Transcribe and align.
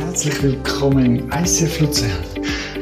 Herzlich 0.00 0.42
willkommen 0.42 1.04
im 1.04 1.30
ICF 1.30 1.80
Luzern. 1.80 2.24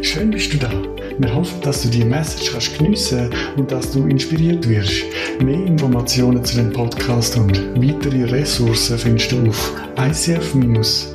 Schön 0.03 0.31
bist 0.31 0.53
du 0.53 0.59
da. 0.59 0.71
Wir 1.19 1.35
hoffen, 1.35 1.61
dass 1.63 1.83
du 1.83 1.89
die 1.89 2.05
Message 2.05 2.53
kannst 2.53 2.79
geniessen 2.79 3.35
und 3.57 3.73
dass 3.73 3.91
du 3.91 4.07
inspiriert 4.07 4.69
wirst. 4.69 5.03
Mehr 5.43 5.67
Informationen 5.67 6.45
zu 6.45 6.55
dem 6.55 6.73
Podcast 6.73 7.37
und 7.37 7.59
weitere 7.75 8.23
Ressourcen 8.23 8.97
findest 8.99 9.33
du 9.33 9.49
auf 9.49 9.73
icf-luzern.ch. 9.97 11.09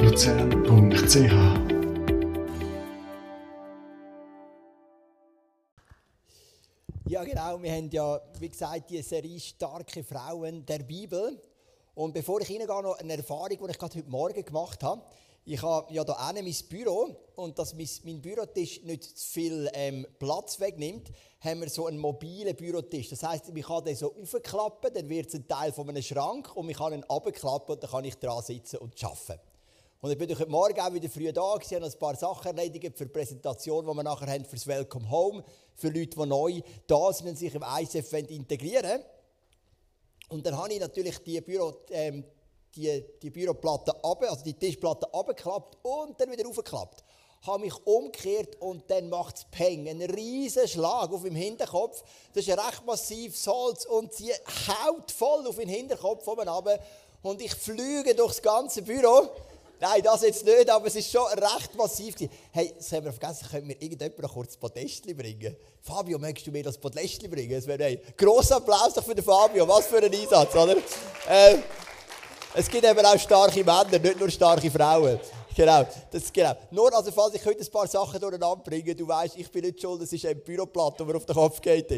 Ja, 7.05 7.23
genau. 7.23 7.63
Wir 7.63 7.71
haben 7.71 7.89
ja, 7.89 8.19
wie 8.39 8.49
gesagt, 8.49 8.89
die 8.89 9.01
Serie 9.01 9.39
Starke 9.39 10.03
Frauen 10.03 10.65
der 10.65 10.79
Bibel. 10.79 11.41
Und 11.95 12.13
bevor 12.13 12.41
ich 12.41 12.49
reingehe, 12.49 12.67
noch 12.67 12.99
eine 12.99 13.15
Erfahrung, 13.17 13.47
die 13.49 13.71
ich 13.71 13.77
gerade 13.77 13.95
heute 13.99 14.09
Morgen 14.09 14.43
gemacht 14.43 14.83
habe. 14.83 15.01
Ich 15.45 15.61
habe 15.61 15.93
ja 15.93 16.05
hier 16.05 16.43
mein 16.43 16.55
Büro 16.69 17.15
und 17.35 17.59
dass 17.59 17.73
mein 17.73 18.21
Bürotisch 18.21 18.81
nicht 18.83 19.03
zu 19.03 19.29
viel 19.29 19.69
ähm, 19.73 20.07
Platz 20.17 20.57
wegnimmt, 20.57 21.11
haben 21.41 21.59
wir 21.59 21.69
so 21.69 21.87
einen 21.87 21.97
mobilen 21.97 22.55
Bürotisch. 22.55 23.09
Das 23.09 23.23
heisst, 23.23 23.49
ich 23.53 23.65
kann 23.65 23.83
den 23.83 23.97
so 23.97 24.15
aufklappen, 24.15 24.93
dann 24.93 25.09
wird 25.09 25.27
es 25.27 25.35
ein 25.35 25.45
Teil 25.45 25.73
von 25.73 25.89
einem 25.89 26.01
Schrank 26.01 26.55
und 26.55 26.69
ich 26.69 26.77
kann 26.77 26.93
ihn 26.93 27.03
abklappen 27.03 27.75
und 27.75 27.83
dann 27.83 27.91
kann 27.91 28.05
ich 28.05 28.15
dran 28.15 28.41
sitzen 28.41 28.77
und 28.77 29.03
arbeiten. 29.03 29.41
Und 29.99 30.11
ich 30.11 30.17
bin 30.17 30.29
heute 30.29 30.49
Morgen 30.49 30.79
auch 30.79 30.93
wieder 30.93 31.09
früh 31.09 31.31
da, 31.33 31.57
ich 31.61 31.73
habe 31.73 31.85
ein 31.85 31.99
paar 31.99 32.15
Sachen 32.15 32.57
erledigt 32.57 32.97
für 32.97 33.05
die 33.05 33.11
Präsentation, 33.11 33.85
die 33.85 33.93
wir 33.93 34.03
nachher 34.03 34.27
haben 34.27 34.45
für 34.45 34.55
das 34.55 34.67
Welcome 34.67 35.09
Home, 35.09 35.43
für 35.75 35.89
Leute, 35.89 36.17
die 36.17 36.25
neu 36.25 36.61
da 36.87 37.11
sind 37.11 37.27
und 37.27 37.37
sich 37.37 37.53
im 37.53 37.63
ICF 37.63 38.13
integrieren 38.13 38.85
wollen. 38.85 39.03
Und 40.29 40.45
dann 40.45 40.57
habe 40.57 40.73
ich 40.73 40.79
natürlich 40.79 41.17
die, 41.19 41.41
Büro, 41.41 41.73
ähm, 41.91 42.23
die, 42.75 43.03
die 43.21 43.29
Büroplatte 43.29 43.91
runter, 44.03 44.29
also 44.29 44.43
die 44.43 44.53
Tischplatte 44.53 45.13
abgeklappt 45.13 45.77
und 45.83 46.19
dann 46.19 46.31
wieder 46.31 46.47
aufgeklappt. 46.47 47.03
Habe 47.45 47.65
mich 47.65 47.73
umgekehrt 47.85 48.55
und 48.61 48.89
dann 48.89 49.09
macht 49.09 49.35
es 49.35 49.45
Peng. 49.51 49.87
Ein 49.89 50.01
riesen 50.01 50.67
Schlag 50.67 51.11
auf 51.11 51.23
dem 51.23 51.35
Hinterkopf. 51.35 52.01
Das 52.33 52.47
ist 52.47 52.57
recht 52.57 52.85
massiv 52.85 53.37
Salz 53.37 53.85
und 53.85 54.13
sie 54.13 54.31
haut 54.31 55.11
voll 55.11 55.45
auf 55.45 55.57
den 55.57 55.67
Hinterkopf 55.67 56.25
oben. 56.25 56.79
Und 57.21 57.41
ich 57.41 57.53
flüge 57.53 58.15
durchs 58.15 58.41
ganze 58.41 58.81
Büro. 58.81 59.29
Nein, 59.83 60.01
das 60.01 60.21
jetzt 60.21 60.45
nicht, 60.45 60.69
aber 60.69 60.87
es 60.87 60.95
ist 60.95 61.11
schon 61.11 61.25
recht 61.25 61.75
massiv. 61.75 62.15
Hey, 62.51 62.73
das 62.77 62.89
haben 62.93 63.03
wir 63.03 63.11
vergessen, 63.11 63.49
können 63.49 63.67
wir 63.67 63.81
irgendjemand 63.81 64.19
noch 64.19 64.33
kurz 64.33 64.49
das 64.49 64.57
Podestli 64.57 65.13
bringen? 65.13 65.57
Fabio, 65.81 66.17
möchtest 66.17 66.47
du 66.47 66.51
mir 66.51 66.63
das 66.63 66.77
Podestli 66.77 67.27
bringen? 67.27 67.51
Es 67.51 67.67
wäre 67.67 67.83
ein 67.83 67.99
grosser 68.15 68.57
Applaus 68.57 68.93
für 68.93 69.13
den 69.13 69.25
Fabio. 69.25 69.67
Was 69.67 69.87
für 69.87 69.97
ein 69.97 70.13
Einsatz, 70.13 70.55
oder? 70.55 70.77
Äh, 71.27 71.57
es 72.55 72.69
gibt 72.69 72.85
eben 72.85 73.05
auch 73.05 73.19
starke 73.19 73.63
Männer, 73.63 73.99
nicht 73.99 74.19
nur 74.19 74.29
starke 74.29 74.69
Frauen. 74.69 75.19
Genau, 75.55 75.85
das, 76.11 76.33
genau. 76.33 76.53
Nur, 76.71 76.95
also 76.95 77.11
falls 77.11 77.35
ich 77.35 77.45
heute 77.45 77.61
ein 77.61 77.71
paar 77.71 77.87
Sachen 77.87 78.19
durcheinander 78.19 78.63
bringe, 78.63 78.95
du 78.95 79.07
weißt, 79.07 79.37
ich 79.37 79.51
bin 79.51 79.65
nicht 79.65 79.79
schuld, 79.79 80.01
es 80.01 80.11
ist 80.11 80.25
ein 80.25 80.39
Büroplatte, 80.41 80.97
der 80.97 81.05
mir 81.05 81.15
auf 81.15 81.25
den 81.25 81.35
Kopf 81.35 81.61
geht. 81.61 81.91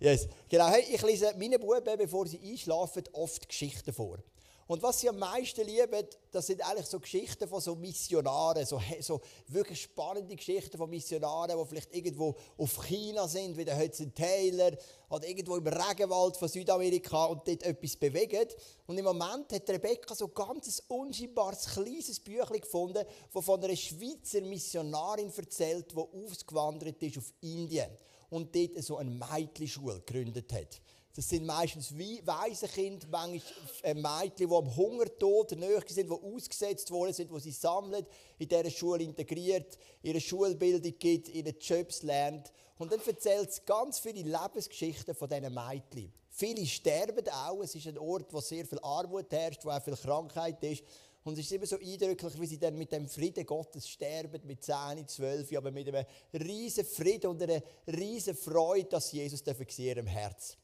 Yes. 0.00 0.26
Genau, 0.48 0.68
hey, 0.68 0.84
ich 0.90 1.02
lese 1.02 1.34
meinen 1.38 1.60
Buben, 1.60 1.98
bevor 1.98 2.26
sie 2.26 2.40
einschlafen, 2.42 3.04
oft 3.12 3.46
Geschichten 3.48 3.92
vor. 3.92 4.18
Und 4.66 4.82
was 4.82 5.00
sie 5.00 5.08
am 5.08 5.18
meisten 5.18 5.66
lieben, 5.66 6.06
das 6.30 6.46
sind 6.46 6.66
eigentlich 6.66 6.86
so 6.86 6.98
Geschichten 6.98 7.46
von 7.46 7.60
so 7.60 7.74
Missionaren, 7.74 8.64
so, 8.64 8.80
so 9.00 9.20
wirklich 9.48 9.82
spannende 9.82 10.34
Geschichten 10.34 10.78
von 10.78 10.88
Missionaren, 10.88 11.58
die 11.58 11.68
vielleicht 11.68 11.94
irgendwo 11.94 12.34
auf 12.56 12.86
China 12.86 13.28
sind, 13.28 13.56
wie 13.56 13.64
der 13.64 13.78
Hudson 13.78 14.14
Taylor, 14.14 14.72
oder 15.10 15.28
irgendwo 15.28 15.56
im 15.56 15.66
Regenwald 15.66 16.36
von 16.36 16.48
Südamerika 16.48 17.26
und 17.26 17.46
dort 17.46 17.62
etwas 17.62 17.96
bewegen. 17.96 18.48
Und 18.86 18.98
im 18.98 19.04
Moment 19.04 19.52
hat 19.52 19.68
Rebecca 19.68 20.14
so 20.14 20.26
ein 20.26 20.34
ganz 20.34 20.82
unscheinbares 20.88 21.66
kleines 21.66 22.18
Büchlein 22.20 22.60
gefunden, 22.60 23.04
das 23.32 23.44
von 23.44 23.62
einer 23.62 23.76
Schweizer 23.76 24.40
Missionarin 24.40 25.30
erzählt, 25.36 25.92
die 25.92 25.96
ausgewandert 25.96 27.02
ist 27.02 27.18
auf 27.18 27.32
Indien 27.42 27.90
und 28.30 28.54
dort 28.54 28.82
so 28.82 28.96
eine 28.96 29.10
Mädchenschule 29.10 30.00
gegründet 30.00 30.52
hat. 30.52 30.80
Das 31.16 31.28
sind 31.28 31.46
meistens 31.46 31.96
Waisenkinder, 31.96 33.06
manchmal 33.08 33.40
äh, 33.84 33.94
Mädchen, 33.94 34.48
die 34.48 34.54
am 34.54 34.76
Hungertod 34.76 35.52
näher 35.52 35.82
sind, 35.86 36.10
die 36.10 36.12
ausgesetzt 36.12 36.90
worden 36.90 37.12
sind, 37.12 37.30
die 37.30 37.38
sie 37.38 37.52
sammeln, 37.52 38.04
in 38.36 38.48
dieser 38.48 38.70
Schule 38.70 39.04
integriert, 39.04 39.78
ihre 40.02 40.20
Schulbildung 40.20 40.98
gibt, 40.98 41.28
ihre 41.28 41.50
Jobs 41.50 42.02
lernt. 42.02 42.52
Und 42.78 42.90
dann 42.90 43.00
erzählt 43.06 43.48
es 43.48 43.64
ganz 43.64 44.00
viele 44.00 44.22
Lebensgeschichten 44.22 45.14
von 45.14 45.28
diesen 45.28 45.54
Mädchen. 45.54 46.12
Viele 46.30 46.66
sterben 46.66 47.28
auch. 47.28 47.62
Es 47.62 47.76
ist 47.76 47.86
ein 47.86 47.96
Ort, 47.96 48.32
wo 48.32 48.40
sehr 48.40 48.66
viel 48.66 48.80
Armut 48.82 49.30
herrscht, 49.30 49.64
wo 49.64 49.70
auch 49.70 49.82
viel 49.84 49.96
Krankheit 49.96 50.60
ist. 50.64 50.82
Und 51.22 51.34
es 51.34 51.44
ist 51.44 51.52
immer 51.52 51.66
so 51.66 51.76
eindrücklich, 51.76 52.40
wie 52.40 52.46
sie 52.46 52.58
dann 52.58 52.76
mit 52.76 52.90
dem 52.90 53.08
Frieden 53.08 53.46
Gottes 53.46 53.88
sterben, 53.88 54.44
mit 54.44 54.64
10, 54.64 55.06
12, 55.06 55.56
aber 55.56 55.70
mit 55.70 55.86
einem 55.86 56.04
riesen 56.34 56.84
Frieden 56.84 57.30
und 57.30 57.40
einer 57.40 57.62
riesen 57.86 58.34
Freude, 58.34 58.88
dass 58.88 59.12
Jesus 59.12 59.42
in 59.42 59.84
ihrem 59.84 60.06
Herz. 60.08 60.58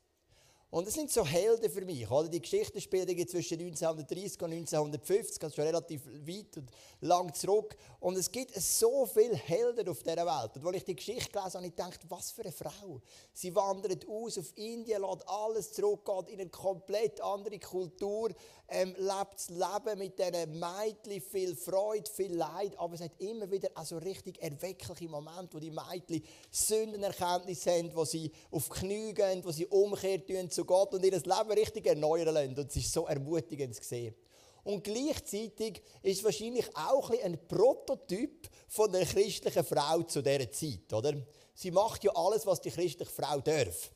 Und 0.71 0.87
das 0.87 0.95
sind 0.95 1.11
so 1.11 1.27
Helden 1.27 1.69
für 1.69 1.85
mich. 1.85 2.09
Oder? 2.09 2.29
Die 2.29 2.41
Geschichte 2.41 2.81
spielt 2.81 3.09
zwischen 3.29 3.59
1930 3.59 4.41
und 4.41 4.53
1950, 4.53 5.43
also 5.43 5.57
schon 5.57 5.65
relativ 5.65 6.07
weit 6.07 6.57
und 6.59 6.71
lang 7.01 7.35
zurück. 7.35 7.77
Und 7.99 8.17
es 8.17 8.31
gibt 8.31 8.55
so 8.55 9.05
viele 9.05 9.35
Helden 9.35 9.89
auf 9.89 10.05
dieser 10.05 10.25
Welt. 10.25 10.57
Und 10.57 10.67
als 10.67 10.77
ich 10.77 10.85
die 10.85 10.95
Geschichte 10.95 11.33
gelesen 11.33 11.55
habe, 11.55 11.67
ich 11.67 11.75
gedacht, 11.75 12.01
was 12.09 12.31
für 12.31 12.43
eine 12.43 12.53
Frau. 12.53 13.01
Sie 13.33 13.53
wandert 13.55 14.07
aus 14.09 14.39
auf 14.39 14.57
Indien, 14.57 15.03
lässt 15.03 15.29
alles 15.29 15.73
zurück, 15.73 16.05
geht 16.05 16.35
in 16.35 16.41
eine 16.41 16.51
komplett 16.51 17.21
andere 17.21 17.59
Kultur, 17.59 18.31
ähm, 18.71 18.95
lebt 18.97 19.35
das 19.35 19.51
Leben 19.51 19.99
mit 19.99 20.19
diesen 20.19 20.59
Mädchen, 20.59 21.21
viel 21.21 21.57
Freude, 21.57 22.11
viel 22.11 22.35
Leid. 22.35 22.79
Aber 22.79 22.95
es 22.95 23.01
hat 23.01 23.13
immer 23.19 23.51
wieder 23.51 23.69
also 23.75 23.99
richtig 23.99 24.41
erweckliche 24.41 25.09
Momente, 25.09 25.55
wo 25.55 25.59
die 25.59 25.71
Mädchen 25.71 26.25
Sündenerkenntnis 26.51 27.67
haben, 27.67 27.95
wo 27.95 28.05
sie 28.05 28.31
auf 28.51 28.69
die 28.69 28.81
Knie 28.81 29.15
gehen, 29.15 29.45
wo 29.45 29.51
sie 29.51 29.67
umkehren 29.67 30.51
zu 30.51 30.65
Gott 30.65 30.95
und 30.95 31.05
ihr 31.05 31.13
Leben 31.13 31.53
richtig 31.53 31.87
erneuern 31.87 32.35
lassen. 32.35 32.59
Und 32.59 32.71
es 32.71 32.77
ist 32.77 32.93
so 32.93 33.07
ermutigend 33.07 33.75
zu 33.75 33.83
sehen. 33.83 34.15
Und 34.63 34.85
gleichzeitig 34.85 35.83
ist 36.03 36.23
wahrscheinlich 36.23 36.67
auch 36.77 37.11
ein, 37.11 37.21
ein 37.23 37.49
Prototyp 37.49 38.49
von 38.69 38.93
der 38.93 39.07
christlichen 39.07 39.65
Frau 39.65 40.03
zu 40.03 40.23
dieser 40.23 40.51
Zeit, 40.51 40.93
oder? 40.93 41.15
Sie 41.55 41.71
macht 41.71 42.05
ja 42.05 42.13
alles, 42.15 42.47
was 42.47 42.61
die 42.61 42.71
christliche 42.71 43.11
Frau 43.11 43.41
darf. 43.41 43.91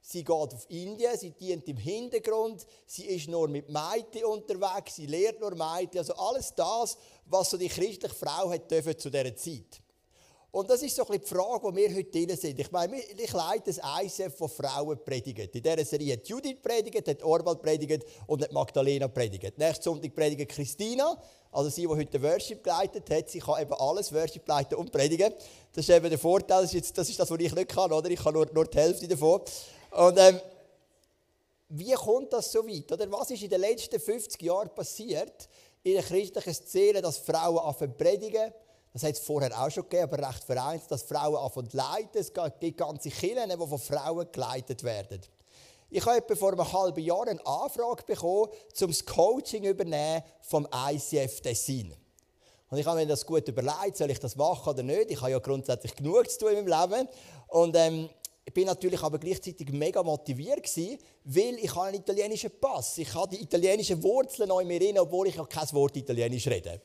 Sie 0.00 0.24
geht 0.24 0.30
auf 0.30 0.64
Indien, 0.68 1.18
sie 1.18 1.32
dient 1.32 1.68
im 1.68 1.76
Hintergrund, 1.76 2.66
sie 2.86 3.06
ist 3.06 3.28
nur 3.28 3.48
mit 3.48 3.68
Mädchen 3.68 4.24
unterwegs, 4.24 4.96
sie 4.96 5.06
lehrt 5.06 5.40
nur 5.40 5.50
Mädchen. 5.50 5.98
Also 5.98 6.14
alles 6.14 6.54
das, 6.54 6.96
was 7.26 7.50
so 7.50 7.56
die 7.56 7.68
christliche 7.68 8.14
Frau 8.14 8.50
hat 8.50 8.70
dürfen 8.70 8.98
zu 8.98 9.10
dieser 9.10 9.36
Zeit. 9.36 9.82
Und 10.50 10.70
das 10.70 10.82
ist 10.82 10.96
so 10.96 11.06
ein 11.06 11.20
die 11.20 11.26
Frage, 11.26 11.62
wo 11.62 11.76
wir 11.76 11.94
heute 11.94 12.10
drin 12.10 12.34
sind. 12.34 12.58
Ich 12.58 12.70
meine, 12.72 12.98
ich 12.98 13.32
leite 13.32 13.70
ein 13.82 14.06
ICF, 14.06 14.34
von 14.34 14.48
Frauen 14.48 14.98
predigen. 15.04 15.46
In 15.52 15.62
dieser 15.62 15.84
Serie 15.84 16.14
hat 16.14 16.26
Judith 16.26 16.56
predigt, 16.62 17.06
hat 17.06 17.22
Orwald 17.22 17.60
predigt 17.60 18.04
und 18.26 18.42
hat 18.42 18.50
Magdalena 18.50 19.08
predigt. 19.08 19.58
Nächsten 19.58 19.82
Sonntag 19.82 20.14
predigt 20.14 20.50
Christina, 20.50 21.20
also 21.52 21.68
sie, 21.68 21.82
die 21.82 21.88
heute 21.88 22.22
Worship 22.22 22.64
geleitet 22.64 23.10
hat. 23.10 23.28
Sie 23.28 23.40
kann 23.40 23.60
eben 23.60 23.74
alles 23.74 24.10
Worship 24.12 24.48
leiten 24.48 24.78
und 24.78 24.90
predigen. 24.90 25.34
Das 25.74 25.86
ist 25.86 25.94
eben 25.94 26.08
der 26.08 26.18
Vorteil, 26.18 26.62
das 26.62 26.70
ist, 26.70 26.74
jetzt, 26.74 26.98
das, 26.98 27.10
ist 27.10 27.20
das, 27.20 27.30
was 27.30 27.38
ich 27.38 27.54
nicht 27.54 27.68
kann, 27.68 27.92
oder? 27.92 28.10
Ich 28.10 28.20
kann 28.20 28.32
nur, 28.32 28.50
nur 28.52 28.64
die 28.64 28.78
Hälfte 28.78 29.06
davon. 29.06 29.42
Und 29.90 30.18
ähm, 30.18 30.40
wie 31.70 31.92
kommt 31.92 32.32
das 32.32 32.50
so 32.50 32.66
weit? 32.66 32.90
Oder 32.92 33.10
was 33.10 33.30
ist 33.30 33.42
in 33.42 33.50
den 33.50 33.60
letzten 33.60 34.00
50 34.00 34.40
Jahren 34.42 34.74
passiert 34.74 35.48
in 35.82 35.94
der 35.94 36.02
christlichen 36.02 36.54
Szene, 36.54 37.02
dass 37.02 37.18
Frauen 37.18 37.58
anfangen 37.58 37.96
predigen? 37.96 38.52
Das 38.92 39.02
hat 39.02 39.12
es 39.12 39.20
vorher 39.20 39.52
auch 39.60 39.70
schon 39.70 39.84
gegeben, 39.84 40.12
aber 40.12 40.28
recht 40.28 40.44
vereinzelt, 40.44 40.90
dass 40.90 41.02
Frauen 41.02 41.36
anfangen 41.36 41.68
leiten. 41.72 42.20
Es 42.20 42.32
gibt 42.32 42.78
ganze 42.78 43.10
Kirchen, 43.10 43.50
die 43.50 43.56
von 43.56 43.78
Frauen 43.78 44.26
geleitet 44.32 44.82
werden. 44.82 45.20
Ich 45.90 46.04
habe 46.04 46.18
etwa 46.18 46.34
vor 46.34 46.52
einem 46.52 46.72
halben 46.72 47.00
Jahr 47.00 47.26
eine 47.26 47.46
Anfrage 47.46 48.02
bekommen, 48.04 48.50
um 48.80 48.88
das 48.88 49.04
Coaching 49.04 49.64
übernehmen 49.64 50.22
vom 50.42 50.66
ICF 50.90 51.40
Tessin. 51.40 51.94
Und 52.70 52.78
ich 52.78 52.84
habe 52.84 52.98
mir 52.98 53.06
das 53.06 53.24
gut 53.24 53.48
überlegt, 53.48 53.96
soll 53.96 54.10
ich 54.10 54.20
das 54.20 54.36
machen 54.36 54.68
oder 54.68 54.82
nicht. 54.82 55.10
Ich 55.10 55.20
habe 55.20 55.30
ja 55.30 55.38
grundsätzlich 55.38 55.94
genug 55.94 56.30
zu 56.30 56.40
tun 56.40 56.50
in 56.50 56.68
meinem 56.68 56.90
Leben. 56.90 57.08
Und 57.48 57.74
ähm, 57.76 58.10
ich 58.48 58.54
bin 58.54 58.64
natürlich 58.64 59.02
aber 59.02 59.18
gleichzeitig 59.18 59.70
mega 59.72 60.02
motiviert 60.02 60.62
gewesen, 60.62 60.96
weil 61.24 61.56
ich 61.56 61.76
einen 61.76 61.96
italienischen 61.96 62.50
Pass. 62.58 62.96
Ich 62.96 63.12
habe 63.12 63.36
die 63.36 63.42
italienischen 63.42 64.02
Wurzeln 64.02 64.48
noch 64.48 64.60
in 64.60 64.68
mir 64.68 64.80
drin, 64.80 64.98
obwohl 64.98 65.28
ich 65.28 65.36
noch 65.36 65.50
kein 65.50 65.70
Wort 65.72 65.94
Italienisch 65.98 66.46
rede. 66.46 66.80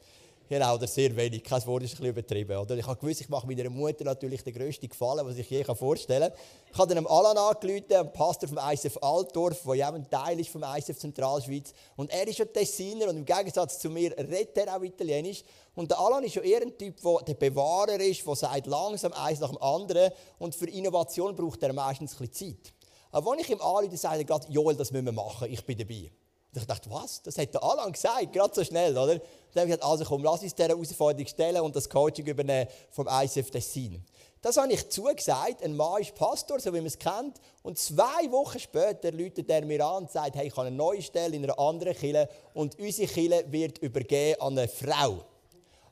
Genau, 0.49 0.75
oder 0.75 0.87
sehr 0.87 1.15
wenig. 1.15 1.41
Kein 1.43 1.65
Wort 1.65 1.83
ist 1.83 1.91
ein 1.91 1.91
bisschen 1.91 2.05
übertrieben. 2.07 2.57
Oder? 2.57 2.75
Ich 2.75 2.85
habe 2.85 2.99
gewusst, 2.99 3.21
ich 3.21 3.29
mache 3.29 3.47
meiner 3.47 3.69
Mutter 3.69 4.03
natürlich 4.03 4.43
den 4.43 4.53
grössten 4.53 4.89
Gefallen, 4.89 5.25
was 5.25 5.37
ich 5.37 5.49
je 5.49 5.63
vorstellen 5.63 6.29
kann. 6.29 6.39
Ich 6.71 6.77
habe 6.77 6.93
dann 6.93 7.07
Alan 7.07 7.37
angerufen, 7.37 7.87
dem 7.87 8.11
Pastor 8.11 8.49
vom 8.49 8.57
ISF 8.57 8.97
Altdorf, 9.01 9.63
der 9.63 9.75
ja 9.75 9.89
auch 9.89 9.93
ein 9.93 10.09
Teil 10.09 10.39
ist 10.39 10.49
vom 10.49 10.63
ISF 10.63 10.97
Zentralschweiz. 10.97 11.73
Und 11.95 12.11
er 12.11 12.27
ist 12.27 12.41
ein 12.41 12.51
Tessiner 12.51 13.07
und 13.07 13.17
im 13.17 13.25
Gegensatz 13.25 13.79
zu 13.79 13.89
mir 13.89 14.11
redet 14.17 14.57
er 14.57 14.75
auch 14.75 14.83
Italienisch. 14.83 15.43
Und 15.75 15.89
der 15.89 15.99
Alan 15.99 16.23
ist 16.23 16.35
ja 16.35 16.41
eher 16.41 16.61
ein 16.61 16.77
Typ, 16.77 17.01
der 17.01 17.17
der 17.25 17.33
Bewahrer 17.35 17.99
ist, 18.01 18.27
der 18.27 18.35
sagt 18.35 18.67
langsam 18.67 19.13
eins 19.13 19.39
nach 19.39 19.49
dem 19.49 19.61
anderen. 19.61 20.11
Und 20.39 20.55
für 20.55 20.69
Innovation 20.69 21.35
braucht 21.35 21.63
er 21.63 21.71
meistens 21.71 22.19
ein 22.19 22.27
bisschen 22.27 22.57
Zeit. 22.57 22.73
Aber 23.11 23.31
wenn 23.31 23.39
ich 23.39 23.49
ihm 23.49 23.61
anrufe, 23.61 23.95
sagt 23.95 24.17
er 24.17 24.23
gerade, 24.23 24.51
Joel, 24.51 24.75
das 24.75 24.91
müssen 24.91 25.05
wir 25.05 25.13
machen, 25.13 25.49
ich 25.49 25.63
bin 25.65 25.77
dabei. 25.77 26.11
Und 26.53 26.61
ich 26.61 26.67
dachte, 26.67 26.89
was? 26.91 27.21
Das 27.23 27.37
hat 27.37 27.51
der 27.51 27.63
Alan 27.63 27.91
gesagt, 27.91 28.31
gerade 28.31 28.53
so 28.53 28.63
schnell, 28.63 28.95
oder? 28.95 29.15
Dann 29.17 29.61
habe 29.61 29.71
ich 29.71 29.75
gesagt, 29.75 29.83
also 29.83 30.05
komm, 30.05 30.23
lass 30.23 30.43
uns 30.43 30.53
diese 30.53 30.69
Herausforderung 30.69 31.27
stellen 31.27 31.61
und 31.61 31.75
das 31.75 31.89
Coaching 31.89 32.27
übernehmen 32.27 32.69
vom 32.91 33.07
ICF 33.09 33.49
Tessin. 33.49 34.03
Das 34.43 34.57
habe 34.57 34.71
ich 34.71 34.87
zugesagt. 34.89 35.63
Ein 35.63 35.75
Mann 35.75 36.01
ist 36.01 36.13
Pastor, 36.13 36.59
so 36.59 36.71
wie 36.73 36.77
man 36.77 36.87
es 36.87 36.99
kennt. 36.99 37.39
Und 37.63 37.79
zwei 37.79 38.29
Wochen 38.29 38.59
später 38.59 39.11
läutet 39.11 39.49
er 39.49 39.65
mir 39.65 39.83
an 39.83 40.03
und 40.03 40.11
sagt, 40.11 40.35
hey, 40.35 40.47
ich 40.47 40.55
habe 40.55 40.67
eine 40.67 40.75
neue 40.75 41.01
Stelle 41.01 41.35
in 41.35 41.43
einer 41.43 41.57
anderen 41.57 41.95
Kille 41.95 42.29
und 42.53 42.77
unsere 42.77 43.07
Kille 43.07 43.45
wird 43.47 43.79
übergeben 43.79 44.41
an 44.41 44.57
eine 44.57 44.67
Frau, 44.67 45.23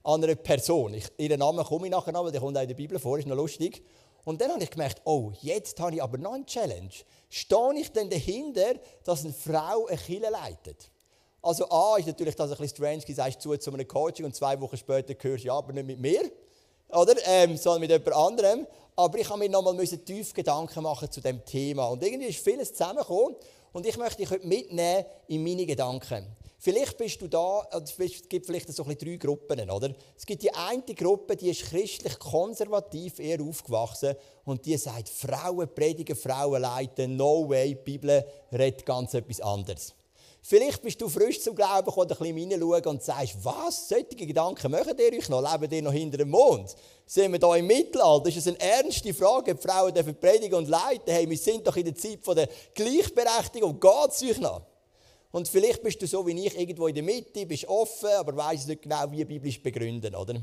an 0.04 0.24
eine 0.24 0.36
Person. 0.36 0.94
Ich, 0.94 1.06
ihren 1.18 1.40
Namen 1.40 1.64
komme 1.64 1.88
ich 1.88 1.92
nachher 1.92 2.12
noch, 2.12 2.26
weil 2.26 2.32
der 2.32 2.42
kommt 2.42 2.58
auch 2.58 2.62
in 2.62 2.68
der 2.68 2.76
Bibel 2.76 3.00
vor, 3.00 3.18
ist 3.18 3.28
noch 3.28 3.36
lustig. 3.36 3.84
Und 4.24 4.42
dann 4.42 4.52
habe 4.52 4.64
ich 4.64 4.70
gemerkt, 4.70 5.02
oh, 5.06 5.32
jetzt 5.42 5.80
habe 5.80 5.96
ich 5.96 6.04
aber 6.04 6.18
noch 6.18 6.34
eine 6.34 6.46
Challenge. 6.46 6.92
Stehe 7.30 7.74
ich 7.76 7.92
denn 7.92 8.10
dahinter, 8.10 8.76
dass 9.04 9.24
eine 9.24 9.34
Frau 9.34 9.88
eine 9.88 9.98
Kille 9.98 10.30
leitet? 10.30 10.90
Also 11.42 11.68
A 11.70 11.98
ist 11.98 12.08
natürlich 12.08 12.36
das 12.36 12.52
ein 12.52 12.58
bisschen 12.58 12.76
strange, 12.76 13.02
du 13.06 13.14
sagst 13.14 13.42
zu 13.42 13.56
zu 13.58 13.74
einem 13.74 13.88
Coaching 13.88 14.26
und 14.26 14.36
zwei 14.36 14.60
Wochen 14.62 14.78
später 14.78 15.16
hörst 15.20 15.44
du, 15.44 15.48
ja, 15.48 15.54
aber 15.56 15.74
nicht 15.74 15.88
mit 15.88 16.00
mir 16.00 16.32
oder? 16.92 17.16
Ähm, 17.26 17.58
sondern 17.58 17.82
mit 17.82 17.92
jemand 17.92 18.14
anderem. 18.14 18.68
Aber 18.96 19.18
ich 19.18 19.30
habe 19.30 19.40
mir 19.40 19.50
nochmal 19.50 19.78
tief 19.86 20.34
Gedanken 20.34 20.84
machen 20.84 21.10
zu 21.10 21.22
dem 21.22 21.44
Thema. 21.46 21.88
Und 21.88 22.04
irgendwie 22.04 22.28
ist 22.28 22.44
vieles 22.44 22.74
zusammengekommen. 22.74 23.36
Und 23.74 23.86
ich 23.86 23.98
möchte 23.98 24.18
dich 24.18 24.30
heute 24.30 24.46
mitnehmen 24.46 25.06
in 25.28 25.44
meine 25.44 25.66
Gedanken. 25.66 26.28
Vielleicht 26.64 26.96
bist 26.96 27.20
du 27.20 27.28
da, 27.28 27.68
es 27.72 27.98
gibt 28.30 28.46
vielleicht 28.46 28.72
so 28.72 28.84
drei 28.84 29.16
Gruppen, 29.16 29.68
oder? 29.68 29.96
Es 30.16 30.28
gibt 30.28 30.44
die 30.44 30.54
eine 30.54 30.84
Gruppe, 30.84 31.36
die 31.36 31.50
ist 31.50 31.64
christlich 31.64 32.20
konservativ 32.20 33.18
eher 33.18 33.42
aufgewachsen 33.42 34.14
und 34.46 34.64
die 34.64 34.78
sagt, 34.78 35.10
Frauen 35.10 35.74
predigen, 35.74 36.16
Frauen 36.16 36.62
leiten, 36.62 37.16
no 37.16 37.50
way, 37.50 37.70
die 37.70 37.76
Bibel 37.82 38.24
redet 38.52 38.86
ganz 38.86 39.16
etwas 39.16 39.42
anderes. 39.42 39.96
Vielleicht 40.44 40.84
bist 40.84 41.02
du 41.02 41.10
frisch 41.10 41.42
zum 41.42 41.56
Glauben 41.56 41.84
gekommen, 41.84 42.12
ein 42.12 42.18
bisschen 42.18 42.38
hineinschauen 42.38 42.86
und 42.86 43.02
sagst, 43.02 43.44
was, 43.44 43.90
solche 43.90 44.28
Gedanken 44.28 44.70
machen 44.70 44.94
ihr 45.00 45.18
euch 45.18 45.30
noch? 45.30 45.42
Leben 45.42 45.74
ihr 45.74 45.82
noch 45.82 45.94
hinter 45.94 46.20
dem 46.20 46.30
Mond? 46.30 46.76
Sind 47.08 47.32
wir 47.32 47.40
da 47.40 47.56
im 47.56 47.66
Mittelalter? 47.66 48.30
Ist 48.30 48.48
eine 48.48 48.60
ernste 48.60 49.16
Frage, 49.16 49.54
ob 49.54 49.64
Frauen 49.64 49.96
dürfen 49.96 50.14
predigen 50.14 50.60
und 50.60 50.70
leiten. 50.70 51.12
Hey, 51.12 51.28
wir 51.28 51.38
sind 51.40 51.66
doch 51.66 51.76
in 51.76 51.86
der 51.86 51.96
Zeit 51.96 52.20
der 52.28 52.48
Gleichberechtigung. 52.76 53.80
Geht 53.80 54.10
es 54.12 54.22
euch 54.22 54.40
noch? 54.40 54.71
Und 55.32 55.48
vielleicht 55.48 55.82
bist 55.82 56.02
du 56.02 56.08
so 56.08 56.26
wie 56.28 56.46
ich 56.46 56.60
irgendwo 56.60 56.88
in 56.88 56.96
der 56.96 57.04
Mitte, 57.04 57.46
bist 57.46 57.68
offen, 57.68 58.10
aber 58.18 58.36
weißt 58.36 58.68
nicht 58.68 58.82
genau, 58.82 59.10
wie 59.12 59.24
biblisch 59.24 59.62
begründen, 59.62 60.14
oder? 60.16 60.36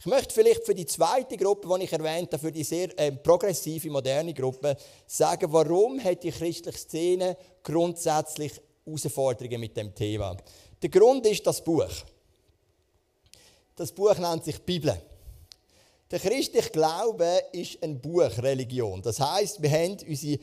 Ich 0.00 0.06
möchte 0.06 0.32
vielleicht 0.32 0.64
für 0.64 0.74
die 0.74 0.86
zweite 0.86 1.36
Gruppe, 1.36 1.68
die 1.76 1.84
ich 1.84 1.92
erwähnt 1.92 2.32
habe, 2.32 2.38
für 2.38 2.52
die 2.52 2.62
sehr 2.62 2.96
äh, 2.98 3.10
progressive, 3.10 3.90
moderne 3.90 4.32
Gruppe, 4.32 4.76
sagen, 5.06 5.52
warum 5.52 6.02
hat 6.02 6.22
die 6.22 6.30
christliche 6.30 6.78
Szene 6.78 7.36
grundsätzlich 7.64 8.52
Herausforderungen 8.88 9.60
mit 9.60 9.76
dem 9.76 9.94
Thema. 9.94 10.36
Der 10.82 10.88
Grund 10.88 11.26
ist 11.26 11.46
das 11.46 11.62
Buch. 11.62 11.90
Das 13.76 13.92
Buch 13.92 14.16
nennt 14.18 14.44
sich 14.44 14.60
Bibel. 14.60 15.00
Der 16.10 16.18
christliche 16.18 16.70
Glaube 16.70 17.42
ist 17.52 17.82
eine 17.82 17.96
Buchreligion. 17.96 19.02
Das 19.02 19.20
heißt, 19.20 19.62
wir 19.62 19.70
haben 19.70 19.98
unsere 20.08 20.40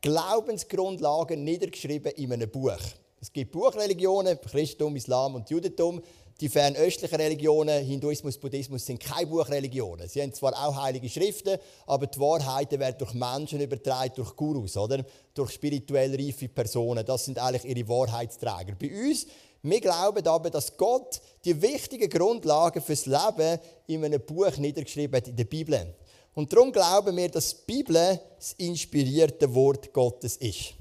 Glaubensgrundlagen 0.00 1.42
niedergeschrieben 1.42 2.12
in 2.12 2.32
einem 2.32 2.48
Buch. 2.48 2.78
Es 3.20 3.32
gibt 3.32 3.50
Buchreligionen, 3.50 4.40
Christentum, 4.40 4.94
Islam 4.94 5.34
und 5.34 5.50
Judentum. 5.50 6.00
Die 6.40 6.48
fernöstlichen 6.48 7.16
Religionen, 7.16 7.84
Hinduismus, 7.84 8.38
Buddhismus, 8.38 8.86
sind 8.86 9.00
keine 9.00 9.26
Buchreligionen. 9.26 10.08
Sie 10.08 10.22
haben 10.22 10.32
zwar 10.32 10.52
auch 10.52 10.80
heilige 10.80 11.08
Schriften, 11.08 11.58
aber 11.84 12.06
die 12.06 12.20
Wahrheiten 12.20 12.78
werden 12.78 12.94
durch 12.96 13.12
Menschen 13.12 13.60
übertragen, 13.60 14.12
durch 14.14 14.36
Gurus, 14.36 14.76
oder? 14.76 15.04
Durch 15.34 15.50
spirituell 15.50 16.14
reife 16.14 16.48
Personen. 16.48 17.04
Das 17.04 17.24
sind 17.24 17.40
eigentlich 17.40 17.64
ihre 17.64 17.88
Wahrheitsträger. 17.88 18.76
Bei 18.78 18.88
uns, 18.88 19.26
wir 19.62 19.80
glauben 19.80 20.24
aber, 20.28 20.50
dass 20.50 20.76
Gott 20.76 21.20
die 21.44 21.60
wichtigen 21.60 22.08
Grundlagen 22.08 22.80
fürs 22.80 23.06
Leben 23.06 23.58
in 23.88 24.04
einem 24.04 24.20
Buch 24.20 24.56
niedergeschrieben 24.58 25.16
hat, 25.16 25.26
in 25.26 25.34
der 25.34 25.44
Bibel. 25.44 25.92
Und 26.34 26.52
darum 26.52 26.70
glauben 26.70 27.16
wir, 27.16 27.28
dass 27.30 27.50
die 27.50 27.62
Bibel 27.66 28.20
das 28.38 28.52
inspirierte 28.58 29.52
Wort 29.52 29.92
Gottes 29.92 30.36
ist. 30.36 30.74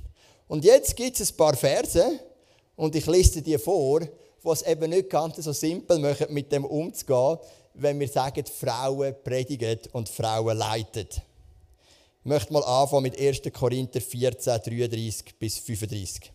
Und 0.48 0.64
jetzt 0.64 0.96
gibt 0.96 1.20
es 1.20 1.32
ein 1.32 1.36
paar 1.36 1.56
Verse, 1.56 2.20
und 2.78 2.96
ich 2.96 3.06
lese 3.08 3.42
dir 3.42 3.60
vor, 3.60 4.02
was 4.44 4.62
eben 4.62 4.90
nicht 4.92 5.10
ganz 5.10 5.36
so 5.38 5.52
simpel 5.52 6.00
machen, 6.00 6.28
mit 6.30 6.52
dem 6.52 6.64
umzugehen, 6.64 7.38
wenn 7.74 8.00
wir 8.00 8.08
sagen, 8.08 8.46
Frauen 8.46 9.14
predigen 9.24 9.80
und 9.92 10.08
Frauen 10.08 10.58
leiten. 10.58 11.08
Ich 11.10 12.26
möchte 12.26 12.54
mal 12.54 12.64
anfangen 12.64 13.04
mit 13.04 13.20
1. 13.20 13.42
Korinther 13.54 14.00
14, 14.00 14.62
33 14.64 15.38
bis 15.38 15.58
35. 15.60 16.32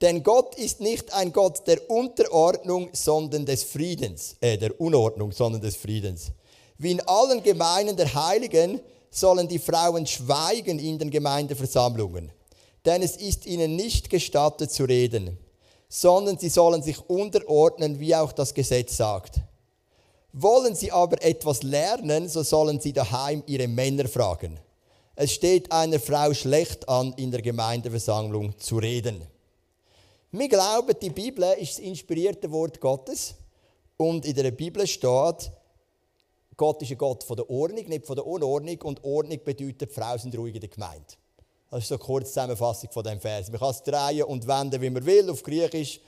Denn 0.00 0.22
Gott 0.22 0.54
ist 0.56 0.80
nicht 0.80 1.12
ein 1.14 1.32
Gott 1.32 1.66
der 1.66 1.90
Unterordnung, 1.90 2.90
sondern 2.92 3.46
des 3.46 3.64
Friedens, 3.64 4.36
äh, 4.40 4.58
der 4.58 4.78
Unordnung, 4.80 5.32
sondern 5.32 5.62
des 5.62 5.76
Friedens. 5.76 6.32
Wie 6.76 6.92
in 6.92 7.00
allen 7.00 7.42
Gemeinden 7.42 7.96
der 7.96 8.12
Heiligen 8.12 8.80
sollen 9.10 9.48
die 9.48 9.58
Frauen 9.58 10.06
schweigen 10.06 10.78
in 10.78 10.98
den 10.98 11.10
Gemeindeversammlungen, 11.10 12.30
denn 12.86 13.02
es 13.02 13.16
ist 13.16 13.46
ihnen 13.46 13.76
nicht 13.76 14.08
gestattet 14.08 14.70
zu 14.70 14.84
reden 14.84 15.38
sondern 15.88 16.38
sie 16.38 16.48
sollen 16.48 16.82
sich 16.82 16.98
unterordnen, 17.08 18.00
wie 18.00 18.14
auch 18.14 18.32
das 18.32 18.54
Gesetz 18.54 18.96
sagt. 18.96 19.40
Wollen 20.32 20.74
sie 20.74 20.92
aber 20.92 21.22
etwas 21.22 21.62
lernen, 21.62 22.28
so 22.28 22.42
sollen 22.42 22.80
sie 22.80 22.92
daheim 22.92 23.42
ihre 23.46 23.68
Männer 23.68 24.08
fragen. 24.08 24.58
Es 25.14 25.32
steht 25.32 25.72
einer 25.72 25.98
Frau 25.98 26.34
schlecht 26.34 26.88
an, 26.88 27.14
in 27.16 27.30
der 27.30 27.40
Gemeindeversammlung 27.40 28.58
zu 28.58 28.76
reden. 28.76 29.22
Wir 30.32 30.48
glauben, 30.48 30.94
die 31.00 31.10
Bibel 31.10 31.44
ist 31.58 31.78
das 31.78 31.78
inspirierte 31.78 32.50
Wort 32.52 32.80
Gottes 32.80 33.34
und 33.96 34.26
in 34.26 34.34
der 34.34 34.50
Bibel 34.50 34.86
steht, 34.86 35.50
Gott 36.58 36.82
ist 36.82 36.90
ein 36.90 36.98
Gott 36.98 37.22
von 37.22 37.36
der 37.36 37.48
Ordnung, 37.48 37.86
nicht 37.86 38.06
von 38.06 38.16
der 38.16 38.26
Unordnung 38.26 38.82
und 38.82 39.02
Ordnung 39.04 39.40
bedeutet, 39.42 39.92
Frauen 39.92 40.18
sind 40.18 40.36
ruhig 40.36 40.54
in 40.54 40.60
der 40.60 40.70
Gemeinde. 40.70 41.14
Das 41.70 41.82
ist 41.82 41.88
so 41.88 41.96
eine 41.96 42.04
kurze 42.04 42.28
Zusammenfassung 42.28 42.90
von 42.90 43.02
diesem 43.02 43.20
Vers. 43.20 43.50
Man 43.50 43.58
kann 43.58 43.70
es 43.70 43.82
drehen 43.82 44.22
und 44.24 44.46
wenden, 44.46 44.80
wie 44.80 44.90
man 44.90 45.04
will, 45.04 45.28
auf 45.28 45.42
Griechisch, 45.42 46.00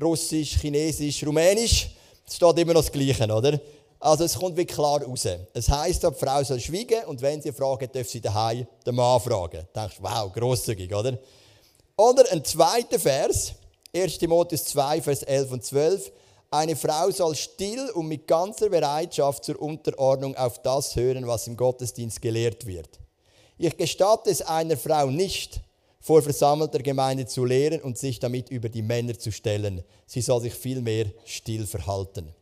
Russisch, 0.00 0.58
Chinesisch, 0.58 1.24
Rumänisch. 1.24 1.90
Es 2.26 2.36
steht 2.36 2.58
immer 2.58 2.72
noch 2.72 2.80
das 2.80 2.92
Gleiche, 2.92 3.24
oder? 3.24 3.60
Also 4.00 4.24
es 4.24 4.36
kommt 4.36 4.56
wie 4.56 4.64
klar 4.64 5.02
raus. 5.02 5.28
Es 5.52 5.68
heisst, 5.68 6.02
die 6.02 6.10
Frau 6.12 6.42
soll 6.42 6.60
schweigen 6.60 7.04
und 7.06 7.20
wenn 7.20 7.42
sie 7.42 7.52
fragen, 7.52 7.88
darf 7.92 8.08
sie 8.08 8.20
daheim 8.20 8.66
den 8.86 8.94
Mann 8.94 9.20
fragen. 9.20 9.66
Da 9.72 9.82
denkst 9.82 9.98
du, 9.98 10.02
wow, 10.02 10.32
grosszügig, 10.32 10.92
oder? 10.94 11.18
Oder 11.96 12.24
ein 12.32 12.42
zweiter 12.44 12.98
Vers, 12.98 13.52
1 13.94 14.18
Timotheus 14.18 14.64
2, 14.64 15.02
Vers 15.02 15.22
11 15.22 15.52
und 15.52 15.64
12. 15.64 16.10
Eine 16.50 16.74
Frau 16.74 17.10
soll 17.10 17.36
still 17.36 17.90
und 17.90 18.08
mit 18.08 18.26
ganzer 18.26 18.70
Bereitschaft 18.70 19.44
zur 19.44 19.60
Unterordnung 19.60 20.34
auf 20.36 20.60
das 20.62 20.96
hören, 20.96 21.26
was 21.26 21.46
im 21.46 21.56
Gottesdienst 21.56 22.20
gelehrt 22.20 22.66
wird. 22.66 23.01
Ich 23.64 23.76
gestatte 23.76 24.28
es 24.28 24.42
einer 24.42 24.76
Frau 24.76 25.06
nicht, 25.06 25.60
vor 26.00 26.20
versammelter 26.20 26.80
Gemeinde 26.80 27.26
zu 27.26 27.44
lehren 27.44 27.80
und 27.80 27.96
sich 27.96 28.18
damit 28.18 28.50
über 28.50 28.68
die 28.68 28.82
Männer 28.82 29.16
zu 29.16 29.30
stellen. 29.30 29.84
Sie 30.04 30.20
soll 30.20 30.40
sich 30.40 30.54
vielmehr 30.54 31.06
still 31.24 31.64
verhalten. 31.64 32.34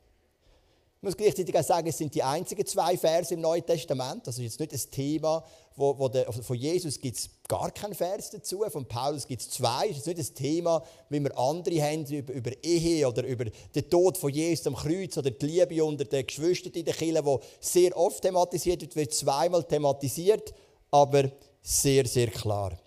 Ich 0.97 1.03
muss 1.03 1.19
gleichzeitig 1.19 1.55
auch 1.55 1.63
sagen, 1.63 1.89
es 1.89 1.99
sind 1.99 2.15
die 2.15 2.23
einzigen 2.23 2.65
zwei 2.65 2.97
Verse 2.97 3.35
im 3.35 3.43
Neuen 3.43 3.67
Testament. 3.67 4.27
Das 4.27 4.39
ist 4.39 4.45
jetzt 4.45 4.61
nicht 4.61 4.73
ein 4.73 4.91
Thema, 4.91 5.45
wo, 5.77 5.99
wo 5.99 6.09
der, 6.09 6.33
von 6.33 6.57
Jesus 6.57 6.99
gibt 6.99 7.19
es 7.19 7.29
gar 7.47 7.71
keinen 7.71 7.95
Vers 7.95 8.31
dazu, 8.31 8.65
von 8.71 8.87
Paulus 8.87 9.27
gibt 9.27 9.43
es 9.43 9.51
zwei. 9.51 9.91
Es 9.91 9.99
ist 9.99 10.07
nicht 10.07 10.21
ein 10.21 10.35
Thema, 10.35 10.83
wie 11.11 11.21
wir 11.21 11.39
andere 11.39 11.83
haben, 11.83 12.07
über, 12.07 12.33
über 12.33 12.53
Ehe 12.65 13.07
oder 13.07 13.27
über 13.27 13.45
den 13.45 13.91
Tod 13.91 14.17
von 14.17 14.33
Jesus 14.33 14.67
am 14.67 14.75
Kreuz 14.75 15.19
oder 15.19 15.31
die 15.31 15.45
Liebe 15.45 15.85
unter 15.85 16.07
den 16.07 16.27
Geschwistern 16.27 16.73
in 16.73 16.87
der 16.87 16.95
Kirche, 16.95 17.23
wo 17.27 17.43
sehr 17.61 17.95
oft 17.95 18.23
thematisiert 18.23 18.81
wird, 18.81 18.97
wird 18.97 19.13
zweimal 19.13 19.65
thematisiert 19.65 20.55
aber 20.91 21.31
sehr, 21.63 22.07
sehr 22.07 22.29
klar. 22.29 22.79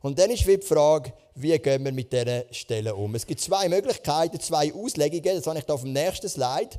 Und 0.00 0.18
dann 0.18 0.30
ist 0.30 0.46
die 0.46 0.58
Frage, 0.60 1.12
wie 1.34 1.56
gehen 1.58 1.84
wir 1.84 1.92
mit 1.92 2.12
diesen 2.12 2.42
Stellen 2.50 2.92
um? 2.92 3.14
Es 3.14 3.26
gibt 3.26 3.40
zwei 3.40 3.68
Möglichkeiten, 3.68 4.40
zwei 4.40 4.72
Auslegungen, 4.74 5.36
das 5.36 5.46
habe 5.46 5.58
ich 5.58 5.64
hier 5.64 5.74
auf 5.74 5.82
dem 5.82 5.92
nächsten 5.92 6.28
Slide. 6.28 6.70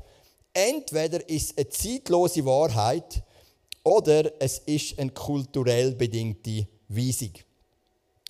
Entweder 0.53 1.27
ist 1.29 1.51
es 1.51 1.57
eine 1.57 1.69
zeitlose 1.69 2.45
Wahrheit 2.45 3.23
oder 3.83 4.31
es 4.39 4.59
ist 4.59 4.99
eine 4.99 5.11
kulturell 5.11 5.95
bedingte 5.95 6.67
Weisung. 6.89 7.33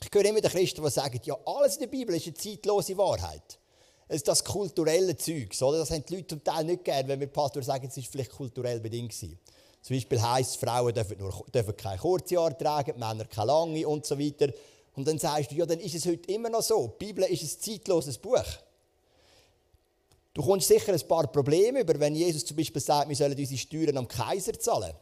Ich 0.02 0.10
höre 0.14 0.26
immer 0.26 0.42
den 0.42 0.52
Christen, 0.52 0.84
die 0.84 0.90
sagen, 0.90 1.20
ja, 1.24 1.38
alles 1.46 1.76
in 1.76 1.82
der 1.82 1.88
Bibel 1.88 2.16
ist 2.16 2.28
eine 2.28 2.36
zeitlose 2.36 2.98
Wahrheit. 2.98 3.60
Es 4.08 4.18
ist 4.18 4.28
das 4.28 4.44
kulturelle 4.44 5.16
Zeug. 5.18 5.50
Oder? 5.62 5.80
Das 5.80 5.92
haben 5.92 6.06
die 6.06 6.16
Leute 6.16 6.28
zum 6.28 6.44
Teil 6.44 6.66
nicht 6.66 6.84
gern, 6.84 7.08
wenn 7.08 7.20
wir 7.20 7.28
Pastor 7.28 7.64
sagen, 7.64 7.88
es 7.88 7.98
ist 7.98 8.12
vielleicht 8.12 8.32
kulturell 8.32 8.80
bedingt 8.80 9.12
gewesen. 9.12 9.40
Zum 9.84 9.98
Beispiel 9.98 10.22
heisst 10.22 10.58
Frauen 10.58 10.94
dürfen, 10.94 11.18
nur, 11.18 11.46
dürfen 11.54 11.76
keine 11.76 11.98
kurze 11.98 12.38
Haare 12.38 12.58
tragen, 12.58 12.98
Männer 12.98 13.26
keine 13.26 13.48
lange 13.48 13.86
und 13.86 14.06
so 14.06 14.18
weiter. 14.18 14.48
Und 14.96 15.06
dann 15.06 15.20
sagst 15.20 15.52
du, 15.52 15.56
ja, 15.56 15.66
dann 15.66 15.80
ist 15.82 15.94
es 15.94 16.06
heute 16.06 16.32
immer 16.32 16.50
noch 16.50 16.62
so. 16.62 16.96
Die 17.02 17.08
Bibel 17.08 17.26
ist 17.26 17.44
ein 17.44 17.60
zeitloses 17.60 18.18
Buch. 18.18 18.46
Du 20.34 20.42
kommst 20.42 20.70
sicher 20.70 20.94
ein 20.94 21.08
paar 21.08 21.28
Probleme 21.28 21.82
über, 21.82 22.00
wenn 22.00 22.16
Jesus 22.16 22.46
zum 22.46 22.56
Beispiel 22.56 22.82
sagt, 22.82 23.10
wir 23.10 23.16
sollen 23.16 23.38
unsere 23.38 23.58
Steuern 23.58 23.98
am 23.98 24.08
Kaiser 24.08 24.58
zahlen. 24.58 24.94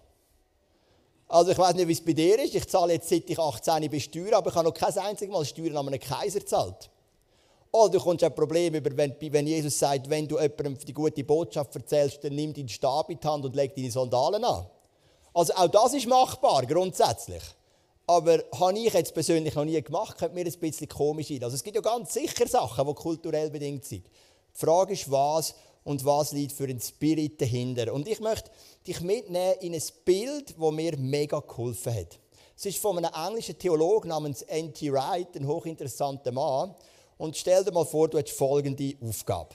Also 1.28 1.52
ich 1.52 1.58
weiß 1.60 1.76
nicht, 1.76 1.88
wie 1.88 1.94
es 1.94 2.04
bei 2.04 2.14
dir 2.14 2.44
ist. 2.44 2.56
Ich 2.56 2.68
zahle 2.68 2.94
jetzt 2.94 3.08
seit 3.08 3.30
ich 3.30 3.38
18 3.38 3.88
bin 3.88 4.00
Steuern, 4.00 4.34
aber 4.34 4.50
ich 4.50 4.56
habe 4.56 4.68
noch 4.68 4.74
kein 4.74 4.98
einziges 4.98 5.32
Mal 5.32 5.46
Steuern 5.46 5.78
an 5.78 5.88
einem 5.88 6.00
Kaiser 6.00 6.40
gezahlt. 6.40 6.90
Oder 7.72 7.94
du 7.94 8.00
kommst 8.00 8.24
ein 8.24 8.36
Problem 8.36 8.74
über, 8.76 8.90
wenn, 8.96 9.48
Jesus 9.48 9.80
sagt, 9.80 10.10
wenn 10.10 10.28
du 10.28 10.40
jemandem 10.40 10.78
die 10.78 10.94
gute 10.94 11.24
Botschaft 11.24 11.74
erzählst, 11.76 12.24
dann 12.24 12.36
nimm 12.36 12.54
deinen 12.54 12.68
Stab 12.68 13.10
in 13.10 13.20
die 13.20 13.28
Hand 13.28 13.46
und 13.46 13.56
leg 13.56 13.74
deine 13.74 13.90
Sandalen 13.90 14.44
an. 14.44 14.66
Also 15.34 15.54
auch 15.54 15.70
das 15.70 15.94
ist 15.94 16.08
machbar, 16.08 16.66
grundsätzlich. 16.66 17.42
Aber 18.06 18.44
habe 18.60 18.78
ich 18.78 18.94
jetzt 18.94 19.14
persönlich 19.14 19.56
noch 19.56 19.64
nie 19.64 19.82
gemacht, 19.82 20.18
könnte 20.18 20.36
mir 20.36 20.46
ein 20.46 20.60
bisschen 20.60 20.90
komisch 20.90 21.30
sein. 21.30 21.44
Also 21.44 21.56
es 21.56 21.64
gibt 21.64 21.78
ja 21.78 21.82
ganz 21.82 22.14
sicher 22.14 22.46
Sachen, 22.46 22.86
die 22.86 22.94
kulturell 22.94 23.50
bedingt 23.50 23.86
sind. 23.86 24.06
Die 24.06 24.60
Frage 24.60 24.94
ist, 24.94 25.10
was 25.10 25.56
und 25.86 26.04
was 26.04 26.34
liegt 26.34 26.52
für 26.52 26.66
ein 26.66 26.82
Spirit 26.82 27.40
dahinter. 27.40 27.94
Und 27.94 28.08
ich 28.10 28.20
möchte 28.20 28.52
dich 28.86 29.00
mitnehmen 29.00 29.56
in 29.62 29.74
ein 29.74 29.84
Bild, 30.04 30.56
das 30.60 30.72
mir 30.72 30.98
mega 30.98 31.40
geholfen 31.40 31.96
hat. 31.96 32.20
Es 32.58 32.66
ist 32.66 32.80
von 32.80 32.98
einem 32.98 33.12
englischen 33.14 33.58
Theologen 33.58 34.10
namens 34.10 34.42
N.T. 34.42 34.92
Wright, 34.92 35.36
ein 35.36 35.48
hochinteressanter 35.48 36.32
Mann. 36.34 36.76
Und 37.22 37.38
stell 37.38 37.64
dir 37.64 37.72
mal 37.72 37.86
vor, 37.86 38.08
du 38.08 38.18
hast 38.18 38.32
folgende 38.32 38.96
Aufgabe. 39.00 39.54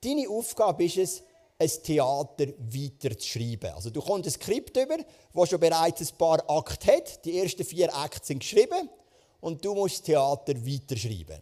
Deine 0.00 0.28
Aufgabe 0.28 0.82
ist 0.82 0.96
es, 0.96 1.22
ein 1.56 1.70
Theater 1.80 2.46
weiterzuschreiben. 2.58 3.70
Also 3.70 3.90
du 3.90 4.00
kommst 4.00 4.26
ein 4.26 4.32
Skript 4.32 4.76
über, 4.76 4.96
das 5.32 5.48
schon 5.48 5.60
bereits 5.60 6.00
ein 6.00 6.18
paar 6.18 6.42
Akte 6.50 6.92
hat. 6.92 7.24
Die 7.24 7.38
ersten 7.38 7.64
vier 7.64 7.94
Akte 7.96 8.26
sind 8.26 8.40
geschrieben 8.40 8.90
und 9.40 9.64
du 9.64 9.76
musst 9.76 9.98
das 9.98 10.02
Theater 10.02 10.54
weiterschreiben. 10.54 11.40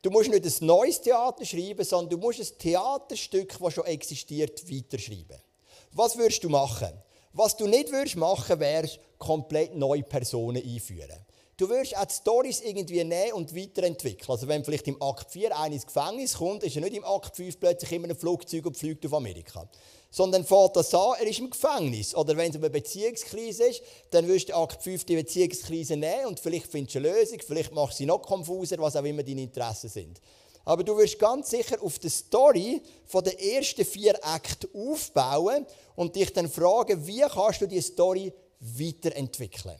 Du 0.00 0.10
musst 0.10 0.30
nicht 0.30 0.46
ein 0.46 0.66
neues 0.66 1.00
Theater 1.00 1.44
schreiben, 1.44 1.84
sondern 1.84 2.10
du 2.10 2.24
musst 2.24 2.38
ein 2.38 2.58
Theaterstück, 2.58 3.58
das 3.58 3.74
schon 3.74 3.86
existiert, 3.86 4.62
weiterschreiben. 4.70 5.38
Was 5.90 6.16
würdest 6.16 6.44
du 6.44 6.48
machen? 6.48 6.92
Was 7.32 7.56
du 7.56 7.66
nicht 7.66 7.90
würdest 7.90 8.14
machen, 8.14 8.60
wäre 8.60 8.88
komplett 9.18 9.74
neue 9.74 10.04
Personen 10.04 10.62
einführen. 10.62 11.18
Du 11.58 11.68
wirst 11.68 11.96
auch 11.96 12.06
die 12.06 12.14
Storys 12.14 12.62
irgendwie 12.62 13.04
nehmen 13.04 13.34
und 13.34 13.54
weiterentwickeln. 13.54 14.30
Also 14.30 14.48
wenn 14.48 14.64
vielleicht 14.64 14.88
im 14.88 15.00
Akt 15.02 15.30
4 15.30 15.56
einer 15.56 15.74
ins 15.74 15.86
Gefängnis 15.86 16.38
kommt, 16.38 16.62
ist 16.62 16.76
er 16.76 16.82
nicht 16.82 16.96
im 16.96 17.04
Akt 17.04 17.36
5 17.36 17.60
plötzlich 17.60 17.92
immer 17.92 18.08
ein 18.08 18.16
Flugzeug 18.16 18.64
und 18.64 18.76
fliegt 18.76 19.04
auf 19.04 19.12
Amerika. 19.12 19.68
Sondern 20.10 20.46
fährt 20.46 20.76
das 20.76 20.94
an, 20.94 21.14
er 21.20 21.26
ist 21.26 21.40
im 21.40 21.50
Gefängnis. 21.50 22.14
Oder 22.14 22.36
wenn 22.38 22.50
es 22.50 22.56
eine 22.56 22.70
Beziehungskrise 22.70 23.64
ist, 23.64 23.82
dann 24.10 24.26
wirst 24.28 24.48
du 24.48 24.56
Akt 24.56 24.82
5 24.82 25.04
die 25.04 25.16
Beziehungskrise 25.16 25.96
nehmen 25.96 26.26
und 26.26 26.40
vielleicht 26.40 26.68
findest 26.68 26.94
du 26.94 27.00
eine 27.00 27.12
Lösung, 27.12 27.38
vielleicht 27.46 27.72
machst 27.72 27.94
du 27.94 27.98
sie 27.98 28.06
noch 28.06 28.22
konfuser, 28.22 28.78
was 28.78 28.96
auch 28.96 29.04
immer 29.04 29.22
deine 29.22 29.42
Interessen 29.42 29.90
sind. 29.90 30.20
Aber 30.64 30.84
du 30.84 30.96
wirst 30.96 31.18
ganz 31.18 31.50
sicher 31.50 31.82
auf 31.82 31.98
die 31.98 32.08
Story 32.08 32.80
von 33.04 33.24
den 33.24 33.38
ersten 33.38 33.84
vier 33.84 34.18
Akten 34.24 34.68
aufbauen 34.74 35.66
und 35.96 36.16
dich 36.16 36.32
dann 36.32 36.48
fragen, 36.48 37.06
wie 37.06 37.20
kannst 37.20 37.60
du 37.60 37.66
diese 37.66 37.92
Story 37.92 38.32
weiterentwickeln. 38.60 39.76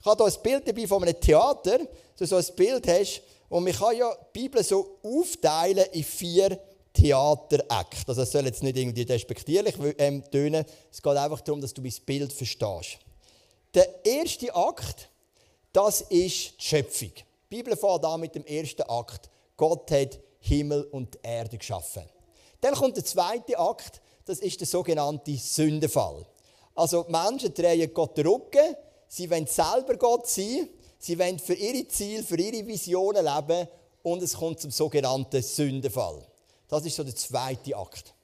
Ich 0.00 0.06
habe 0.06 0.24
hier 0.24 0.32
ein 0.32 0.42
Bild 0.42 0.68
dabei 0.68 0.86
von 0.86 1.02
einem 1.02 1.20
Theater, 1.20 1.78
dass 1.78 1.88
du 2.16 2.26
so 2.26 2.36
ein 2.36 2.56
Bild 2.56 2.86
hast. 2.86 3.22
Und 3.48 3.64
man 3.64 3.72
kann 3.72 3.96
ja 3.96 4.14
die 4.14 4.40
Bibel 4.40 4.62
so 4.62 4.98
aufteilen 5.02 5.86
in 5.92 6.04
vier 6.04 6.58
Theaterakte. 6.92 8.08
Also 8.08 8.22
es 8.22 8.30
soll 8.30 8.46
jetzt 8.46 8.62
nicht 8.62 8.76
irgendwie 8.76 9.04
despektierlich 9.04 9.74
ähm, 9.98 10.22
tönen. 10.30 10.64
Es 10.90 11.02
geht 11.02 11.16
einfach 11.16 11.40
darum, 11.40 11.60
dass 11.60 11.74
du 11.74 11.82
mein 11.82 11.94
Bild 12.04 12.32
verstehst. 12.32 12.98
Der 13.74 14.04
erste 14.04 14.54
Akt, 14.54 15.08
das 15.72 16.02
ist 16.02 16.10
die 16.10 16.62
Schöpfung. 16.62 17.12
Die 17.50 17.56
Bibel 17.56 17.76
fängt 17.76 18.04
an 18.04 18.20
mit 18.20 18.34
dem 18.34 18.44
ersten 18.44 18.82
Akt. 18.82 19.28
Gott 19.56 19.90
hat 19.90 20.18
Himmel 20.40 20.84
und 20.84 21.18
Erde 21.22 21.58
geschaffen. 21.58 22.04
Dann 22.60 22.74
kommt 22.74 22.96
der 22.96 23.04
zweite 23.04 23.58
Akt, 23.58 24.00
das 24.24 24.38
ist 24.40 24.60
der 24.60 24.66
sogenannte 24.66 25.36
Sündenfall. 25.36 26.26
Also 26.74 27.06
Menschen 27.08 27.52
drehen 27.54 27.92
Gott 27.92 28.16
den 28.16 28.26
Rücken 28.26 28.76
Sie 29.08 29.30
wollen 29.30 29.46
selber 29.46 29.96
Gott 29.96 30.28
sein. 30.28 30.68
Sie 30.98 31.18
wollen 31.18 31.38
für 31.38 31.54
ihre 31.54 31.86
Ziele, 31.88 32.22
für 32.22 32.38
ihre 32.38 32.66
Visionen 32.66 33.24
leben. 33.24 33.68
Und 34.02 34.22
es 34.22 34.34
kommt 34.34 34.60
zum 34.60 34.70
sogenannten 34.70 35.42
Sündenfall. 35.42 36.26
Das 36.68 36.84
ist 36.84 36.96
so 36.96 37.04
der 37.04 37.16
zweite 37.16 37.76
Akt. 37.76 38.14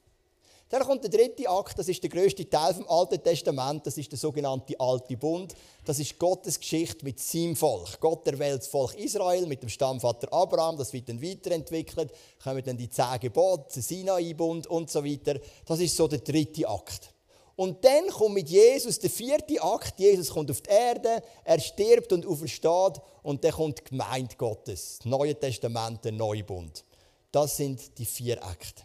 Dann 0.75 0.83
kommt 0.83 1.05
der 1.05 1.11
dritte 1.11 1.49
Akt, 1.49 1.79
das 1.79 1.88
ist 1.88 2.03
der 2.03 2.11
größte 2.11 2.50
Teil 2.50 2.75
vom 2.75 2.88
Alten 2.88 3.23
Testament, 3.23 3.87
das 3.87 3.97
ist 3.97 4.11
der 4.11 4.19
sogenannte 4.19 4.75
Alte 4.81 5.17
Bund. 5.17 5.55
Das 5.85 6.00
ist 6.00 6.19
Gottes 6.19 6.59
Geschichte 6.59 7.05
mit 7.05 7.21
seinem 7.21 7.55
Volk. 7.55 8.00
Gott 8.00 8.26
erwählt 8.26 8.61
das 8.61 8.67
Volk 8.67 8.95
Israel 8.95 9.47
mit 9.47 9.62
dem 9.62 9.69
Stammvater 9.69 10.33
Abraham, 10.33 10.76
das 10.76 10.93
wird 10.93 11.09
dann 11.09 11.23
weiterentwickelt, 11.23 12.11
kommen 12.43 12.64
dann 12.64 12.76
die 12.76 12.91
zehn 12.91 13.21
Gebote, 13.21 13.75
der 13.75 13.83
Sinai-Bund 13.83 14.67
und 14.67 14.91
so 14.91 15.05
weiter. 15.05 15.38
Das 15.64 15.79
ist 15.79 15.95
so 15.95 16.09
der 16.09 16.19
dritte 16.19 16.67
Akt. 16.69 17.13
Und 17.57 17.85
dann 17.85 18.09
kommt 18.09 18.35
mit 18.35 18.49
Jesus 18.49 18.99
der 18.99 19.11
vierte 19.11 19.63
Akt. 19.63 19.99
Jesus 19.99 20.31
kommt 20.31 20.51
auf 20.51 20.61
die 20.61 20.71
Erde, 20.71 21.23
er 21.45 21.61
stirbt 21.61 22.13
und 22.13 22.27
aufersteht. 22.27 23.01
Und 23.23 23.45
dann 23.45 23.53
kommt 23.53 23.79
die 23.79 23.85
Gemeinde 23.85 24.35
Gottes, 24.37 24.99
das 24.99 25.07
Neue 25.07 25.39
Testament, 25.39 26.05
der 26.05 26.13
Neubund. 26.13 26.85
Das 27.31 27.57
sind 27.57 27.97
die 27.99 28.05
vier 28.05 28.43
Akte. 28.45 28.83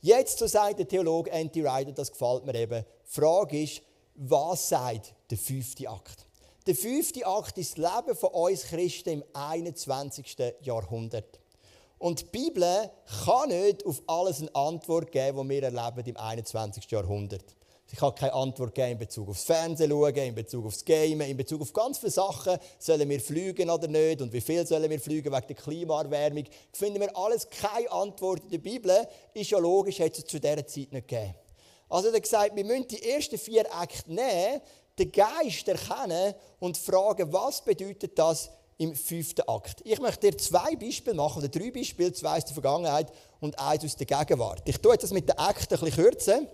Jetzt, 0.00 0.38
so 0.38 0.46
sagt 0.46 0.78
der 0.78 0.88
Theologe 0.88 1.30
Andy 1.30 1.66
Ryder, 1.66 1.92
das 1.92 2.10
gefällt 2.10 2.44
mir 2.44 2.54
eben, 2.54 2.84
die 2.84 3.10
Frage 3.20 3.62
ist, 3.62 3.82
was 4.14 4.68
sagt 4.68 5.14
der 5.30 5.38
fünfte 5.38 5.88
Akt? 5.88 6.26
Der 6.66 6.74
fünfte 6.74 7.26
Akt 7.26 7.58
ist 7.58 7.78
das 7.78 7.78
Leben 7.78 8.16
von 8.16 8.30
uns 8.30 8.64
Christen 8.64 9.10
im 9.10 9.24
21. 9.32 10.36
Jahrhundert. 10.62 11.38
Und 11.98 12.20
die 12.20 12.24
Bibel 12.24 12.90
kann 13.24 13.48
nicht 13.48 13.86
auf 13.86 14.02
alles 14.06 14.40
eine 14.40 14.54
Antwort 14.54 15.12
geben, 15.12 15.38
was 15.38 15.48
wir 15.48 15.62
erleben 15.62 16.08
im 16.08 16.16
21. 16.16 16.90
Jahrhundert. 16.90 17.56
Ich 17.96 18.00
kann 18.00 18.14
keine 18.14 18.34
Antwort 18.34 18.74
geben 18.74 18.90
in 18.90 18.98
Bezug 18.98 19.30
aufs 19.30 19.44
Fernsehen 19.44 19.90
in 19.90 20.34
Bezug 20.34 20.66
aufs 20.66 20.84
Gamen, 20.84 21.22
in 21.22 21.34
Bezug 21.34 21.62
auf 21.62 21.72
ganz 21.72 21.96
viele 21.96 22.12
Sachen. 22.12 22.58
Sollen 22.78 23.08
wir 23.08 23.18
fliegen 23.18 23.70
oder 23.70 23.88
nicht? 23.88 24.20
Und 24.20 24.30
wie 24.34 24.42
viel 24.42 24.66
sollen 24.66 24.90
wir 24.90 25.00
fliegen 25.00 25.32
wegen 25.32 25.46
der 25.46 25.56
Klimaerwärmung? 25.56 26.44
Finden 26.74 27.00
wir 27.00 27.16
alles 27.16 27.48
keine 27.48 27.90
Antwort 27.90 28.44
in 28.44 28.50
der 28.50 28.58
Bibel. 28.58 29.08
Ist 29.32 29.48
ja 29.48 29.56
logisch, 29.56 29.98
hätte 29.98 30.20
es 30.20 30.26
zu 30.26 30.38
dieser 30.38 30.66
Zeit 30.66 30.92
nicht 30.92 31.08
gegeben. 31.08 31.34
Also 31.88 32.08
er 32.08 32.16
hat 32.16 32.22
gesagt, 32.22 32.54
wir 32.54 32.64
müssen 32.66 32.86
die 32.86 33.02
ersten 33.02 33.38
vier 33.38 33.64
Akte 33.74 34.12
nehmen, 34.12 34.60
den 34.98 35.10
Geist 35.10 35.66
erkennen 35.66 36.34
und 36.58 36.76
fragen, 36.76 37.32
was 37.32 37.64
bedeutet 37.64 38.18
das 38.18 38.50
im 38.76 38.94
fünften 38.94 39.48
Akt. 39.48 39.80
Ich 39.84 39.98
möchte 40.00 40.30
dir 40.30 40.36
zwei 40.36 40.76
Beispiele 40.76 41.16
machen, 41.16 41.38
oder 41.38 41.48
drei 41.48 41.70
Beispiele, 41.70 42.12
zwei 42.12 42.36
aus 42.36 42.44
der 42.44 42.52
Vergangenheit 42.52 43.10
und 43.40 43.58
eins 43.58 43.86
aus 43.86 43.96
der 43.96 44.06
Gegenwart. 44.06 44.60
Ich 44.66 44.76
tue 44.76 44.98
das 44.98 45.12
mit 45.12 45.30
den 45.30 45.38
Akten 45.38 45.74
ein 45.74 45.80
bisschen 45.80 46.04
kürzen. 46.04 46.48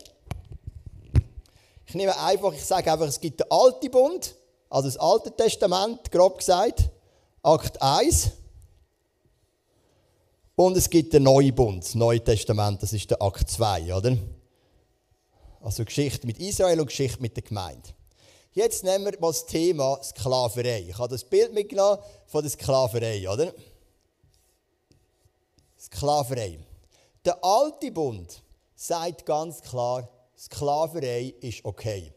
Ich 1.87 1.95
nehme 1.95 2.19
einfach, 2.19 2.53
ich 2.53 2.65
sage 2.65 2.93
einfach, 2.93 3.07
es 3.07 3.21
gibt 3.21 3.41
den 3.41 3.51
Alten 3.51 3.91
Bund, 3.91 4.35
also 4.71 4.89
das 4.89 4.97
Alte 4.97 5.35
Testament, 5.35 6.11
grob 6.11 6.39
gesagt, 6.39 6.89
Akt 7.43 7.81
1. 7.83 8.31
Und 10.55 10.77
es 10.77 10.89
gibt 10.89 11.13
den 11.13 11.25
Neuen 11.25 11.55
Bund, 11.55 11.83
das 11.83 11.95
Neue 11.95 12.23
Testament, 12.23 12.83
das 12.83 12.93
ist 12.93 13.11
der 13.11 13.21
Akt 13.21 13.51
2, 13.51 13.95
oder? 13.95 14.17
Also 15.61 15.85
Geschichte 15.85 16.27
mit 16.27 16.39
Israel 16.39 16.81
und 16.81 16.87
Geschichte 16.87 17.21
mit 17.21 17.37
der 17.37 17.43
Gemeinde. 17.43 17.89
Jetzt 18.53 18.85
nehmen 18.85 19.07
wir 19.07 19.19
mal 19.19 19.29
das 19.29 19.47
Thema 19.47 19.99
Sklaverei. 20.03 20.87
Ich 20.89 20.99
habe 20.99 21.09
das 21.09 21.25
Bild 21.25 21.55
mitgenommen 21.55 22.03
von 22.27 22.43
der 22.43 22.51
Sklaverei, 22.51 23.29
oder? 23.29 23.53
Sklaverei. 25.81 26.59
Der 27.25 27.43
alte 27.43 27.91
Bund 27.91 28.43
sagt 28.75 29.25
ganz 29.25 29.63
klar, 29.63 30.09
Sklaverei 30.43 31.35
ist 31.41 31.65
okay. 31.65 32.13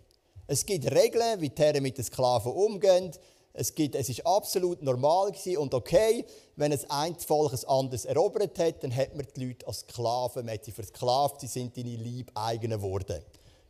Es 0.48 0.66
gibt 0.66 0.92
Regeln, 0.92 1.42
wie 1.42 1.50
die 1.50 1.62
Herren 1.62 1.84
mit 1.84 2.00
den 2.00 2.06
Sklaven 2.06 2.54
umgehen. 2.54 3.12
Es, 3.54 3.76
gibt, 3.76 3.94
es 3.94 4.10
ist 4.10 4.26
absolut 4.26 4.82
normal 4.82 5.32
und 5.58 5.74
okay, 5.76 6.26
wenn 6.56 6.72
es 6.72 6.90
ein 6.90 7.16
Volk 7.20 7.54
ein 7.54 7.64
anderes 7.70 8.06
erobert 8.06 8.58
hat, 8.58 8.84
dann 8.84 8.96
hat 8.96 9.16
man 9.16 9.28
die 9.36 9.46
Leute 9.46 9.68
als 9.68 9.82
Sklaven, 9.82 10.44
man 10.44 10.56
hat 10.56 10.66
sie 10.66 10.72
versklavt, 10.72 11.42
sie 11.42 11.48
sind 11.48 11.78
deine 11.78 11.96
Liebeigenen 11.96 12.80
geworden. 12.80 13.22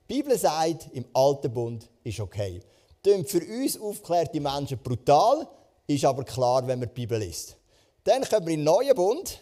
Die 0.08 0.14
Bibel 0.14 0.38
sagt, 0.38 0.88
im 0.94 1.06
Alten 1.14 1.54
Bund 1.54 1.90
ist 2.06 2.22
okay. 2.22 2.62
Klingt 3.04 3.30
für 3.30 3.46
uns 3.46 3.78
aufklärte 3.78 4.40
Menschen 4.40 4.78
brutal, 4.78 5.50
ist 5.86 6.06
aber 6.06 6.24
klar, 6.24 6.66
wenn 6.66 6.80
man 6.80 6.88
die 6.88 6.94
Bibel 6.94 7.20
liest. 7.20 7.58
Dann 8.06 8.24
kommen 8.24 8.48
wir 8.48 8.54
in 8.54 8.62
den 8.62 8.66
Neuen 8.66 8.96
Bund. 8.96 9.42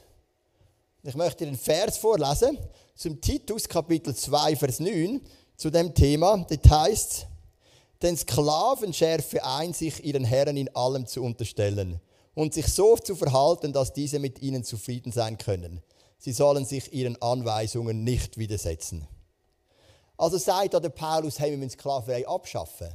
Ich 1.04 1.16
möchte 1.16 1.46
den 1.46 1.58
Vers 1.58 1.98
vorlesen 1.98 2.58
zum 2.96 3.20
Titus 3.20 3.68
Kapitel 3.68 4.16
2, 4.16 4.56
Vers 4.56 4.80
9 4.80 5.22
zu 5.56 5.70
dem 5.70 5.94
Thema. 5.94 6.46
Das 6.50 6.70
heißt, 6.70 7.28
den 8.02 8.18
Sklaven 8.18 8.94
schärfe 8.94 9.44
ein, 9.44 9.74
sich 9.74 10.04
ihren 10.04 10.26
Herren 10.26 10.58
in 10.58 10.74
allem 10.76 11.06
zu 11.08 11.24
unterstellen 11.24 12.00
und 12.36 12.54
sich 12.54 12.68
so 12.68 12.98
zu 12.98 13.16
verhalten, 13.16 13.74
dass 13.74 13.94
diese 13.94 14.20
mit 14.20 14.42
ihnen 14.42 14.64
zufrieden 14.64 15.12
sein 15.12 15.38
können. 15.38 15.82
Sie 16.18 16.32
sollen 16.32 16.66
sich 16.66 16.94
ihren 16.94 17.22
Anweisungen 17.22 18.04
nicht 18.04 18.38
widersetzen. 18.38 19.08
Also 20.18 20.38
sagt 20.38 20.74
der 20.74 20.90
Paulus, 20.90 21.40
hey, 21.40 21.52
wir 21.52 21.58
müssen 21.58 21.72
Sklaverei 21.72 22.28
abschaffen. 22.28 22.90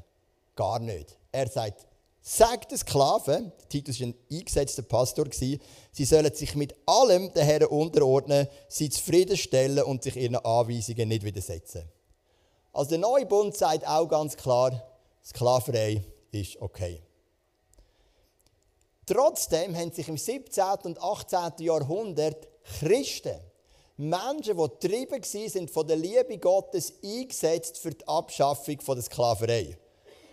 Gar 0.55 0.79
nicht. 0.79 1.17
Er 1.33 1.49
sagt, 1.49 1.88
sagt 2.29 2.73
den 2.73 2.79
Sklaven, 2.79 3.53
Titus 3.71 4.01
war 4.01 4.09
ein 4.09 4.15
eingesetzter 4.31 4.83
Pastor, 4.83 5.27
sie 5.33 5.61
sollen 6.05 6.35
sich 6.35 6.55
mit 6.55 6.75
allem 6.85 7.33
den 7.33 7.45
Herren 7.45 7.69
unterordnen, 7.69 8.47
sie 8.69 8.91
zufriedenstellen 8.91 9.83
und 9.83 10.03
sich 10.03 10.17
ihren 10.17 10.37
Anweisungen 10.37 11.09
nicht 11.09 11.25
widersetzen. 11.25 11.89
Also 12.73 12.91
der 12.91 12.99
neue 12.99 13.25
Bund 13.25 13.57
sagt 13.57 13.87
auch 13.87 14.07
ganz 14.07 14.37
klar, 14.37 14.83
Sklaverei 15.25 16.05
ist 16.31 16.61
okay. 16.61 17.03
Trotzdem 19.07 19.75
haben 19.75 19.91
sich 19.91 20.07
im 20.09 20.19
17. 20.19 20.65
und 20.83 21.03
18. 21.03 21.65
Jahrhundert 21.65 22.47
Christen, 22.79 23.41
Menschen, 23.97 24.57
die 24.57 24.69
getrieben 24.69 25.23
waren 25.23 25.69
von 25.69 25.87
der 25.87 25.97
Liebe 25.97 26.37
Gottes, 26.37 26.93
eingesetzt 27.03 27.79
für 27.79 27.91
die 27.91 28.07
Abschaffung 28.07 28.77
der 28.87 29.03
Sklaverei. 29.03 29.79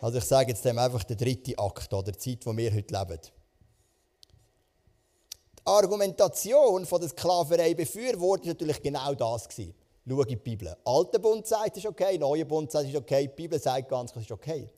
Also 0.06 0.20
ich 0.20 0.26
sage 0.26 0.52
jetzt 0.52 0.64
dem 0.64 0.78
einfach 0.78 1.04
der 1.04 1.16
dritte 1.16 1.58
Akt 1.58 1.92
oder 1.92 2.12
die 2.12 2.20
Zeit, 2.20 2.46
wo 2.46 2.56
wir 2.56 2.72
heute 2.72 2.94
leben. 2.94 3.20
Die 5.58 5.62
Argumentation 5.66 6.86
von 6.86 7.02
der 7.02 7.10
Sklaverei 7.10 7.74
befürwortet 7.74 8.46
natürlich 8.46 8.84
genau 8.84 9.16
das 9.16 9.50
gewesen. 9.50 9.74
Schau 10.08 10.22
in 10.22 10.28
die 10.28 10.36
Bibel. 10.36 10.78
Alte 10.86 11.20
Bund 11.20 11.48
sagt, 11.48 11.72
es 11.72 11.84
ist 11.84 11.90
okay, 11.90 12.20
neue 12.20 12.46
Bund 12.46 12.70
sagt, 12.72 12.86
es 12.86 12.92
ist 12.92 12.98
okay, 12.98 13.24
die 13.24 13.34
Bibel 13.36 13.60
sagt 13.60 13.90
ganz 13.90 14.12
klar, 14.12 14.22
es 14.22 14.28
ist 14.28 14.32
okay. 14.32 14.70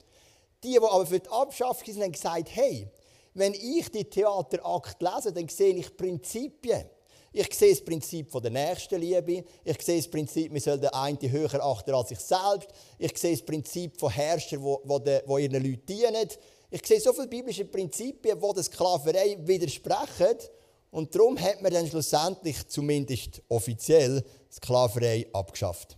Die, 0.64 0.72
die 0.72 0.78
aber 0.78 1.06
für 1.06 1.20
die 1.20 1.30
Abschaffung 1.30 1.94
sind, 1.94 2.04
haben 2.04 2.14
gesagt, 2.14 2.48
hey, 2.56 2.90
wenn 3.34 3.54
ich 3.54 3.92
die 3.92 4.06
Theaterakt 4.06 5.02
lese, 5.02 5.34
dann 5.34 5.50
sehe 5.50 5.76
ich 5.76 5.98
Prinzipien. 5.98 6.86
Ich 7.34 7.54
sehe 7.54 7.72
das 7.72 7.84
Prinzip 7.84 8.32
von 8.32 8.42
der 8.42 8.52
Nächstenliebe. 8.52 9.44
Ich 9.64 9.82
sehe 9.82 9.98
das 9.98 10.08
Prinzip, 10.08 10.54
wir 10.54 10.62
sollen 10.62 10.82
den 10.82 10.90
einen 10.90 11.32
höher 11.32 11.64
achten 11.64 11.94
als 11.94 12.10
sich 12.10 12.20
selbst. 12.20 12.70
Ich 12.98 13.18
sehe 13.18 13.32
das 13.32 13.46
Prinzip 13.46 14.00
von 14.00 14.10
Herrschern, 14.10 14.62
die, 14.62 15.44
ihren 15.44 15.64
Leuten 15.64 15.86
dienen. 15.86 16.28
Ich 16.70 16.86
sehe 16.86 17.00
so 17.00 17.14
viele 17.14 17.28
biblische 17.28 17.66
Prinzipien, 17.66 18.40
die 18.40 18.54
der 18.54 18.64
Sklaverei 18.64 19.38
widersprechen. 19.42 20.38
Und 20.92 21.14
darum 21.14 21.40
hat 21.40 21.62
man 21.62 21.72
dann 21.72 21.88
schlussendlich, 21.88 22.68
zumindest 22.68 23.42
offiziell, 23.50 24.24
Sklaverei 24.52 25.28
abgeschafft. 25.34 25.98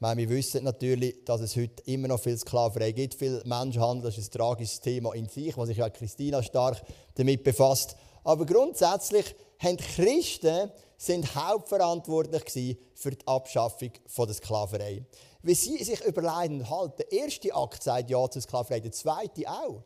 Meine, 0.00 0.20
wir 0.22 0.36
wissen 0.36 0.64
natürlich, 0.64 1.24
dass 1.24 1.40
es 1.40 1.56
heute 1.56 1.82
immer 1.86 2.08
noch 2.08 2.20
viel 2.20 2.38
Sklaverei 2.38 2.92
gibt, 2.92 3.14
viel 3.14 3.42
Menschenhandel. 3.44 4.10
Das 4.10 4.18
ist 4.18 4.32
ein 4.32 4.38
tragisches 4.38 4.80
Thema 4.80 5.12
in 5.14 5.28
sich, 5.28 5.56
wo 5.56 5.64
sich 5.64 5.78
ja 5.78 5.90
Christina 5.90 6.42
stark 6.42 6.80
damit 7.16 7.42
befasst. 7.42 7.96
Aber 8.22 8.46
grundsätzlich 8.46 9.34
haben 9.58 9.76
Christen 9.76 10.70
sind 10.96 11.34
hauptverantwortlich 11.34 12.76
für 12.94 13.10
die 13.10 13.26
Abschaffung 13.26 13.92
der 14.18 14.34
Sklaverei. 14.34 15.04
Wie 15.42 15.54
sie 15.54 15.82
sich 15.82 16.00
überlegen 16.04 16.68
halt, 16.68 16.98
der 16.98 17.12
erste 17.12 17.54
Akt 17.54 17.82
sagt 17.82 18.10
ja 18.10 18.28
zur 18.28 18.42
Sklaverei, 18.42 18.80
der 18.80 18.92
zweite 18.92 19.48
auch. 19.48 19.82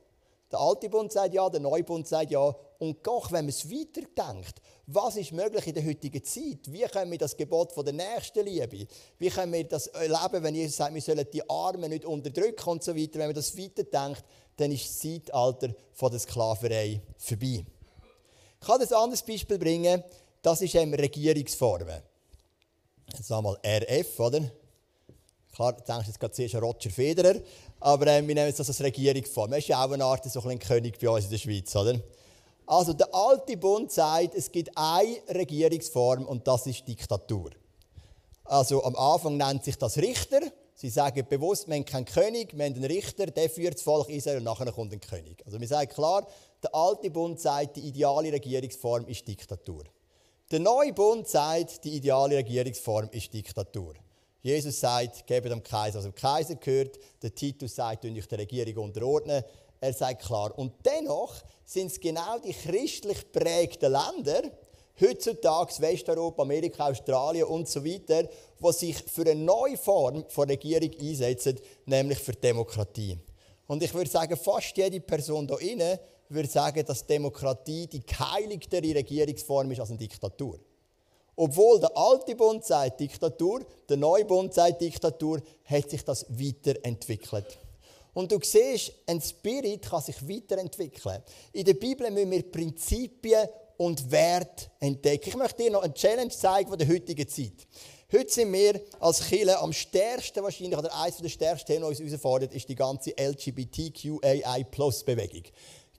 Der 0.50 0.60
alte 0.60 0.90
Bund 0.90 1.10
sagt 1.10 1.32
ja, 1.32 1.48
der 1.48 1.60
neue 1.60 1.82
Bund 1.82 2.06
sagt 2.06 2.30
ja. 2.30 2.54
Und 2.78 3.06
doch, 3.06 3.32
wenn 3.32 3.46
man 3.46 3.48
es 3.48 3.70
weiterdenkt, 3.70 4.60
was 4.86 5.16
ist 5.16 5.32
möglich 5.32 5.66
in 5.66 5.74
der 5.74 5.86
heutigen 5.86 6.22
Zeit? 6.22 6.70
Wie 6.70 6.82
können 6.82 7.10
wir 7.10 7.18
das 7.18 7.36
Gebot 7.36 7.72
von 7.72 7.84
der 7.84 7.94
Nächstenliebe, 7.94 8.86
wie 9.18 9.30
können 9.30 9.52
wir 9.52 9.64
das 9.64 9.90
leben, 9.94 10.42
wenn 10.42 10.54
Jesus 10.54 10.76
sagt, 10.76 10.94
wir 10.94 11.00
sollen 11.00 11.26
die 11.32 11.48
Armen 11.48 11.88
nicht 11.88 12.04
unterdrücken 12.04 12.68
und 12.68 12.82
so 12.82 12.94
weiter. 12.94 13.18
Wenn 13.18 13.28
man 13.28 13.34
das 13.34 13.56
weiterdenkt, 13.56 14.24
dann 14.56 14.72
ist 14.72 14.84
das 14.84 14.98
Zeitalter 14.98 15.74
von 15.92 16.10
der 16.10 16.20
Sklaverei 16.20 17.00
vorbei. 17.16 17.64
Ich 18.62 18.68
kann 18.68 18.80
ein 18.80 18.92
anderes 18.92 19.22
Beispiel 19.22 19.58
bringen. 19.58 20.04
Das 20.40 20.62
ist 20.62 20.76
eben 20.76 20.94
Regierungsformen. 20.94 22.00
Jetzt 23.12 23.32
einmal 23.32 23.58
RF, 23.66 24.20
oder? 24.20 24.40
Klar, 25.52 25.72
du 25.72 25.82
denkst 25.82 26.06
jetzt 26.06 26.20
gerade 26.20 26.32
zuerst 26.32 26.54
an 26.54 26.62
Roger 26.62 26.90
Federer, 26.90 27.40
aber 27.80 28.06
äh, 28.06 28.24
wir 28.24 28.34
nehmen 28.36 28.54
das 28.56 28.68
als 28.68 28.80
Regierungsform. 28.80 29.50
Er 29.50 29.58
ist 29.58 29.66
ja 29.66 29.84
auch 29.84 29.90
eine 29.90 30.04
Art 30.04 30.24
so 30.30 30.40
ein 30.42 30.60
König 30.60 30.96
bei 31.00 31.10
uns 31.10 31.24
in 31.24 31.30
der 31.32 31.38
Schweiz, 31.38 31.74
oder? 31.74 31.98
Also 32.64 32.92
der 32.92 33.12
alte 33.12 33.56
Bund 33.56 33.90
sagt, 33.90 34.36
es 34.36 34.52
gibt 34.52 34.70
eine 34.76 35.16
Regierungsform 35.28 36.24
und 36.24 36.46
das 36.46 36.68
ist 36.68 36.86
Diktatur. 36.86 37.50
Also 38.44 38.84
am 38.84 38.94
Anfang 38.94 39.38
nennt 39.38 39.64
sich 39.64 39.76
das 39.76 39.98
Richter. 39.98 40.40
Sie 40.76 40.88
sagen 40.88 41.26
bewusst, 41.28 41.66
wir 41.66 41.74
haben 41.74 41.84
keinen 41.84 42.04
König, 42.04 42.56
wir 42.56 42.64
haben 42.64 42.74
einen 42.74 42.84
Richter, 42.84 43.26
der 43.26 43.50
führt 43.50 43.74
das 43.74 43.82
Volk 43.82 44.08
Israel 44.08 44.38
und 44.38 44.44
nachher 44.44 44.70
kommt 44.70 44.92
ein 44.92 45.00
König. 45.00 45.42
Also 45.44 45.60
wir 45.60 45.66
sagen 45.66 45.90
klar, 45.90 46.28
der 46.62 46.74
alte 46.74 47.10
Bund 47.10 47.40
sagt, 47.40 47.76
die 47.76 47.88
ideale 47.88 48.32
Regierungsform 48.32 49.06
ist 49.06 49.26
Diktatur. 49.26 49.84
Der 50.50 50.60
neue 50.60 50.92
Bund 50.92 51.26
sagt, 51.26 51.84
die 51.84 51.96
ideale 51.96 52.36
Regierungsform 52.36 53.08
ist 53.10 53.32
Diktatur. 53.32 53.94
Jesus 54.42 54.80
sagt, 54.80 55.26
gebt 55.26 55.46
dem 55.46 55.62
Kaiser, 55.62 55.98
was 55.98 56.04
dem 56.04 56.14
Kaiser 56.14 56.56
gehört. 56.56 56.98
Der 57.22 57.34
Titus 57.34 57.76
sagt, 57.76 58.04
euch 58.04 58.26
der 58.26 58.38
Regierung 58.38 58.84
unterordnen. 58.84 59.42
Er 59.80 59.92
sagt 59.92 60.22
klar. 60.22 60.56
Und 60.58 60.74
dennoch 60.84 61.34
sind 61.64 61.86
es 61.86 61.98
genau 61.98 62.38
die 62.38 62.52
christlich 62.52 63.32
prägten 63.32 63.92
Länder, 63.92 64.42
heutzutage 65.00 65.80
Westeuropa, 65.80 66.42
Amerika, 66.42 66.88
Australien 66.90 67.46
und 67.46 67.68
so 67.68 67.84
weiter, 67.84 68.24
die 68.24 68.72
sich 68.72 68.96
für 69.02 69.22
eine 69.22 69.36
neue 69.36 69.76
Form 69.76 70.24
von 70.28 70.48
Regierung 70.48 70.90
einsetzen, 71.00 71.58
nämlich 71.86 72.18
für 72.18 72.32
Demokratie. 72.32 73.18
Und 73.66 73.82
ich 73.82 73.94
würde 73.94 74.10
sagen, 74.10 74.36
fast 74.36 74.76
jede 74.76 75.00
Person 75.00 75.48
hier 75.48 75.72
inne 75.72 76.00
würde 76.34 76.48
sagen, 76.48 76.84
dass 76.84 77.06
Demokratie 77.06 77.86
die 77.86 78.04
geheiligtere 78.04 78.94
Regierungsform 78.94 79.70
ist 79.72 79.80
als 79.80 79.90
eine 79.90 79.98
Diktatur. 79.98 80.58
Obwohl 81.34 81.80
der 81.80 81.96
alte 81.96 82.36
Bund 82.36 82.64
sagt 82.64 83.00
Diktatur, 83.00 83.64
der 83.88 83.96
neue 83.96 84.24
Bund 84.24 84.52
sagt 84.52 84.80
Diktatur, 84.80 85.40
hat 85.64 85.90
sich 85.90 86.04
das 86.04 86.26
weiterentwickelt. 86.28 87.58
Und 88.14 88.30
du 88.30 88.38
siehst, 88.42 88.92
ein 89.06 89.20
Spirit 89.20 89.82
kann 89.82 90.02
sich 90.02 90.16
weiterentwickeln. 90.28 91.22
In 91.52 91.64
der 91.64 91.74
Bibel 91.74 92.10
müssen 92.10 92.30
wir 92.30 92.42
Prinzipien 92.42 93.48
und 93.78 94.10
Werte 94.10 94.66
entdecken. 94.80 95.30
Ich 95.30 95.36
möchte 95.36 95.62
dir 95.62 95.70
noch 95.70 95.82
eine 95.82 95.94
Challenge 95.94 96.30
zeigen 96.30 96.68
von 96.68 96.78
der 96.78 96.88
heutigen 96.88 97.26
Zeit. 97.26 97.66
Heute 98.12 98.30
sind 98.30 98.52
wir 98.52 98.78
als 99.00 99.26
Kirche 99.26 99.58
am 99.58 99.72
stärksten 99.72 100.42
wahrscheinlich, 100.42 100.78
oder 100.78 100.94
eines 101.00 101.16
der 101.16 101.30
stärksten 101.30 101.78
die 101.78 101.82
uns 101.82 101.98
herausfordert, 101.98 102.52
ist 102.52 102.68
die 102.68 102.74
ganze 102.74 103.14
LGBTQAI-Plus-Bewegung. 103.18 105.44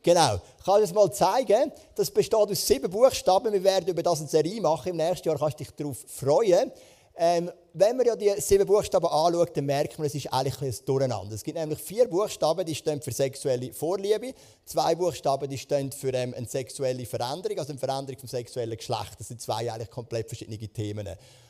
Genau. 0.04 0.36
Ich 0.60 0.66
kann 0.66 0.82
das 0.82 0.94
mal 0.94 1.12
zeigen. 1.12 1.72
Das 1.96 2.12
besteht 2.12 2.36
aus 2.36 2.68
sieben 2.68 2.92
Buchstaben. 2.92 3.54
Wir 3.54 3.63
werden 3.63 3.88
über 3.88 4.04
das 4.04 4.20
eine 4.20 4.28
Serie 4.28 4.60
machen. 4.62 4.89
Im 4.89 4.98
nächsten 4.98 5.30
Jahr 5.30 5.39
kannst 5.39 5.60
du 5.60 5.63
dich 5.63 5.74
darauf 5.74 5.98
freuen. 6.08 6.72
Ähm, 7.16 7.52
wenn 7.74 7.96
man 7.96 8.06
ja 8.08 8.16
die 8.16 8.34
sieben 8.42 8.66
Buchstaben 8.66 9.06
anschaut, 9.06 9.56
dann 9.56 9.66
merkt 9.66 9.98
man, 9.98 10.08
es 10.08 10.16
ist 10.16 10.34
eigentlich 10.34 10.62
ein 10.62 10.86
Durcheinander. 10.86 11.36
Es 11.36 11.44
gibt 11.44 11.58
nämlich 11.58 11.80
vier 11.80 12.08
Buchstaben, 12.08 12.66
die 12.66 12.74
stehen 12.76 13.02
für 13.02 13.12
sexuelle 13.12 13.72
Vorliebe. 13.72 14.34
Zwei 14.66 14.96
Buchstaben, 14.96 15.50
die 15.50 15.58
stehen 15.58 15.92
für 15.92 16.12
ähm, 16.13 16.34
eine 16.36 16.48
sexuelle 16.48 17.06
Veränderung, 17.06 17.60
also 17.60 17.72
eine 17.72 17.80
Veränderung 17.80 18.20
vom 18.20 18.30
sexuellen 18.30 18.76
Geschlecht. 18.76 19.13
Das 19.20 19.28
sind 19.28 19.42
zwei 19.42 19.72
eigentlich 19.72 19.92
komplett 19.92 20.28
verschiedene 20.28 20.58
Themen. 20.58 21.08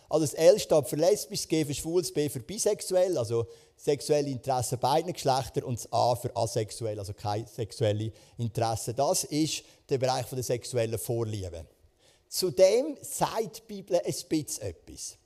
Also 0.10 0.26
das 0.26 0.34
L 0.34 0.60
steht 0.60 0.88
für 0.88 0.96
lesbisch, 0.96 1.42
das 1.42 1.48
G 1.48 1.66
für 1.66 1.74
schwul, 1.74 2.02
das 2.02 2.12
B 2.12 2.30
für 2.30 2.39
bisexuell, 2.39 3.18
also 3.18 3.48
sexuelle 3.76 4.30
Interessen 4.30 4.80
beider 4.80 5.12
Geschlechter 5.12 5.66
und 5.66 5.80
das 5.80 5.92
A 5.92 6.16
für 6.16 6.36
asexuell, 6.36 7.00
also 7.00 7.13
keine 7.13 7.48
sexuelle 7.48 8.12
Interessen. 8.38 8.96
Das 8.96 9.24
ist 9.24 9.63
der 9.89 9.98
Bereich 9.98 10.26
der 10.28 10.44
sexuellen 10.44 11.00
Vorliebe. 11.00 11.66
Zudem 12.30 12.98
sagt 13.02 13.58
die 13.58 13.74
Bibel 13.74 13.98
ein 13.98 14.13
bisschen 14.30 14.63
etwas 14.63 15.18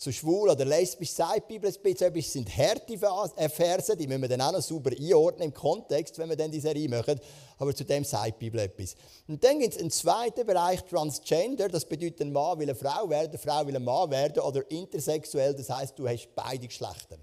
zu 0.00 0.10
schwul 0.14 0.48
oder 0.48 0.64
lesbisch 0.64 1.12
sagt 1.12 1.50
die 1.50 1.58
Bibel 1.58 1.70
ein 1.70 1.82
bisschen 1.82 2.06
etwas, 2.06 2.32
sind 2.32 2.56
harte 2.56 2.94
äh, 3.36 3.48
Verse, 3.50 3.94
die 3.94 4.06
müssen 4.06 4.22
wir 4.22 4.30
dann 4.30 4.40
auch 4.40 4.52
noch 4.52 4.62
sauber 4.62 4.92
einordnen 4.98 5.48
im 5.48 5.54
Kontext, 5.54 6.16
wenn 6.16 6.30
wir 6.30 6.36
dann 6.36 6.50
diese 6.50 6.68
Serie 6.68 6.88
machen. 6.88 7.20
Aber 7.58 7.74
zu 7.74 7.84
dem 7.84 8.02
sagt 8.02 8.28
die 8.28 8.46
Bibel 8.46 8.60
etwas. 8.60 8.94
Und 9.28 9.44
dann 9.44 9.58
gibt 9.58 9.74
es 9.74 9.78
einen 9.78 9.90
zweiten 9.90 10.46
Bereich, 10.46 10.82
Transgender, 10.84 11.68
das 11.68 11.84
bedeutet, 11.84 12.22
ein 12.22 12.32
Mann 12.32 12.58
will 12.58 12.70
eine 12.70 12.74
Frau 12.74 13.10
werden, 13.10 13.28
eine 13.28 13.38
Frau 13.38 13.66
will 13.66 13.76
ein 13.76 13.84
Mann 13.84 14.10
werden, 14.10 14.42
oder 14.42 14.68
intersexuell, 14.70 15.54
das 15.54 15.68
heißt, 15.68 15.98
du 15.98 16.08
hast 16.08 16.34
beide 16.34 16.66
Geschlechter. 16.66 17.18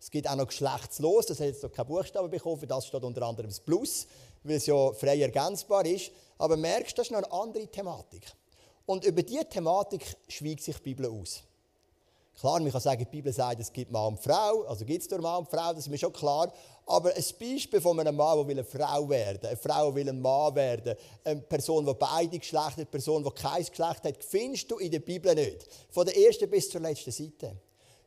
Es 0.00 0.10
gibt 0.10 0.30
auch 0.30 0.36
noch 0.36 0.46
geschlechtslos, 0.46 1.26
das 1.26 1.40
hat 1.40 1.48
jetzt 1.48 1.62
noch 1.62 1.72
keinen 1.72 1.88
Buchstaben 1.88 2.30
bekommen, 2.30 2.66
das 2.66 2.86
steht 2.86 3.02
unter 3.02 3.20
anderem 3.20 3.50
das 3.50 3.60
Plus, 3.60 4.06
weil 4.44 4.56
es 4.56 4.64
ja 4.64 4.92
frei 4.94 5.20
ergänzbar 5.20 5.84
ist. 5.84 6.10
Aber 6.38 6.56
merkst, 6.56 6.96
das 6.96 7.08
ist 7.08 7.10
noch 7.10 7.18
eine 7.18 7.32
andere 7.32 7.66
Thematik. 7.66 8.22
Und 8.86 9.04
über 9.04 9.22
diese 9.22 9.46
Thematik 9.46 10.16
schweigt 10.28 10.62
sich 10.62 10.76
die 10.76 10.94
Bibel 10.94 11.04
aus. 11.04 11.42
Klar, 12.38 12.60
man 12.60 12.70
kann 12.70 12.80
sagen, 12.80 13.00
die 13.00 13.10
Bibel 13.10 13.32
sagt, 13.32 13.58
es 13.60 13.72
gibt 13.72 13.90
Mann 13.90 14.14
und 14.14 14.20
Frau, 14.20 14.62
also 14.62 14.84
gibt 14.84 15.02
es 15.02 15.10
nur 15.10 15.20
Mann 15.20 15.40
und 15.40 15.50
Frau, 15.50 15.70
das 15.70 15.78
ist 15.78 15.88
mir 15.88 15.98
schon 15.98 16.12
klar. 16.12 16.52
Aber 16.86 17.12
ein 17.12 17.24
Beispiel 17.40 17.80
von 17.80 17.98
einem 17.98 18.14
Mann, 18.14 18.46
der 18.46 18.48
eine 18.48 18.64
Frau 18.64 19.08
werden 19.08 19.42
will, 19.42 19.48
eine 19.48 19.56
Frau 19.56 19.92
will 19.92 20.08
ein 20.08 20.20
Mann 20.20 20.54
werden, 20.54 20.94
eine 21.24 21.40
Person, 21.40 21.84
die 21.84 21.94
beide 21.94 22.38
Geschlechter 22.38 22.76
eine 22.76 22.86
Person, 22.86 23.24
die 23.24 23.30
kein 23.30 23.64
Geschlecht 23.64 24.04
hat, 24.04 24.22
findest 24.24 24.70
du 24.70 24.78
in 24.78 24.92
der 24.92 25.00
Bibel 25.00 25.34
nicht. 25.34 25.66
Von 25.90 26.06
der 26.06 26.16
ersten 26.16 26.48
bis 26.48 26.70
zur 26.70 26.80
letzten 26.80 27.10
Seite. 27.10 27.56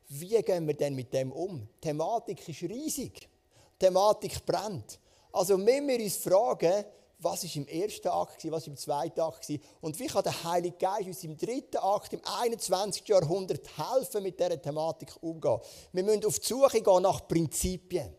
Wie 0.08 0.41
gehen 0.41 0.65
wir 0.65 0.76
denn 0.76 0.96
mit 0.96 1.13
dem 1.13 1.34
um? 1.34 1.67
Die 1.76 1.89
Thematik 1.89 2.48
ist 2.48 2.62
riesig. 2.62 3.20
Die 3.20 3.86
Thematik 3.86 4.46
brennt. 4.46 4.98
Also 5.34 5.58
müssen 5.58 5.88
wir 5.89 6.00
uns 6.00 6.15
fragen, 6.15 6.86
was 7.21 7.43
ist 7.43 7.55
im 7.55 7.67
ersten 7.67 8.07
Akt, 8.07 8.51
was 8.51 8.67
im 8.67 8.75
zweiten 8.75 9.21
Akt 9.21 9.47
und 9.81 9.99
wie 9.99 10.07
kann 10.07 10.23
der 10.23 10.43
Heilige 10.43 10.75
Geist 10.77 11.07
uns 11.07 11.23
im 11.23 11.38
dritten 11.38 11.77
Akt, 11.77 12.13
im 12.13 12.21
21. 12.23 13.07
Jahrhundert 13.07 13.62
helfen, 13.77 14.23
mit 14.23 14.39
dieser 14.39 14.62
Thematik 14.62 15.10
umzugehen. 15.21 15.60
Wir 15.93 16.03
müssen 16.03 16.25
auf 16.25 16.39
die 16.39 16.47
Suche 16.47 16.81
gehen 16.81 17.03
nach 17.03 17.27
Prinzipien 17.27 18.13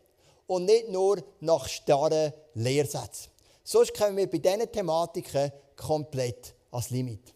und 0.47 0.65
nicht 0.65 0.89
nur 0.89 1.21
nach 1.41 1.67
starren 1.67 2.31
Lehrsätzen. 2.53 3.31
Sonst 3.63 3.93
kommen 3.93 4.17
wir 4.17 4.29
bei 4.29 4.37
diesen 4.37 4.71
Thematiken 4.71 5.51
komplett 5.75 6.55
ans 6.71 6.89
Limit. 6.89 7.33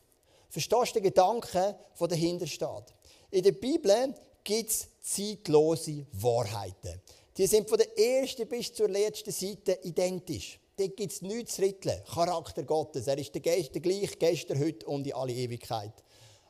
Verstehst 0.50 0.96
du 0.96 1.00
den 1.00 1.04
Gedanken, 1.04 1.76
der 2.00 2.08
dahinter 2.08 2.48
steht? 2.48 2.94
In 3.30 3.44
der 3.44 3.52
Bibel 3.52 4.16
gibt 4.44 4.70
es 4.70 4.88
zeitlose 5.02 6.06
Wahrheiten. 6.14 7.02
Die 7.36 7.46
sind 7.46 7.70
von 7.70 7.78
der 7.78 7.98
ersten 7.98 8.48
bis 8.48 8.74
zur 8.74 8.90
letzten 8.90 9.32
Seite 9.32 9.80
identisch. 9.84 10.60
Dort 10.78 10.96
gibt 10.96 11.12
es 11.12 11.22
nichts 11.22 11.56
zu 11.56 11.64
ritteln. 11.64 12.02
Charakter 12.06 12.64
Gottes. 12.64 13.08
Er 13.08 13.18
ist 13.18 13.34
der, 13.34 13.42
der 13.42 13.82
gleiche 13.82 14.16
gestern, 14.18 14.60
heute 14.60 14.86
und 14.86 15.06
in 15.06 15.14
alle 15.14 15.34
Ewigkeit. 15.34 15.94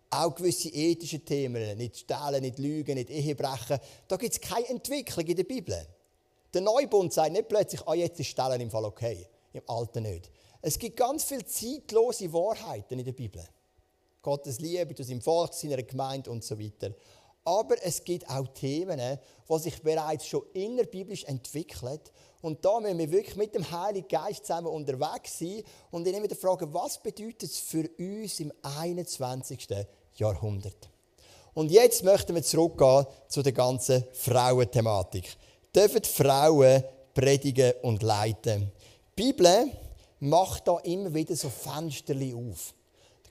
Auch 0.10 0.36
gewisse 0.36 0.70
ethische 0.70 1.20
Themen, 1.20 1.78
nicht 1.78 1.98
stehlen, 1.98 2.42
nicht 2.42 2.60
lügen, 2.60 2.96
nicht 2.96 3.10
Ehebrechen. 3.10 3.80
Da 4.08 4.16
gibt 4.16 4.34
es 4.34 4.42
keine 4.42 4.70
Entwicklung 4.70 5.26
in 5.26 5.36
der 5.36 5.44
Bibel. 5.44 5.86
Der 6.54 6.62
Neubund 6.62 7.12
sagt 7.12 7.34
nicht 7.34 7.50
plötzlich, 7.50 7.82
ah, 7.86 7.94
jetzt 7.94 8.20
ist 8.20 8.28
Stellen 8.28 8.62
im 8.62 8.72
Fall 8.72 8.86
okay. 8.86 9.28
Im 9.52 9.64
Alten 9.68 10.04
nicht. 10.04 10.30
Es 10.62 10.80
gibt 10.80 10.98
ganz 10.98 11.26
viele 11.26 11.46
zeitlose 11.46 12.32
Wahrheiten 12.32 13.00
in 13.00 13.06
der 13.06 13.12
Bibel. 13.14 13.44
Gottes 14.22 14.60
Liebe 14.60 14.96
zu 14.96 15.04
seinem 15.04 15.22
Volk, 15.22 15.54
seiner 15.54 15.82
Gemeinde 15.84 16.32
und 16.32 16.44
so 16.44 16.60
weiter. 16.60 16.94
Aber 17.44 17.82
es 17.82 18.04
gibt 18.04 18.30
auch 18.30 18.48
Themen, 18.50 19.00
die 19.00 19.60
sich 19.60 19.82
bereits 19.82 20.28
schon 20.28 20.44
innerbiblisch 20.54 21.24
entwickeln. 21.26 22.00
Und 22.48 22.64
da 22.64 22.80
müssen 22.80 22.98
wir 22.98 23.12
wirklich 23.12 23.36
mit 23.36 23.54
dem 23.54 23.70
Heiligen 23.70 24.08
Geist 24.08 24.46
zusammen 24.46 24.68
unterwegs 24.68 25.38
sein 25.38 25.64
und 25.92 26.08
ihn 26.08 26.14
immer 26.14 26.34
fragen, 26.34 26.74
was 26.74 26.98
bedeutet 26.98 27.44
es 27.44 27.60
für 27.60 27.90
uns 28.00 28.40
im 28.40 28.54
21. 28.62 29.68
Jahrhundert? 30.16 30.90
Und 31.54 31.72
jetzt 31.72 32.06
möchten 32.06 32.36
wir 32.36 32.44
zurückgehen 32.44 33.06
zu 33.28 33.44
der 33.44 33.52
ganzen 33.52 34.06
Frauenthematik. 34.14 35.36
Dürfen 35.76 36.06
Frauen 36.06 36.86
predigen 37.14 37.74
und 37.82 38.02
leiten? 38.02 38.72
Die 39.18 39.24
Bibel 39.24 39.70
macht 40.22 40.70
da 40.70 40.78
immer 40.78 41.14
wieder 41.14 41.36
so 41.36 41.50
Fenster 41.50 42.16
auf. 42.34 42.74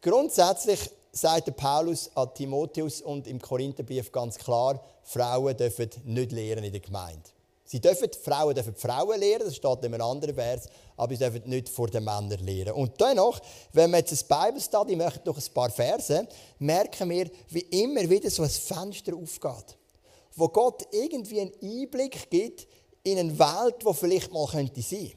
Grundsätzlich 0.02 0.90
sagt 1.11 1.57
Paulus 1.57 2.11
an 2.14 2.35
Timotheus 2.35 3.00
und 3.00 3.26
im 3.26 3.40
Korintherbrief 3.40 4.12
ganz 4.12 4.37
klar, 4.37 4.79
Frauen 5.05 5.57
dürfen 5.57 5.88
nicht 6.05 6.33
lehren 6.33 6.64
in 6.64 6.72
der 6.72 6.83
Gemeinde. 6.83 7.31
Sie 7.66 7.81
dürfen, 7.81 8.09
Frauen 8.22 8.55
dürfen 8.55 8.76
Frauen 8.76 9.18
lehren, 9.18 9.42
das 9.44 9.57
steht 9.57 9.85
in 9.85 9.92
einem 9.92 10.02
anderen 10.02 10.37
Vers, 10.37 10.68
aber 10.96 11.12
sie 11.12 11.18
dürfen 11.18 11.50
nicht 11.50 11.68
vor 11.68 11.88
den 11.88 12.05
Männern 12.05 12.38
lehren. 12.44 12.74
Und 12.74 13.00
dennoch, 13.00 13.40
wenn 13.72 13.90
wir 13.90 13.98
jetzt 13.98 14.12
ein 14.12 14.44
Bible 14.44 14.61
Study 14.61 14.94
machen 14.94 15.20
durch 15.24 15.38
ein 15.38 15.52
paar 15.52 15.70
Verse, 15.70 16.29
merken 16.61 17.11
wir, 17.11 17.29
wie 17.48 17.83
immer 17.83 18.09
wieder 18.09 18.31
so 18.31 18.44
ein 18.44 18.50
Fenster 18.50 19.14
aufgeht, 19.16 19.76
wo 20.37 20.48
Gott 20.48 20.87
irgendwie 20.92 21.40
einen 21.40 21.52
Einblick 21.61 22.31
gibt 22.31 22.68
in 23.02 23.18
eine 23.18 23.37
Welt, 23.37 23.76
die 23.83 23.94
vielleicht 23.94 24.33
mal 24.33 24.46
sein 24.46 24.72
könnte. 24.72 25.16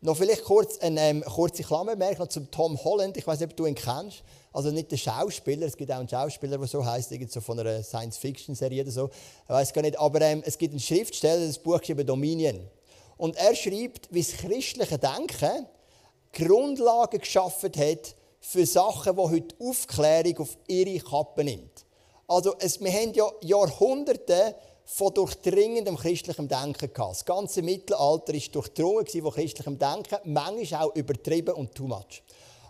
Noch 0.00 0.16
vielleicht 0.16 0.44
kurz 0.44 0.78
eine 0.78 1.00
ähm, 1.00 1.24
kurze 1.24 1.64
Klammermerkung 1.64 2.30
zum 2.30 2.50
Tom 2.52 2.82
Holland. 2.84 3.16
Ich 3.16 3.26
weiß 3.26 3.40
nicht, 3.40 3.50
ob 3.50 3.56
du 3.56 3.66
ihn 3.66 3.74
kennst. 3.74 4.22
Also 4.52 4.70
nicht 4.70 4.92
der 4.92 4.96
Schauspieler, 4.96 5.66
es 5.66 5.76
gibt 5.76 5.90
auch 5.90 5.98
einen 5.98 6.08
Schauspieler, 6.08 6.56
der 6.56 6.66
so 6.68 6.84
heißt, 6.84 7.12
so 7.28 7.40
von 7.40 7.58
einer 7.58 7.82
Science-Fiction-Serie 7.82 8.82
oder 8.82 8.92
so. 8.92 9.10
Ich 9.44 9.48
weiß 9.48 9.72
gar 9.72 9.82
nicht, 9.82 9.98
aber 9.98 10.20
ähm, 10.20 10.42
es 10.44 10.56
gibt 10.56 10.72
einen 10.72 10.80
Schriftsteller, 10.80 11.44
das 11.46 11.58
Buch 11.58 11.80
über 11.88 12.04
Dominion. 12.04 12.60
Und 13.16 13.36
er 13.36 13.54
schreibt, 13.56 14.08
wie 14.12 14.22
das 14.22 14.32
christliche 14.36 14.98
Denken 14.98 15.66
Grundlagen 16.32 17.18
geschaffen 17.18 17.72
hat 17.76 18.14
für 18.40 18.66
Sachen, 18.66 19.16
die 19.16 19.22
heute 19.22 19.54
Aufklärung 19.58 20.38
auf 20.38 20.56
ihre 20.68 21.00
Kappe 21.00 21.42
nimmt. 21.42 21.84
Also 22.28 22.54
es, 22.60 22.80
wir 22.80 22.92
haben 22.92 23.12
ja 23.14 23.26
Jahrhunderte 23.40 24.54
von 24.90 25.12
durchdringendem 25.12 25.98
christlichem 25.98 26.48
Denken 26.48 26.92
gehabt. 26.92 27.16
Das 27.16 27.24
ganze 27.26 27.60
Mittelalter 27.60 28.32
war 28.32 28.40
durchdrungen 28.52 29.06
von 29.06 29.32
christlichem 29.32 29.78
Denken, 29.78 30.16
manchmal 30.24 30.84
auch 30.84 30.94
übertrieben 30.96 31.54
und 31.54 31.74
too 31.74 31.86
much. 31.86 32.22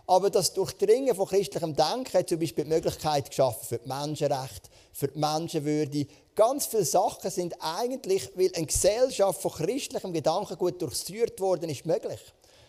Aber 0.05 0.29
das 0.29 0.53
Durchdringen 0.53 1.15
von 1.15 1.27
christlichem 1.27 1.73
Denken 1.73 2.17
hat 2.17 2.27
zum 2.27 2.39
Beispiel 2.39 2.65
die 2.65 2.71
Möglichkeit 2.71 3.29
geschaffen 3.29 3.65
für 3.65 3.77
die 3.77 3.87
Menschenrechte, 3.87 4.69
für 4.91 5.07
die 5.07 5.17
Menschenwürde. 5.17 6.07
Ganz 6.35 6.65
viele 6.65 6.83
Sachen 6.83 7.31
sind 7.31 7.55
eigentlich, 7.61 8.29
weil 8.35 8.51
eine 8.53 8.65
Gesellschaft 8.65 9.41
von 9.41 9.51
christlichem 9.51 10.11
Gedanken 10.11 10.57
gut 10.57 10.81
durchführt 10.81 11.39
worden 11.39 11.69
ist, 11.69 11.85
möglich. 11.85 12.19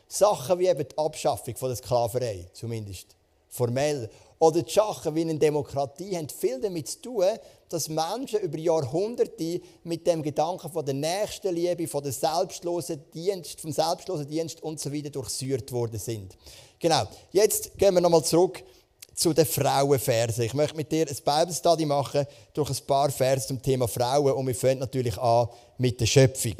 Sachen 0.06 0.60
wie 0.60 0.68
eben 0.68 0.86
die 0.86 0.96
Abschaffung 0.96 1.56
von 1.56 1.70
der 1.70 1.76
Sklaverei, 1.76 2.46
zumindest 2.52 3.16
formell. 3.48 4.08
Oder 4.40 4.62
die 4.62 4.72
Sachen 4.72 5.14
wie 5.14 5.20
eine 5.20 5.38
Demokratie 5.38 6.16
haben 6.16 6.30
viel 6.30 6.58
damit 6.58 6.88
zu 6.88 7.02
tun, 7.02 7.26
dass 7.68 7.90
Menschen 7.90 8.40
über 8.40 8.56
Jahrhunderte 8.56 9.60
mit 9.84 10.06
dem 10.06 10.22
Gedanken 10.22 10.70
von 10.70 10.84
der 10.84 10.94
Nächstenliebe, 10.94 11.86
von 11.86 12.02
der 12.02 12.12
selbstlosen 12.12 13.04
Dienst, 13.12 13.60
vom 13.60 13.70
selbstlosen 13.70 14.26
Dienst 14.26 14.62
und 14.62 14.80
so 14.80 14.90
weiter 14.90 15.10
durchsäuert 15.10 15.70
worden 15.72 15.98
sind. 15.98 16.38
Genau. 16.78 17.02
Jetzt 17.32 17.76
gehen 17.76 17.92
wir 17.92 18.00
nochmal 18.00 18.24
zurück 18.24 18.64
zu 19.14 19.34
den 19.34 19.44
Frauenversen. 19.44 20.44
Ich 20.44 20.54
möchte 20.54 20.74
mit 20.74 20.90
dir 20.90 21.06
ein 21.06 21.16
Bible 21.22 21.54
Study 21.54 21.84
machen 21.84 22.26
durch 22.54 22.70
ein 22.70 22.86
paar 22.86 23.10
Verse 23.10 23.46
zum 23.46 23.60
Thema 23.60 23.86
Frauen 23.86 24.32
und 24.32 24.46
wir 24.46 24.54
fangen 24.54 24.78
natürlich 24.78 25.18
an 25.18 25.48
mit 25.76 26.00
der 26.00 26.06
Schöpfung. 26.06 26.54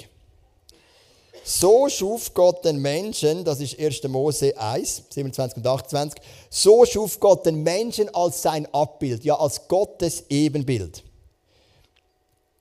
So 1.44 1.88
schuf 1.88 2.32
Gott 2.34 2.64
den 2.64 2.78
Menschen, 2.78 3.44
das 3.44 3.60
ist 3.60 3.78
1. 3.78 4.02
Mose 4.08 4.56
1, 4.56 5.04
27 5.10 5.58
und 5.58 5.66
28. 5.66 6.22
So 6.50 6.84
schuf 6.84 7.18
Gott 7.18 7.46
den 7.46 7.62
Menschen 7.62 8.14
als 8.14 8.42
sein 8.42 8.66
Abbild, 8.72 9.24
ja 9.24 9.38
als 9.38 9.66
Gottes 9.66 10.24
Ebenbild. 10.28 11.02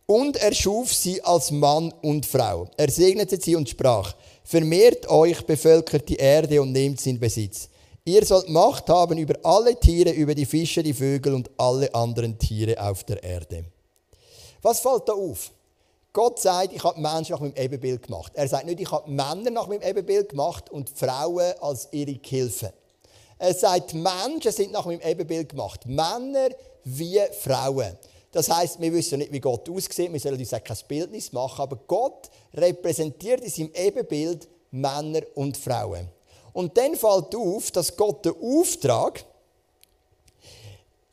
Und 0.06 0.38
er 0.38 0.54
schuf 0.56 0.94
sie 0.94 1.22
als 1.24 1.52
Mann 1.52 1.94
und 2.02 2.26
Frau. 2.26 2.68
Er 2.78 2.89
segnete 2.89 3.39
sie 3.39 3.56
und 3.56 3.70
sprach, 3.70 4.15
vermehrt 4.44 5.08
euch, 5.08 5.46
bevölkert 5.46 6.10
die 6.10 6.15
Erde 6.15 6.62
und 6.62 6.72
nehmt 6.72 7.00
sie 7.00 7.12
in 7.12 7.20
Besitz. 7.20 7.70
Ihr 8.06 8.26
sollt 8.26 8.50
Macht 8.50 8.89
haben 8.89 9.20
über 9.20 9.36
alle 9.44 9.80
Tiere, 9.80 10.10
über 10.10 10.34
die 10.34 10.48
Fische, 10.48 10.82
die 10.82 10.96
Vögel 10.96 11.36
und 11.36 11.52
alle 11.58 11.94
anderen 11.94 12.39
Tiere 12.39 12.82
auf 12.82 13.04
der 13.04 13.22
Erde. 13.22 13.65
Was 14.63 14.80
fällt 14.80 15.08
da 15.08 15.13
auf? 15.13 15.52
Gott 16.19 16.38
sagt, 16.38 16.73
ich 16.73 16.84
habe 16.84 16.99
Menschen 16.99 17.32
nach 17.32 17.39
meinem 17.39 17.55
Ebenbild 17.55 18.03
gemacht. 18.03 18.34
Er 18.36 18.45
sagt 18.45 18.65
nicht, 18.65 18.82
ich 18.82 18.91
habe 18.91 19.10
Männer 19.10 19.51
nach 19.51 19.67
meinem 19.67 19.82
Ebenbild 19.82 20.27
gemacht 20.27 20.69
und 20.69 20.89
Frauen 20.89 21.53
als 21.62 21.88
ihre 21.91 22.15
Gehilfen. 22.15 22.71
Er 23.38 23.53
sagt, 23.53 23.93
Menschen 23.93 24.51
sind 24.51 24.73
nach 24.73 24.86
meinem 24.86 24.99
Ebenbild 24.99 25.47
gemacht. 25.47 25.86
Männer 25.86 26.49
wie 26.84 27.21
Frauen. 27.39 27.97
Das 28.34 28.49
heißt, 28.49 28.82
wir 28.82 28.91
wissen 28.91 29.19
nicht, 29.19 29.32
wie 29.32 29.39
Gott 29.39 29.69
aussieht. 29.69 30.12
Wir 30.12 30.19
sollen 30.19 30.38
uns 30.38 30.53
auch 30.53 30.62
kein 30.62 30.75
Bildnis 30.89 31.32
machen. 31.32 31.62
Aber 31.62 31.77
Gott 31.88 32.29
repräsentiert 32.53 33.39
in 33.39 33.49
seinem 33.49 33.71
Ebenbild 33.73 34.45
Männer 34.71 35.21
und 35.36 35.55
Frauen. 35.55 36.10
Und 36.51 36.77
dann 36.77 36.97
fällt 36.97 37.34
auf, 37.34 37.71
dass 37.71 37.95
Gott 37.95 38.25
den 38.25 38.34
Auftrag, 38.41 39.23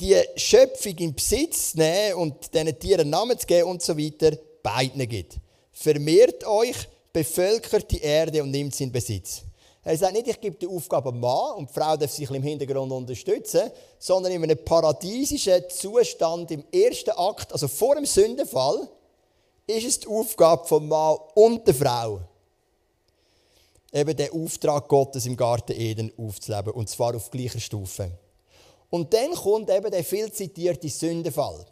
die 0.01 0.21
Schöpfung 0.35 0.99
in 0.99 1.15
Besitz 1.15 1.71
zu 1.71 1.79
nehmen 1.79 2.15
und 2.17 2.53
diesen 2.53 2.77
Tieren 2.77 3.09
Namen 3.09 3.39
zu 3.39 3.47
geben 3.47 3.69
und 3.69 3.81
so 3.81 3.97
weiter, 3.97 4.37
beiden 4.67 5.09
gibt. 5.09 5.37
Vermehrt 5.73 6.45
euch, 6.45 6.89
bevölkert 7.13 7.89
die 7.91 8.01
Erde 8.01 8.43
und 8.43 8.51
nimmt 8.51 8.75
sie 8.75 8.85
in 8.85 8.93
Besitz. 8.93 9.43
Er 9.85 9.97
sagt 9.97 10.15
nicht, 10.15 10.27
ich 10.27 10.41
gebe 10.41 10.57
die 10.57 10.67
Aufgabe 10.67 11.13
Mann 11.13 11.59
und 11.59 11.71
die 11.71 11.73
Frau 11.73 11.97
darf 11.97 12.11
sich 12.11 12.29
im 12.29 12.43
Hintergrund 12.43 12.91
unterstützen, 12.91 13.71
sondern 14.01 14.33
in 14.33 14.43
einem 14.43 14.59
paradiesischen 14.65 15.63
Zustand 15.71 16.51
im 16.51 16.65
ersten 16.73 17.11
Akt, 17.11 17.53
also 17.53 17.69
vor 17.69 17.95
dem 17.95 18.05
Sündenfall, 18.05 18.89
ist 19.69 19.87
es 19.87 20.01
die 20.01 20.09
Aufgabe 20.09 20.67
vom 20.67 20.89
Mann 20.89 21.17
und 21.35 21.65
der 21.69 21.75
Frau, 21.75 22.21
eben 23.93 24.17
den 24.17 24.33
Auftrag 24.33 24.89
Gottes 24.89 25.27
im 25.27 25.37
Garten 25.37 25.81
Eden 25.81 26.13
aufzuleben, 26.19 26.73
und 26.73 26.89
zwar 26.89 27.15
auf 27.15 27.31
gleicher 27.31 27.61
Stufe. 27.61 28.11
Und 28.91 29.15
dann 29.15 29.33
kommt 29.35 29.71
eben 29.71 29.91
der 29.93 30.03
viel 30.03 30.33
zitierte 30.33 30.89
Sündenfall. 30.89 31.65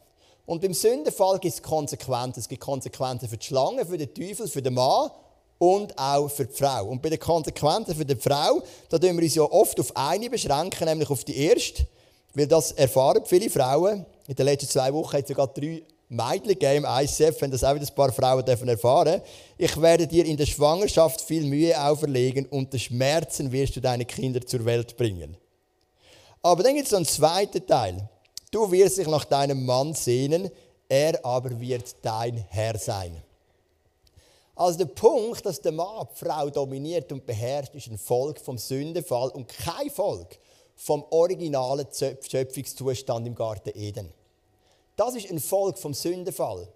Und 0.46 0.60
beim 0.60 0.74
Sündenfall 0.74 1.38
gibt 1.38 1.54
es 1.54 1.62
Konsequenzen. 1.62 2.40
Es 2.40 2.48
gibt 2.48 2.60
Konsequenzen 2.60 3.28
für 3.28 3.38
die 3.38 3.46
Schlange, 3.46 3.86
für 3.86 3.96
den 3.96 4.12
Teufel, 4.12 4.46
für 4.46 4.60
den 4.60 4.74
Mann 4.74 5.10
und 5.58 5.98
auch 5.98 6.28
für 6.28 6.44
die 6.44 6.54
Frau. 6.54 6.86
Und 6.86 7.00
bei 7.00 7.08
den 7.08 7.18
Konsequenzen 7.18 7.94
für 7.94 8.04
die 8.04 8.16
Frau, 8.16 8.62
da 8.90 8.98
tun 8.98 9.16
wir 9.16 9.22
uns 9.22 9.34
ja 9.34 9.42
oft 9.42 9.80
auf 9.80 9.96
eine 9.96 10.28
beschränken, 10.28 10.86
nämlich 10.86 11.08
auf 11.08 11.24
die 11.24 11.36
erste, 11.36 11.86
weil 12.34 12.46
das 12.46 12.72
erfahren 12.72 13.22
viele 13.24 13.48
Frauen. 13.48 14.04
In 14.26 14.34
den 14.34 14.44
letzten 14.44 14.68
zwei 14.68 14.92
Wochen 14.92 15.16
hat 15.16 15.22
es 15.22 15.28
sogar 15.28 15.46
drei 15.46 15.82
Mädchen 16.08 16.48
gegeben 16.48 16.84
im 16.84 17.04
ICF, 17.04 17.40
wenn 17.40 17.50
das 17.50 17.64
auch 17.64 17.74
wieder 17.74 17.86
ein 17.86 17.94
paar 17.94 18.12
Frauen 18.12 18.44
dürfen 18.44 18.68
erfahren 18.68 19.22
Ich 19.56 19.80
werde 19.80 20.06
dir 20.06 20.26
in 20.26 20.36
der 20.36 20.46
Schwangerschaft 20.46 21.22
viel 21.22 21.44
Mühe 21.44 21.80
auferlegen, 21.82 22.44
und 22.46 22.52
unter 22.52 22.78
Schmerzen 22.78 23.50
wirst 23.50 23.76
du 23.76 23.80
deine 23.80 24.04
Kinder 24.04 24.44
zur 24.44 24.64
Welt 24.66 24.96
bringen. 24.96 25.36
Aber 26.42 26.62
dann 26.62 26.74
gibt 26.74 26.86
es 26.86 26.92
noch 26.92 26.98
einen 26.98 27.06
zweiten 27.06 27.66
Teil. 27.66 28.08
Du 28.54 28.70
wirst 28.70 28.98
dich 28.98 29.08
nach 29.08 29.24
deinem 29.24 29.66
Mann 29.66 29.94
sehnen, 29.94 30.48
er 30.88 31.24
aber 31.24 31.58
wird 31.58 31.96
dein 32.02 32.36
Herr 32.50 32.78
sein. 32.78 33.20
Also 34.54 34.78
der 34.78 34.84
Punkt, 34.84 35.44
dass 35.44 35.60
der 35.60 35.72
Mann 35.72 36.06
die 36.12 36.24
Frau 36.24 36.48
dominiert 36.50 37.10
und 37.10 37.26
beherrscht, 37.26 37.74
ist 37.74 37.88
ein 37.88 37.98
Volk 37.98 38.38
vom 38.38 38.56
Sündenfall 38.56 39.30
und 39.30 39.48
kein 39.48 39.90
Volk 39.90 40.38
vom 40.76 41.04
originalen 41.10 41.88
Schöpfungszustand 41.92 43.26
im 43.26 43.34
Garten 43.34 43.76
Eden. 43.76 44.14
Das 44.94 45.16
ist 45.16 45.28
ein 45.32 45.40
Volk 45.40 45.76
vom 45.76 45.92
Sündenfall. 45.92 46.68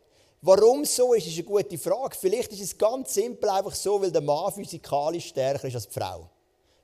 Warum 0.43 0.85
so 0.85 1.15
ist, 1.15 1.29
ist 1.29 1.35
eine 1.35 1.45
gute 1.45 1.79
Frage. 1.79 2.17
Vielleicht 2.19 2.51
ist 2.55 2.61
es 2.61 2.77
ganz 2.77 3.15
simpel 3.15 3.51
einfach 3.51 3.77
so, 3.77 4.03
weil 4.03 4.11
der 4.11 4.23
Mann 4.23 4.53
physikalisch 4.53 5.29
stärker 5.29 5.69
ist 5.69 5.77
als 5.77 5.87
die 5.87 5.95
Frau. 5.95 6.29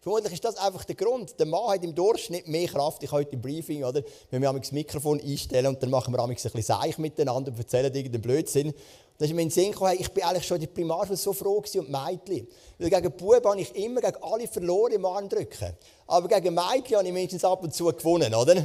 Vermutlich 0.04 0.34
ist 0.34 0.44
das 0.44 0.58
einfach 0.58 0.84
der 0.84 0.96
Grund. 0.96 1.40
Der 1.40 1.46
Mann 1.46 1.66
hat 1.70 1.82
im 1.82 1.94
Durchschnitt 1.94 2.46
mehr 2.46 2.68
Kraft. 2.68 3.02
Ich 3.02 3.10
heute 3.10 3.32
im 3.32 3.40
Briefing, 3.40 3.84
oder? 3.84 4.02
Wenn 4.30 4.42
wir 4.42 4.52
das 4.52 4.70
Mikrofon 4.70 5.18
einstellen 5.18 5.68
und 5.68 5.82
dann 5.82 5.88
machen 5.88 6.12
wir 6.12 6.22
ein 6.22 6.28
bisschen 6.28 6.60
Seich 6.60 6.98
miteinander 6.98 7.50
und 7.50 7.58
erzählen 7.58 7.86
irgendeinen 7.86 8.20
Blödsinn. 8.20 8.74
Dann 9.16 9.28
ist 9.28 9.34
mir 9.34 9.40
in 9.40 9.48
den 9.48 9.50
Sinn 9.50 9.72
gekommen, 9.72 9.96
ich 9.98 10.12
bin 10.12 10.22
eigentlich 10.24 10.46
schon 10.46 10.56
in 10.56 10.64
der 10.64 10.74
Primarschule 10.74 11.16
so 11.16 11.32
froh 11.32 11.56
und 11.56 11.88
Mädchen. 11.88 12.46
Weil 12.78 12.90
gegen 12.90 13.12
Buben 13.12 13.42
habe 13.42 13.58
ich 13.58 13.74
immer 13.76 14.02
gegen 14.02 14.22
alle 14.22 14.46
verloren 14.46 14.92
im 14.92 15.06
Arm 15.06 15.26
drücken. 15.26 15.72
Aber 16.06 16.28
gegen 16.28 16.54
Mädchen 16.54 16.98
habe 16.98 17.06
ich 17.06 17.14
mindestens 17.14 17.44
ab 17.46 17.62
und 17.62 17.74
zu 17.74 17.86
gewonnen, 17.86 18.34
oder? 18.34 18.62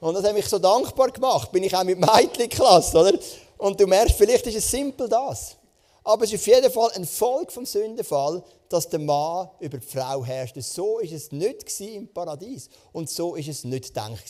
Und 0.00 0.14
das 0.14 0.22
hat 0.22 0.34
mich 0.34 0.48
so 0.48 0.58
dankbar 0.58 1.10
gemacht. 1.12 1.50
Bin 1.50 1.62
ich 1.62 1.74
auch 1.74 1.82
mit 1.82 1.98
Mädchenklasse, 1.98 2.98
oder? 2.98 3.18
Und 3.56 3.80
du 3.80 3.86
merkst, 3.86 4.18
vielleicht 4.18 4.46
ist 4.46 4.56
es 4.56 4.70
simpel 4.70 5.08
das. 5.08 5.56
Aber 6.04 6.24
es 6.24 6.32
ist 6.34 6.40
auf 6.40 6.46
jeden 6.46 6.70
Fall 6.70 6.90
ein 6.94 7.06
Volk 7.06 7.52
vom 7.52 7.64
Sündenfall, 7.64 8.42
dass 8.68 8.88
der 8.88 9.00
Mann 9.00 9.48
über 9.60 9.78
die 9.78 9.86
Frau 9.86 10.24
herrschte. 10.24 10.62
So 10.62 10.98
ist 10.98 11.12
es 11.12 11.32
nicht 11.32 11.80
im 11.80 12.08
Paradies. 12.08 12.68
Und 12.92 13.08
so 13.08 13.34
ist 13.34 13.48
es 13.48 13.64
nicht 13.64 13.88
gedacht. 13.88 14.24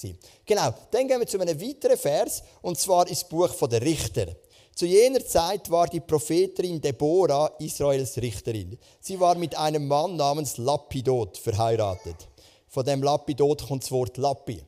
Genau, 0.46 0.74
dann 0.90 1.08
gehen 1.08 1.20
wir 1.20 1.26
zu 1.26 1.40
einem 1.40 1.60
weiteren 1.60 1.96
Vers, 1.96 2.42
und 2.62 2.78
zwar 2.78 3.08
ins 3.08 3.24
Buch 3.24 3.52
der 3.68 3.82
Richter. 3.82 4.26
Zu 4.74 4.86
jener 4.86 5.26
Zeit 5.26 5.68
war 5.70 5.88
die 5.88 5.98
Prophetin 5.98 6.80
Deborah 6.80 7.50
Israels 7.58 8.16
Richterin. 8.18 8.78
Sie 9.00 9.18
war 9.18 9.34
mit 9.34 9.58
einem 9.58 9.88
Mann 9.88 10.14
namens 10.14 10.56
Lapidot 10.56 11.36
verheiratet. 11.36 12.28
Von 12.68 12.84
dem 12.84 13.02
Lapidot 13.02 13.66
kommt 13.66 13.82
das 13.82 13.90
Wort 13.90 14.16
Lappi. 14.18 14.62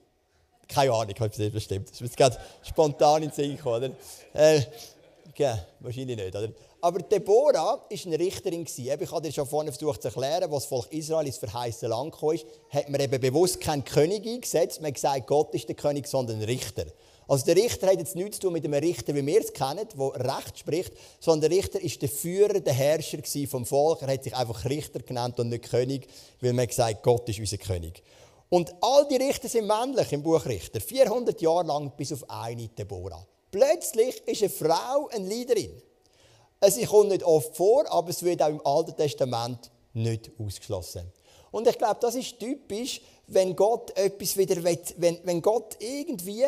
Keine 0.66 0.92
Ahnung, 0.92 1.14
ob 1.20 1.30
es 1.30 1.36
das 1.36 1.52
bestimmt. 1.52 1.90
Das 1.90 1.94
ist 1.94 2.00
jetzt 2.00 2.16
gerade 2.16 2.36
spontan 2.62 3.22
in 3.22 3.28
den 3.28 3.34
Sinn 3.34 3.56
gekommen, 3.56 3.94
oder? 4.32 4.44
Äh, 4.56 4.62
ja, 5.36 5.64
wahrscheinlich 5.78 6.16
nicht, 6.16 6.34
oder? 6.34 6.48
Aber 6.82 7.00
Deborah 7.00 7.54
war 7.54 7.86
eine 7.90 8.18
Richterin. 8.18 8.66
Ich 8.66 8.90
habe 8.90 9.22
dir 9.22 9.32
schon 9.32 9.46
vorhin 9.46 9.72
versucht 9.72 10.00
zu 10.00 10.08
erklären, 10.08 10.50
was 10.50 10.62
das 10.62 10.66
Volk 10.66 10.92
Israel 10.92 11.26
ins 11.26 11.36
verheißene 11.36 11.90
Land 11.90 12.14
kam, 12.18 12.38
hat 12.70 12.88
man 12.88 13.00
eben 13.00 13.20
bewusst 13.20 13.60
keinen 13.60 13.84
König 13.84 14.26
eingesetzt. 14.26 14.80
Man 14.80 14.88
hat 14.88 14.94
gesagt, 14.94 15.26
Gott 15.26 15.54
ist 15.54 15.68
der 15.68 15.76
König, 15.76 16.06
sondern 16.06 16.38
ein 16.38 16.44
Richter. 16.44 16.86
Also 17.28 17.44
der 17.44 17.56
Richter 17.56 17.86
hat 17.86 17.98
jetzt 17.98 18.16
nichts 18.16 18.38
zu 18.38 18.42
tun 18.42 18.54
mit 18.54 18.64
einem 18.64 18.74
Richter, 18.74 19.14
wie 19.14 19.24
wir 19.24 19.40
es 19.40 19.52
kennen, 19.52 19.86
der 19.96 20.36
Recht 20.36 20.58
spricht, 20.58 20.92
sondern 21.20 21.48
der 21.48 21.58
Richter 21.58 21.80
ist 21.80 22.02
der 22.02 22.08
Führer, 22.08 22.58
der 22.58 22.72
Herrscher 22.72 23.18
vom 23.46 23.64
Volk. 23.66 24.02
Er 24.02 24.12
hat 24.12 24.24
sich 24.24 24.34
einfach 24.34 24.64
Richter 24.64 25.00
genannt 25.00 25.38
und 25.38 25.50
nicht 25.50 25.70
König, 25.70 26.08
weil 26.40 26.54
man 26.54 26.66
gesagt 26.66 27.02
Gott 27.02 27.28
ist 27.28 27.38
unser 27.38 27.58
König. 27.58 28.02
Und 28.48 28.74
all 28.80 29.06
die 29.06 29.16
Richter 29.16 29.48
sind 29.48 29.66
männlich 29.68 30.12
im 30.12 30.24
Buch 30.24 30.44
Richter. 30.44 30.80
400 30.80 31.40
Jahre 31.40 31.66
lang 31.66 31.92
bis 31.96 32.12
auf 32.12 32.28
eine 32.28 32.66
Deborah. 32.66 33.24
Plötzlich 33.52 34.22
ist 34.26 34.42
eine 34.42 34.50
Frau 34.50 35.08
eine 35.12 35.28
Leaderin. 35.28 35.80
Es 36.60 36.78
kommt 36.86 37.08
nicht 37.08 37.24
oft 37.24 37.56
vor, 37.56 37.90
aber 37.90 38.10
es 38.10 38.22
wird 38.22 38.42
auch 38.42 38.48
im 38.48 38.64
Alten 38.66 38.94
Testament 38.94 39.70
nicht 39.94 40.30
ausgeschlossen. 40.38 41.10
Und 41.50 41.66
ich 41.66 41.78
glaube, 41.78 41.98
das 42.00 42.14
ist 42.14 42.38
typisch, 42.38 43.00
wenn 43.26 43.56
Gott 43.56 43.96
etwas 43.96 44.36
wieder 44.36 44.62
will, 44.62 44.78
wenn, 44.98 45.18
wenn 45.24 45.40
Gott 45.40 45.76
irgendwie 45.80 46.44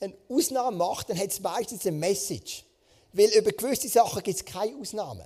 eine 0.00 0.14
Ausnahme 0.28 0.76
macht, 0.76 1.10
dann 1.10 1.18
hat 1.18 1.30
es 1.30 1.40
meistens 1.40 1.86
eine 1.86 1.96
Message. 1.96 2.64
Weil 3.12 3.30
über 3.30 3.50
gewisse 3.52 3.88
Sachen 3.88 4.22
gibt 4.22 4.36
es 4.36 4.44
keine 4.44 4.76
Ausnahmen. 4.76 5.24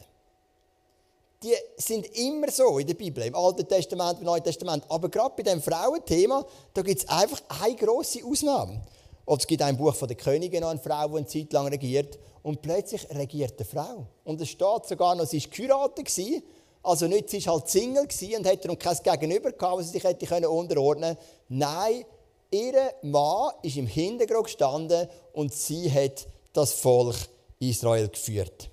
Die 1.43 1.55
sind 1.77 2.07
immer 2.17 2.51
so 2.51 2.79
in 2.79 2.87
der 2.87 2.95
Bibel, 2.95 3.25
im 3.25 3.35
Alten 3.35 3.69
Testament, 3.69 4.19
im 4.19 4.25
Neuen 4.25 4.43
Testament. 4.43 4.85
Aber 4.89 5.09
gerade 5.09 5.35
bei 5.37 5.43
dem 5.43 5.61
Frauenthema, 5.61 6.45
da 6.75 6.83
gibt 6.83 7.01
es 7.03 7.09
einfach 7.09 7.43
eine 7.61 7.77
große 7.77 8.25
Ausnahme. 8.25 8.81
Oder 9.27 9.41
es 9.41 9.47
gibt 9.47 9.63
ein 9.63 9.77
Buch 9.77 9.95
von 9.95 10.09
der 10.09 10.17
Königin, 10.17 10.65
eine 10.65 10.79
Frau, 10.79 11.09
die 11.09 11.17
eine 11.17 11.27
Zeit 11.27 11.53
lang 11.53 11.69
regiert. 11.69 12.19
Und 12.47 12.63
plötzlich 12.63 13.11
regiert 13.11 13.55
eine 13.59 13.65
Frau. 13.65 14.07
Und 14.23 14.41
es 14.41 14.51
steht 14.51 14.87
sogar 14.87 15.17
noch, 15.17 15.27
sie 15.27 15.43
war 15.43 15.51
geheiratet. 15.51 16.45
Also 16.81 17.09
nicht, 17.09 17.29
sie 17.29 17.45
war 17.45 17.55
halt 17.55 17.69
Single 17.69 18.07
und 18.39 18.47
hatte 18.47 18.69
darum 18.69 18.79
kein 18.79 18.97
Gegenüber 19.03 19.51
gehabt, 19.51 19.79
was 19.79 19.87
sie 19.87 19.99
sich 19.99 20.05
hätte 20.05 20.49
unterordnen 20.49 21.17
können. 21.17 21.27
Nein, 21.49 22.05
ihr 22.53 22.93
Mann 23.03 23.51
ist 23.63 23.77
im 23.77 23.89
Hintergrund 23.89 24.45
gestanden 24.45 25.09
und 25.33 25.53
sie 25.53 25.91
hat 25.91 26.29
das 26.53 26.73
Volk 26.75 27.17
Israel 27.59 28.09
geführt. 28.09 28.71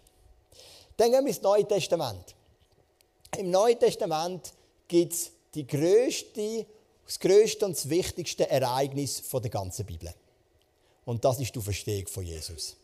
Dann 0.96 1.10
gehen 1.10 1.26
wir 1.26 1.30
ins 1.30 1.42
Neue 1.42 1.68
Testament. 1.68 2.36
Im 3.40 3.50
Neuen 3.50 3.80
Testament 3.80 4.54
gibt 4.88 5.14
es 5.14 5.32
die 5.56 5.66
größte, 5.66 6.68
das 7.08 7.20
größte 7.20 7.66
und 7.66 7.76
das 7.76 7.90
wichtigste 7.90 8.48
Ereignis 8.48 9.24
der 9.32 9.50
ganzen 9.50 9.84
Bibel. 9.84 10.14
Und 11.06 11.26
das 11.26 11.40
ist 11.40 11.56
die 11.56 11.60
Verstehung 11.60 12.06
von 12.06 12.24
Jesus. 12.24 12.76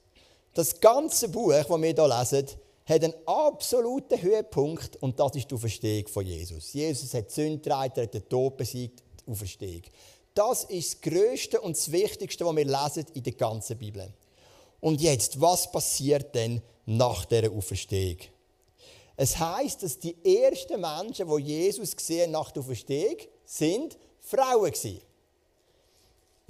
Das 0.54 0.80
ganze 0.80 1.30
Buch, 1.30 1.52
das 1.52 1.70
wir 1.70 1.78
hier 1.78 2.08
lesen, 2.08 2.48
hat 2.86 3.04
einen 3.04 3.14
absoluten 3.26 4.20
Höhepunkt 4.20 4.96
und 4.98 5.20
das 5.20 5.36
ist 5.36 5.50
die 5.50 5.56
Auferstehung 5.56 6.08
von 6.08 6.26
Jesus. 6.26 6.74
Jesus 6.74 7.14
hat 7.14 7.30
Sünde 7.30 7.70
er 7.70 7.78
hat 7.78 8.14
den 8.14 8.28
Tod 8.28 8.58
besiegt, 8.58 9.04
die 9.26 9.32
Auferstehung. 9.32 9.84
Das 10.34 10.64
ist 10.64 10.94
das 10.94 11.02
Größte 11.02 11.62
und 11.62 11.78
das 11.78 11.92
Wichtigste, 11.92 12.46
was 12.46 12.56
wir 12.56 12.66
lesen 12.66 13.06
in 13.14 13.24
der 13.24 13.34
ganzen 13.34 13.78
Bibel. 13.78 14.12
Und 14.80 15.02
jetzt, 15.02 15.40
was 15.40 15.72
passiert 15.72 16.34
denn 16.34 16.62
nach 16.86 17.26
der 17.26 17.52
Auferstehung? 17.52 18.18
Es 19.16 19.38
heißt, 19.38 19.84
dass 19.84 20.00
die 20.00 20.16
ersten 20.24 20.80
Menschen, 20.80 21.28
die 21.28 21.44
Jesus 21.44 21.96
gesehen 21.96 22.32
nach 22.32 22.52
der 22.52 22.64
Auferstehung, 22.64 23.18
sind 23.46 23.98
Frauen 24.22 24.72
waren. 24.72 25.02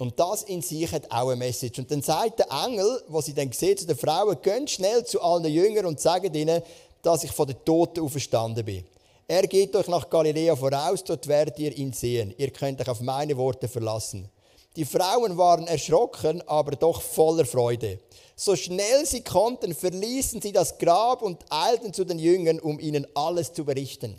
Und 0.00 0.18
das 0.18 0.44
in 0.44 0.62
sich 0.62 0.90
hat 0.90 1.10
auch 1.10 1.28
eine 1.28 1.36
Message. 1.36 1.78
Und 1.78 1.90
dann 1.90 2.00
sagt 2.00 2.38
der 2.38 2.46
Engel, 2.50 3.02
was 3.08 3.26
sie 3.26 3.34
dann 3.34 3.52
sieht 3.52 3.80
zu 3.80 3.86
den 3.86 3.98
Frauen, 3.98 4.34
geht 4.40 4.70
schnell 4.70 5.04
zu 5.04 5.20
allen 5.20 5.44
Jüngern 5.44 5.84
und 5.84 6.00
sagt 6.00 6.34
ihnen, 6.34 6.62
dass 7.02 7.22
ich 7.22 7.30
von 7.32 7.46
den 7.46 7.62
Toten 7.66 8.00
auferstanden 8.00 8.64
bin. 8.64 8.82
Er 9.28 9.46
geht 9.46 9.76
euch 9.76 9.88
nach 9.88 10.08
Galiläa 10.08 10.56
voraus, 10.56 11.04
dort 11.04 11.28
werdet 11.28 11.58
ihr 11.58 11.76
ihn 11.76 11.92
sehen. 11.92 12.34
Ihr 12.38 12.50
könnt 12.50 12.80
euch 12.80 12.88
auf 12.88 13.02
meine 13.02 13.36
Worte 13.36 13.68
verlassen. 13.68 14.30
Die 14.74 14.86
Frauen 14.86 15.36
waren 15.36 15.66
erschrocken, 15.66 16.40
aber 16.48 16.72
doch 16.72 17.02
voller 17.02 17.44
Freude. 17.44 17.98
So 18.36 18.56
schnell 18.56 19.04
sie 19.04 19.22
konnten, 19.22 19.74
verließen 19.74 20.40
sie 20.40 20.52
das 20.52 20.78
Grab 20.78 21.20
und 21.20 21.44
eilten 21.50 21.92
zu 21.92 22.06
den 22.06 22.18
Jüngern, 22.18 22.58
um 22.58 22.80
ihnen 22.80 23.06
alles 23.14 23.52
zu 23.52 23.66
berichten. 23.66 24.18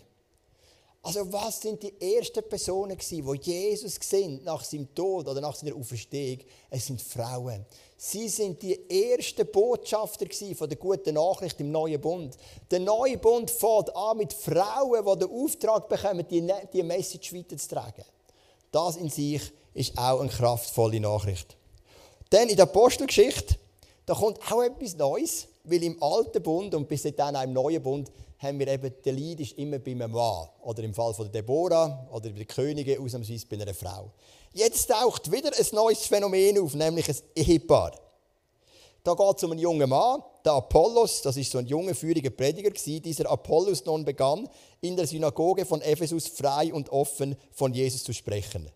Also 1.04 1.32
was 1.34 1.60
sind 1.60 1.82
die 1.82 2.00
ersten 2.00 2.44
Personen 2.44 2.96
gewesen, 2.96 3.26
wo 3.26 3.34
Jesus 3.34 4.00
gesehen 4.00 4.40
nach 4.44 4.64
seinem 4.64 4.94
Tod 4.94 5.28
oder 5.28 5.42
nach 5.42 5.56
seiner 5.56 5.76
Auferstehung? 5.76 6.40
Es 6.70 6.86
sind 6.86 7.02
Frauen. 7.02 7.66
Sie 7.98 8.30
sind 8.30 8.62
die 8.62 8.80
ersten 8.88 9.48
Botschafter 9.48 10.28
von 10.56 10.70
der 10.70 10.78
guten 10.78 11.16
Nachricht 11.16 11.60
im 11.60 11.72
neuen 11.72 12.00
Bund. 12.00 12.38
Der 12.70 12.80
neue 12.80 13.18
Bund 13.18 13.50
fängt 13.50 13.96
an 13.96 14.18
mit 14.18 14.32
Frauen, 14.34 15.04
die 15.06 15.26
den 15.26 15.44
Auftrag 15.44 15.90
bekommen, 15.90 16.26
die, 16.30 16.42
ne-, 16.42 16.68
die 16.72 16.84
Message 16.84 17.34
weiterzutragen. 17.34 18.06
Das 18.72 18.96
in 18.96 19.10
sich 19.10 19.42
ist 19.74 19.98
auch 19.98 20.20
eine 20.20 20.30
kraftvolle 20.30 21.00
Nachricht. 21.00 21.58
Dann 22.30 22.48
in 22.48 22.56
der 22.56 22.64
Apostelgeschichte, 22.64 23.56
da 24.06 24.14
kommt 24.14 24.40
auch 24.52 24.62
etwas 24.62 24.96
Neues, 24.96 25.48
weil 25.64 25.84
im 25.84 26.02
alten 26.02 26.42
Bund 26.44 26.76
und 26.76 26.88
bis 26.88 27.04
dann 27.04 27.36
auch 27.36 27.44
im 27.44 27.54
neuen 27.54 27.82
Bund 27.82 28.12
haben 28.42 28.58
wir 28.58 28.68
eben, 28.68 28.92
der 29.06 29.14
Leid 29.14 29.40
ist 29.40 29.58
immer 29.58 29.78
bei 29.78 29.92
einem 29.92 30.12
Mann. 30.12 30.48
Oder 30.62 30.84
im 30.84 30.94
Fall 30.94 31.14
von 31.14 31.32
Deborah 31.32 32.08
oder 32.12 32.30
bei 32.30 32.38
der 32.38 32.46
Königin 32.46 33.00
ausnahmsweise 33.00 33.46
bei 33.48 33.62
einer 33.62 33.74
Frau. 33.74 34.12
Jetzt 34.54 34.90
taucht 34.90 35.32
wieder 35.32 35.52
ein 35.58 35.66
neues 35.74 36.06
Phänomen 36.08 36.60
auf, 36.60 36.74
nämlich 36.74 37.08
ein 37.08 37.16
Ehepaar. 37.36 37.92
Da 39.04 39.14
geht 39.14 39.38
es 39.38 39.44
um 39.44 39.52
einen 39.52 39.60
jungen 39.60 39.90
Mann, 39.90 40.22
der 40.44 40.54
Apollos, 40.54 41.22
das 41.22 41.38
ist 41.38 41.52
so 41.52 41.60
ein 41.60 41.68
junger, 41.68 41.96
führiger 41.96 42.30
Prediger 42.32 42.70
gewesen. 42.70 43.02
Dieser 43.02 43.30
Apollos 43.30 43.86
nun 43.86 44.04
begann, 44.04 44.50
in 44.82 44.96
der 44.96 45.08
Synagoge 45.08 45.66
von 45.66 45.82
Ephesus 45.82 46.28
frei 46.28 46.74
und 46.74 46.90
offen 46.90 47.36
von 47.52 47.74
Jesus 47.74 48.04
zu 48.04 48.14
sprechen. 48.14 48.70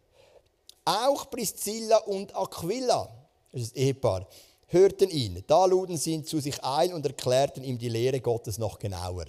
Auch 0.84 1.30
Priscilla 1.30 1.97
und 1.97 2.36
Aquila, 2.36 3.08
das 3.51 3.62
ist 3.63 3.75
ein 3.75 3.82
Ehepaar, 3.82 4.28
hörten 4.67 5.10
ihn. 5.10 5.43
Da 5.47 5.65
luden 5.65 5.97
sie 5.97 6.13
ihn 6.13 6.25
zu 6.25 6.39
sich 6.39 6.63
ein 6.63 6.93
und 6.93 7.06
erklärten 7.06 7.63
ihm 7.63 7.78
die 7.78 7.89
Lehre 7.89 8.21
Gottes 8.21 8.58
noch 8.58 8.78
genauer. 8.78 9.25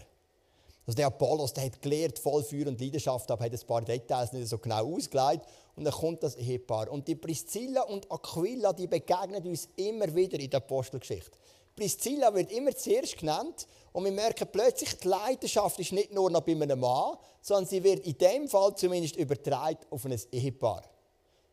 Also 0.87 0.96
der 0.96 1.07
Apollos, 1.07 1.53
der 1.53 1.64
hat 1.64 1.83
gelehrt, 1.83 2.18
voll 2.18 2.44
Feuer 2.44 2.68
und 2.68 2.81
Leidenschaft, 2.81 3.29
aber 3.31 3.44
hat 3.44 3.53
ein 3.53 3.66
paar 3.66 3.83
Details 3.83 4.33
nicht 4.33 4.49
so 4.49 4.59
genau 4.59 4.94
ausgelegt. 4.94 5.46
Und 5.75 5.85
dann 5.85 5.92
kommt 5.92 6.22
das 6.22 6.37
Ehepaar. 6.37 6.90
Und 6.90 7.09
die 7.09 7.16
Priscilla 7.16 7.83
und 7.83 8.11
Aquila, 8.11 8.72
die 8.72 8.87
begegnen 8.87 9.44
uns 9.44 9.68
immer 9.77 10.14
wieder 10.14 10.38
in 10.38 10.49
der 10.49 10.59
Apostelgeschichte. 10.59 11.37
Priscilla 11.75 12.33
wird 12.33 12.51
immer 12.53 12.75
zuerst 12.75 13.18
genannt 13.18 13.66
und 13.92 14.05
wir 14.05 14.12
merken 14.12 14.49
plötzlich, 14.51 14.94
die 14.99 15.09
Leidenschaft 15.09 15.79
ist 15.79 15.92
nicht 15.92 16.12
nur 16.12 16.31
noch 16.31 16.40
bei 16.40 16.53
einem 16.53 16.81
Mann, 16.81 17.16
sondern 17.42 17.66
sie 17.66 17.83
wird 17.83 18.07
in 18.07 18.16
dem 18.16 18.49
Fall 18.49 18.75
zumindest 18.77 19.16
übertragen 19.16 19.85
auf 19.90 20.07
ein 20.07 20.18
Ehepaar. 20.33 20.83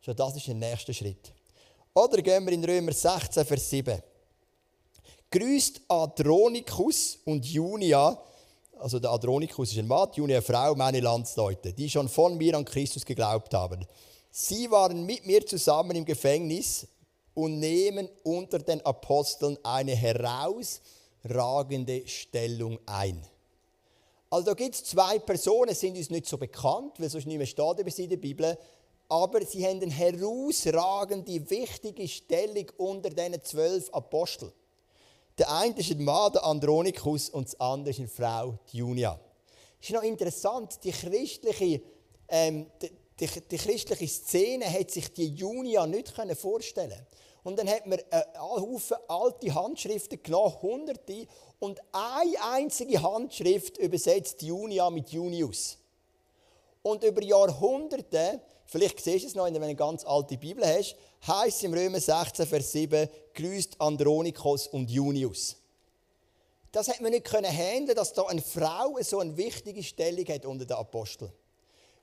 Schon 0.00 0.16
das 0.16 0.36
ist 0.36 0.46
der 0.46 0.54
nächste 0.54 0.94
Schritt. 0.94 1.32
Oder 1.92 2.22
gehen 2.22 2.44
wir 2.46 2.52
in 2.52 2.64
Römer 2.64 2.92
16, 2.92 3.44
Vers 3.44 3.70
7. 3.70 4.02
Grüßt 5.30 5.82
Adronikus 5.88 7.18
und 7.24 7.44
Junia, 7.44 8.18
also 8.78 8.98
der 8.98 9.10
Adronikus 9.10 9.72
ist 9.72 9.78
ein 9.78 9.86
Mann, 9.86 10.08
eine 10.16 10.42
Frau, 10.42 10.74
meine 10.74 11.00
Landsleute, 11.00 11.72
die 11.72 11.88
schon 11.88 12.08
von 12.08 12.36
mir 12.36 12.56
an 12.56 12.64
Christus 12.64 13.04
geglaubt 13.04 13.54
haben. 13.54 13.86
Sie 14.30 14.70
waren 14.70 15.06
mit 15.06 15.26
mir 15.26 15.46
zusammen 15.46 15.96
im 15.96 16.04
Gefängnis 16.04 16.86
und 17.34 17.58
nehmen 17.58 18.08
unter 18.22 18.58
den 18.58 18.84
Aposteln 18.84 19.58
eine 19.62 19.94
herausragende 19.94 22.06
Stellung 22.06 22.78
ein. 22.86 23.22
Also 24.30 24.46
da 24.46 24.54
gibt 24.54 24.74
es 24.74 24.84
zwei 24.84 25.18
Personen, 25.20 25.74
sind 25.74 25.96
uns 25.96 26.10
nicht 26.10 26.26
so 26.26 26.36
bekannt, 26.36 26.98
weil 26.98 27.08
sonst 27.08 27.26
nicht 27.26 27.38
mehr 27.38 27.46
steht 27.46 27.78
über 27.78 27.90
sie 27.90 28.04
in 28.04 28.10
der 28.10 28.16
Bibel, 28.16 28.58
aber 29.08 29.44
sie 29.44 29.64
haben 29.64 29.80
eine 29.80 29.92
herausragende, 29.92 31.50
wichtige 31.50 32.08
Stellung 32.08 32.66
unter 32.76 33.10
diesen 33.10 33.42
zwölf 33.44 33.88
Aposteln. 33.92 34.52
Der 35.38 35.50
eine 35.50 35.76
ist 35.76 35.90
ein 35.90 36.04
Mann, 36.04 36.32
der 36.32 36.44
Andronikus, 36.44 37.28
und 37.30 37.48
das 37.48 37.58
andere 37.58 37.90
ist 37.90 37.98
eine 37.98 38.08
Frau, 38.08 38.58
die 38.70 38.78
Junia. 38.78 39.18
Es 39.80 39.88
ist 39.88 39.94
noch 39.94 40.02
interessant, 40.02 40.78
die 40.84 40.92
christliche, 40.92 41.82
ähm, 42.28 42.70
die, 42.80 42.90
die, 43.18 43.40
die, 43.40 43.56
christliche 43.56 44.06
Szene 44.06 44.72
hat 44.72 44.90
sich 44.90 45.12
die 45.12 45.34
Junia 45.34 45.86
nicht 45.86 46.12
vorstellen 46.36 47.06
Und 47.42 47.58
dann 47.58 47.68
hat 47.68 47.86
man 47.86 47.98
einen 48.10 48.40
Haufen 48.40 48.96
alte 49.08 49.54
Handschriften 49.54 50.22
genommen, 50.22 50.54
hunderte, 50.62 51.26
und 51.58 51.80
eine 51.92 52.42
einzige 52.52 53.02
Handschrift 53.02 53.78
übersetzt 53.78 54.40
Junia 54.42 54.88
mit 54.90 55.10
Junius. 55.10 55.78
Und 56.82 57.02
über 57.02 57.22
Jahrhunderte 57.22 58.40
Vielleicht 58.66 59.00
siehst 59.00 59.24
du 59.24 59.28
es 59.28 59.34
noch, 59.34 59.44
wenn 59.44 59.54
du 59.54 59.60
eine 59.60 59.74
ganz 59.74 60.04
alte 60.04 60.36
Bibel 60.36 60.64
hast. 60.66 60.96
Heißt 61.26 61.64
im 61.64 61.72
Römer 61.72 62.00
16, 62.00 62.46
Vers 62.46 62.72
7, 62.72 63.08
grüßt 63.32 63.80
Andronikos 63.80 64.66
und 64.66 64.90
Junius. 64.90 65.56
Das 66.70 66.88
hat 66.88 67.00
man 67.00 67.12
nicht 67.12 67.24
können 67.24 67.50
handeln, 67.50 67.96
dass 67.96 68.12
da 68.12 68.24
eine 68.24 68.42
Frau 68.42 68.98
so 69.00 69.20
eine 69.20 69.36
wichtige 69.36 69.82
Stellung 69.82 70.26
hat 70.26 70.44
unter 70.44 70.66
den 70.66 70.76
Aposteln. 70.76 71.32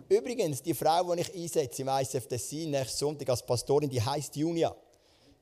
Übrigens, 0.09 0.61
die 0.63 0.73
Frau, 0.73 1.13
die 1.13 1.21
ich 1.21 1.35
einsetze 1.35 1.83
im 1.83 1.89
ICF 1.89 2.27
Tessin 2.27 2.71
nächsten 2.71 2.97
Sonntag 2.97 3.29
als 3.29 3.45
Pastorin, 3.45 3.89
die 3.89 4.01
heißt 4.01 4.35
Junia. 4.35 4.75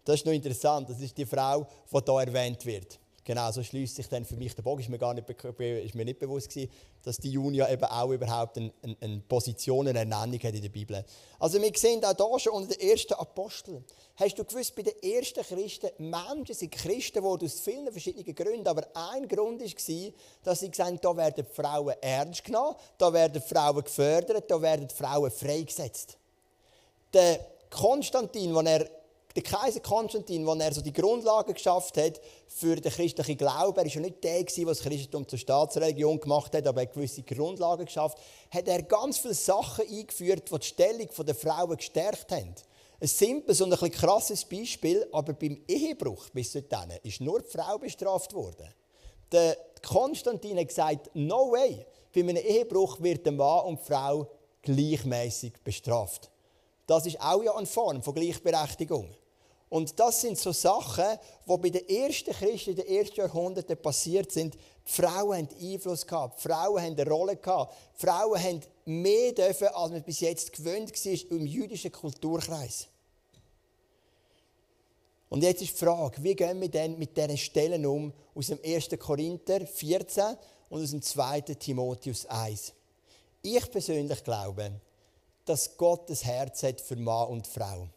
Das 0.03 0.15
ist 0.15 0.25
noch 0.25 0.33
interessant. 0.33 0.89
Das 0.89 0.99
ist 0.99 1.17
die 1.17 1.25
Frau, 1.25 1.65
die 1.91 1.97
hier 2.05 2.19
erwähnt 2.19 2.65
wird. 2.65 2.99
Genau, 3.29 3.51
so 3.51 3.61
schließt 3.61 3.95
sich 3.95 4.09
dann 4.09 4.25
für 4.25 4.35
mich 4.37 4.55
der 4.55 4.63
Bogen. 4.63 4.81
Ist 4.81 4.89
mir, 4.89 4.97
gar 4.97 5.13
nicht, 5.13 5.29
ist 5.29 5.93
mir 5.93 6.03
nicht 6.03 6.17
bewusst 6.17 6.49
gewesen, 6.49 6.71
dass 7.03 7.17
die 7.17 7.29
Junia 7.29 7.69
eben 7.69 7.83
auch 7.83 8.09
überhaupt 8.09 8.57
eine, 8.57 8.73
eine 8.99 9.19
Position, 9.19 9.87
eine 9.87 9.99
Ernennung 9.99 10.39
hat 10.39 10.55
in 10.55 10.63
der 10.63 10.69
Bibel. 10.69 11.05
Also 11.37 11.61
wir 11.61 11.71
sehen 11.75 12.03
auch 12.03 12.15
hier 12.17 12.39
schon 12.39 12.53
unter 12.53 12.75
den 12.75 12.89
ersten 12.89 13.13
Aposteln. 13.13 13.85
Hast 14.15 14.35
du 14.35 14.43
gewusst, 14.43 14.75
bei 14.75 14.81
den 14.81 14.99
ersten 15.03 15.43
Christen, 15.43 15.91
Menschen 15.99 16.55
sind 16.55 16.71
Christen 16.71 17.21
wurden 17.21 17.45
aus 17.45 17.59
vielen 17.59 17.91
verschiedenen 17.91 18.33
Gründen, 18.33 18.67
aber 18.67 18.87
ein 18.95 19.27
Grund 19.27 19.61
war, 19.61 20.11
dass 20.43 20.59
sie 20.61 20.71
gesagt 20.71 20.89
haben, 20.89 20.99
da 20.99 21.15
werden 21.15 21.45
Frauen 21.53 21.93
ernst 22.01 22.43
genommen, 22.43 22.77
da 22.97 23.13
werden 23.13 23.43
Frauen 23.43 23.83
gefördert, 23.83 24.49
da 24.49 24.59
werden 24.59 24.89
Frauen 24.89 25.29
freigesetzt. 25.29 26.17
Der 27.13 27.45
Konstantin, 27.69 28.57
als 28.57 28.67
er 28.67 28.98
der 29.35 29.43
Kaiser 29.43 29.79
Konstantin, 29.79 30.47
als 30.47 30.59
er 30.59 30.73
so 30.73 30.81
die 30.81 30.93
Grundlagen 30.93 31.53
geschafft 31.53 31.97
hat 31.97 32.19
für 32.47 32.75
den 32.75 32.91
christlichen 32.91 33.37
Glauben, 33.37 33.77
er 33.77 33.85
war 33.85 33.91
ja 33.91 33.99
nicht 34.01 34.23
der, 34.23 34.43
der 34.43 34.65
das 34.65 34.79
Christentum 34.81 35.27
zur 35.27 35.37
Staatsreligion 35.37 36.19
gemacht 36.19 36.55
hat, 36.55 36.65
aber 36.65 36.81
er 36.81 36.87
hat 36.87 36.93
gewisse 36.93 37.21
Grundlagen 37.21 37.85
geschafft, 37.85 38.17
hat 38.49 38.67
er 38.67 38.81
ganz 38.83 39.19
viele 39.19 39.35
Sachen 39.35 39.87
eingeführt, 39.87 40.49
die 40.51 40.59
die 40.59 40.65
Stellung 40.65 41.07
der 41.25 41.35
Frauen 41.35 41.77
gestärkt 41.77 42.31
haben. 42.31 42.55
Ein 43.01 43.07
simples 43.07 43.61
und 43.61 43.71
ein 43.71 43.79
bisschen 43.79 43.91
krasses 43.91 44.43
Beispiel, 44.43 45.07
aber 45.11 45.33
beim 45.33 45.61
Ehebruch 45.67 46.29
bis 46.31 46.51
dahin 46.67 46.97
ist 47.03 47.21
nur 47.21 47.41
die 47.41 47.49
Frau 47.49 47.77
bestraft 47.77 48.33
worden. 48.33 48.67
Der 49.31 49.55
Konstantin 49.87 50.57
hat 50.57 50.67
gesagt, 50.67 51.09
no 51.13 51.51
way, 51.51 51.85
bei 52.13 52.21
einem 52.21 52.35
Ehebruch 52.35 52.99
wird 52.99 53.25
der 53.25 53.33
Mann 53.33 53.65
und 53.65 53.79
die 53.79 53.85
Frau 53.85 54.27
gleichmäßig 54.63 55.53
bestraft. 55.63 56.29
Das 56.87 57.05
ist 57.05 57.21
auch 57.21 57.43
ja 57.43 57.55
eine 57.55 57.67
Form 57.67 58.01
von 58.01 58.15
Gleichberechtigung. 58.15 59.15
Und 59.69 59.99
das 59.99 60.21
sind 60.21 60.37
so 60.37 60.51
Sachen, 60.51 61.19
die 61.47 61.57
bei 61.57 61.69
den 61.69 61.87
ersten 61.87 62.33
Christen 62.33 62.71
in 62.71 62.75
den 62.77 62.87
ersten 62.87 63.19
Jahrhunderten 63.19 63.77
passiert 63.77 64.31
sind. 64.31 64.55
Die 64.55 64.91
Frauen 64.91 65.37
haben 65.37 65.49
Einfluss 65.61 66.05
gehabt, 66.07 66.41
Frauen 66.41 66.81
haben 66.81 66.99
eine 66.99 67.07
Rolle 67.07 67.35
gehabt, 67.35 67.75
Frauen 67.93 68.41
haben 68.41 68.61
mehr 68.85 69.31
dürfen, 69.31 69.67
als 69.67 69.91
man 69.91 70.01
bis 70.01 70.21
jetzt 70.21 70.51
gewöhnt 70.51 70.91
war 70.91 71.37
im 71.37 71.45
jüdischen 71.45 71.91
Kulturkreis. 71.91 72.87
Und 75.29 75.43
jetzt 75.43 75.61
ist 75.61 75.73
die 75.73 75.85
Frage, 75.85 76.23
wie 76.23 76.35
gehen 76.35 76.59
wir 76.59 76.69
denn 76.69 76.97
mit 76.97 77.15
diesen 77.15 77.37
Stellen 77.37 77.85
um 77.85 78.11
aus 78.33 78.47
dem 78.47 78.59
1. 78.65 78.89
Korinther 78.97 79.65
14 79.67 80.35
und 80.69 80.81
aus 80.81 80.89
dem 80.89 81.03
2. 81.03 81.41
Timotheus 81.41 82.25
1? 82.25 82.73
Ich 83.43 83.71
persönlich 83.71 84.23
glaube, 84.23 84.71
dass 85.45 85.77
Gott 85.77 86.09
das 86.09 86.25
Herz 86.25 86.63
hat 86.63 86.81
für 86.81 86.95
Mann 86.95 87.27
und 87.27 87.45
Frau. 87.45 87.87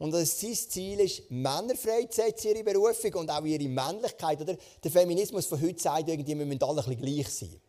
Und 0.00 0.12
dass 0.12 0.40
sein 0.40 0.54
Ziel 0.54 0.98
ist, 1.00 1.30
Männer 1.30 1.76
freizusetzen, 1.76 2.52
ihre 2.52 2.64
Berufung 2.64 3.12
und 3.16 3.30
auch 3.30 3.44
ihre 3.44 3.68
Männlichkeit. 3.68 4.40
Oder? 4.40 4.56
Der 4.82 4.90
Feminismus 4.90 5.44
von 5.44 5.60
heute 5.60 5.78
sagt 5.78 6.08
irgendwie, 6.08 6.38
wir 6.38 6.46
müssen 6.46 6.62
alle 6.62 6.82
ein 6.82 6.96
bisschen 6.96 7.02
gleich 7.02 7.28
sein. 7.28 7.60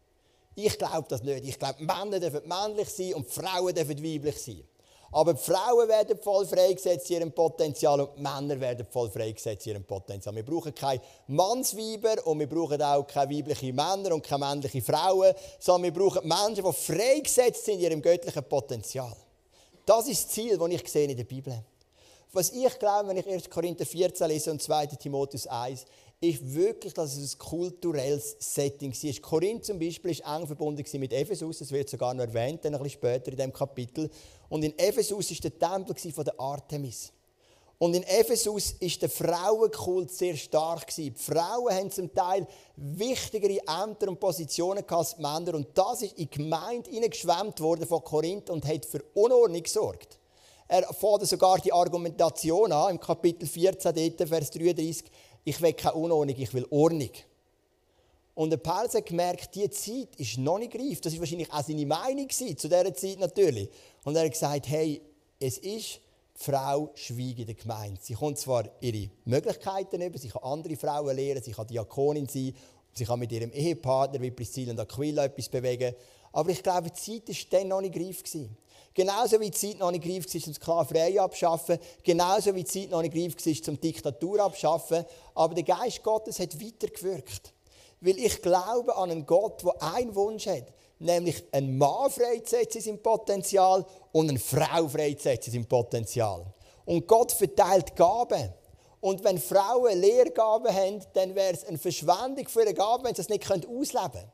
Ich 0.56 0.78
glaube 0.78 1.08
das 1.10 1.24
nicht. 1.24 1.46
Ich 1.46 1.60
glaube, 1.60 1.84
Männer 1.84 2.22
dürfen 2.22 2.48
männlich 2.48 2.88
sein 2.88 3.15
und 3.15 3.30
Frauen 3.30 3.76
dürfen 3.76 4.02
weiblich 4.02 4.41
sein. 4.41 4.63
Aber 5.12 5.34
die 5.34 5.41
Frauen 5.41 5.89
werden 5.89 6.17
voll 6.20 6.46
freigesetzt 6.46 7.10
in 7.10 7.17
ihrem 7.17 7.32
Potenzial 7.34 8.00
und 8.00 8.17
die 8.17 8.22
Männer 8.22 8.58
werden 8.62 8.88
voll 8.89 9.12
freigesetzt 9.12 9.67
in 9.67 9.74
ihrem 9.74 9.84
Potenzial. 9.84 10.34
Wir 10.34 10.46
brauchen 10.46 10.74
keine 10.74 11.02
Mannsweiber 11.28 12.26
und 12.26 12.39
wir 12.39 12.48
brauchen 12.48 12.82
auch 12.82 13.06
keine 13.06 13.36
weiblichen 13.36 13.76
Männer 13.76 14.15
und 14.15 14.26
keine 14.26 14.46
männlichen 14.46 14.82
Frauen, 14.82 15.34
sondern 15.60 15.94
wir 15.94 16.02
brauchen 16.02 16.26
Menschen, 16.26 16.63
die 16.63 16.74
freigesetzt 16.74 17.65
sind 17.65 17.80
in 17.80 17.82
ihrem 17.82 18.02
göttlichen 18.02 18.44
Potenzial. 18.46 19.13
Das 19.86 20.08
ist 20.08 20.24
das 20.24 20.32
Ziel, 20.34 20.58
das 20.58 20.70
ich 20.70 20.89
sehe 20.89 21.10
in 21.10 21.17
der 21.17 21.26
Bibel. 21.26 21.62
Was 22.34 22.52
ich 22.52 22.80
glaube, 22.80 23.10
wenn 23.10 23.17
ich 23.17 23.28
1. 23.28 23.50
Korinther 23.50 23.86
14 23.86 24.28
lese 24.28 24.52
und 24.52 24.62
2. 24.62 24.86
Timotheus 24.88 25.48
1, 25.48 25.86
ist 26.22 26.54
wirklich, 26.54 26.94
dass 26.94 27.17
es 27.17 27.34
ein 27.34 27.39
kulturelles 27.39 28.38
Setting 28.39 28.91
ist. 28.91 29.22
Korinth 29.22 29.65
zum 29.65 29.80
Beispiel 29.80 30.12
ist 30.12 30.22
eng 30.22 30.46
verbunden 30.46 30.86
mit 31.00 31.12
Ephesus, 31.12 31.58
das 31.58 31.72
wird 31.72 31.89
sogar 31.89 32.13
noch 32.13 32.24
erwähnt, 32.24 32.63
dann 32.63 32.76
ein 32.76 32.84
bisschen 32.84 33.00
später 33.00 33.32
in 33.32 33.38
diesem 33.38 33.52
Kapitel. 33.52 34.10
Und 34.48 34.63
in 34.63 34.78
Ephesus 34.78 35.32
ist 35.32 35.44
der 35.44 35.58
Tempel 35.58 35.96
der 35.96 36.39
Artemis. 36.39 37.12
Und 37.80 37.96
in 37.96 38.04
Ephesus 38.04 38.74
ist 38.80 39.02
der 39.02 39.10
Frauenkult 39.10 40.12
sehr 40.12 40.38
stark 40.38 40.94
Die 40.96 41.12
Frauen 41.12 41.74
haben 41.74 41.91
zum 41.91 42.13
Teil 42.13 42.48
wichtigere 42.76 43.58
Ämter 43.67 44.08
und 44.08 44.20
Positionen 44.20 44.86
als 44.88 45.15
die 45.15 45.22
Männer. 45.24 45.56
Und 45.56 45.70
das 45.74 46.04
ist 46.04 46.12
in 46.12 46.30
die 46.30 46.30
Gemeinde 46.30 46.91
hineingeschwemmt 46.91 47.60
worden 47.60 47.88
von 47.88 48.04
Korinth 48.04 48.52
und 48.52 48.65
hat 48.65 48.86
für 48.86 49.04
Unordnung 49.15 49.63
gesorgt. 49.63 50.21
Er 50.74 50.84
fordert 50.94 51.28
sogar 51.28 51.60
die 51.60 51.74
Argumentation 51.74 52.72
an, 52.72 52.92
im 52.92 53.00
Kapitel 53.02 53.46
14, 53.46 53.94
dort, 53.94 54.30
Vers 54.30 54.52
33, 54.52 55.04
ich 55.44 55.62
will 55.62 55.74
keine 55.74 55.96
Unordnung, 55.96 56.38
ich 56.38 56.54
will 56.54 56.66
Ordnung. 56.70 57.10
Und 58.36 58.52
der 58.52 58.58
Paulus 58.58 58.94
hat 58.94 59.06
gemerkt, 59.06 59.54
diese 59.54 59.70
Zeit 59.72 60.16
ist 60.16 60.38
noch 60.38 60.60
nicht 60.60 60.74
reif. 60.74 61.02
Das 61.02 61.12
war 61.12 61.20
wahrscheinlich 61.20 61.52
auch 61.52 61.62
seine 61.62 61.86
Meinung 61.86 62.30
zu 62.30 62.46
dieser 62.46 62.94
Zeit 62.94 63.20
natürlich. 63.20 63.68
Und 64.06 64.16
er 64.16 64.24
hat 64.24 64.32
gesagt, 64.32 64.70
hey, 64.70 65.02
es 65.42 65.58
ist 65.58 66.00
Frau 66.36 66.92
schweigt 66.96 67.40
in 67.40 67.48
der 67.48 67.56
Gemeinde. 67.56 68.00
Sie 68.02 68.14
kommt 68.14 68.38
zwar 68.38 68.64
ihre 68.80 69.10
Möglichkeiten 69.26 70.02
über, 70.02 70.18
sie 70.18 70.30
kann 70.30 70.44
andere 70.44 70.78
Frauen 70.78 71.14
lehren, 71.14 71.44
sie 71.44 71.52
kann 71.52 71.68
Diakonin 71.68 72.30
sein, 72.30 72.56
sie 72.94 73.04
kann 73.04 73.20
mit 73.20 73.34
ihrem 73.34 73.52
Ehepartner 73.52 74.22
wie 74.22 74.32
Priscilla 74.32 74.72
und 74.72 74.80
Aquila 74.80 75.26
etwas 75.26 75.50
bewegen. 75.50 75.94
Aber 76.32 76.50
ich 76.50 76.64
glaube, 76.64 76.92
die 76.92 76.94
Zeit 76.94 77.28
war 77.28 77.60
dann 77.60 77.68
noch 77.68 77.82
nicht 77.82 77.98
reif. 77.98 78.24
Genauso 78.93 79.39
wie 79.39 79.49
die 79.49 79.58
Zeit 79.58 79.80
noch 79.80 79.91
nicht 79.91 80.06
reif 80.06 80.25
war, 80.25 80.47
um 80.47 80.54
Sklaverei 80.54 81.21
abschaffen, 81.21 81.80
genauso 82.04 82.54
wie 82.54 82.63
die 82.63 82.69
Zeit 82.69 82.89
noch 82.89 83.01
nicht 83.01 83.15
reif 83.15 83.36
war, 83.45 83.69
um 83.69 83.80
Diktatur 83.80 84.39
abschaffen. 84.41 85.06
Aber 85.34 85.56
der 85.56 85.63
Geist 85.63 86.04
Gottes 86.04 86.39
hat 86.39 86.62
weitergewirkt. 86.62 87.54
Weil 88.01 88.17
ich 88.17 88.41
glaube 88.41 88.95
an 88.95 89.12
einen 89.12 89.25
Gott, 89.25 89.63
der 89.63 89.82
einen 89.93 90.15
Wunsch 90.15 90.47
hat 90.47 90.73
nämlich 91.01 91.43
einen 91.51 91.77
Mann 91.77 92.10
freizusetzen 92.10 92.80
in 92.80 92.86
seinem 92.86 93.01
Potenzial 93.01 93.86
und 94.12 94.30
eine 94.30 94.39
Frau 94.39 94.88
freizusetzen 94.88 95.54
in 95.54 95.62
seinem 95.62 95.69
Potenzial. 95.69 96.45
Und 96.86 97.08
Gott 97.08 97.32
verteilt 97.32 97.95
Gaben. 97.95 98.54
Und 98.99 99.23
wenn 99.23 99.39
Frauen 99.39 99.99
Lehrgaben 99.99 100.73
haben, 100.73 101.01
dann 101.13 101.34
wäre 101.34 101.54
es 101.54 101.65
eine 101.65 101.80
Verschwendung 101.80 102.47
für 102.47 102.62
eine 102.62 102.73
Gabe, 102.73 103.04
wenn 103.04 103.15
sie 103.15 103.21
es 103.21 103.30
nicht 103.30 103.49
ausleben 103.49 104.12
können. 104.12 104.32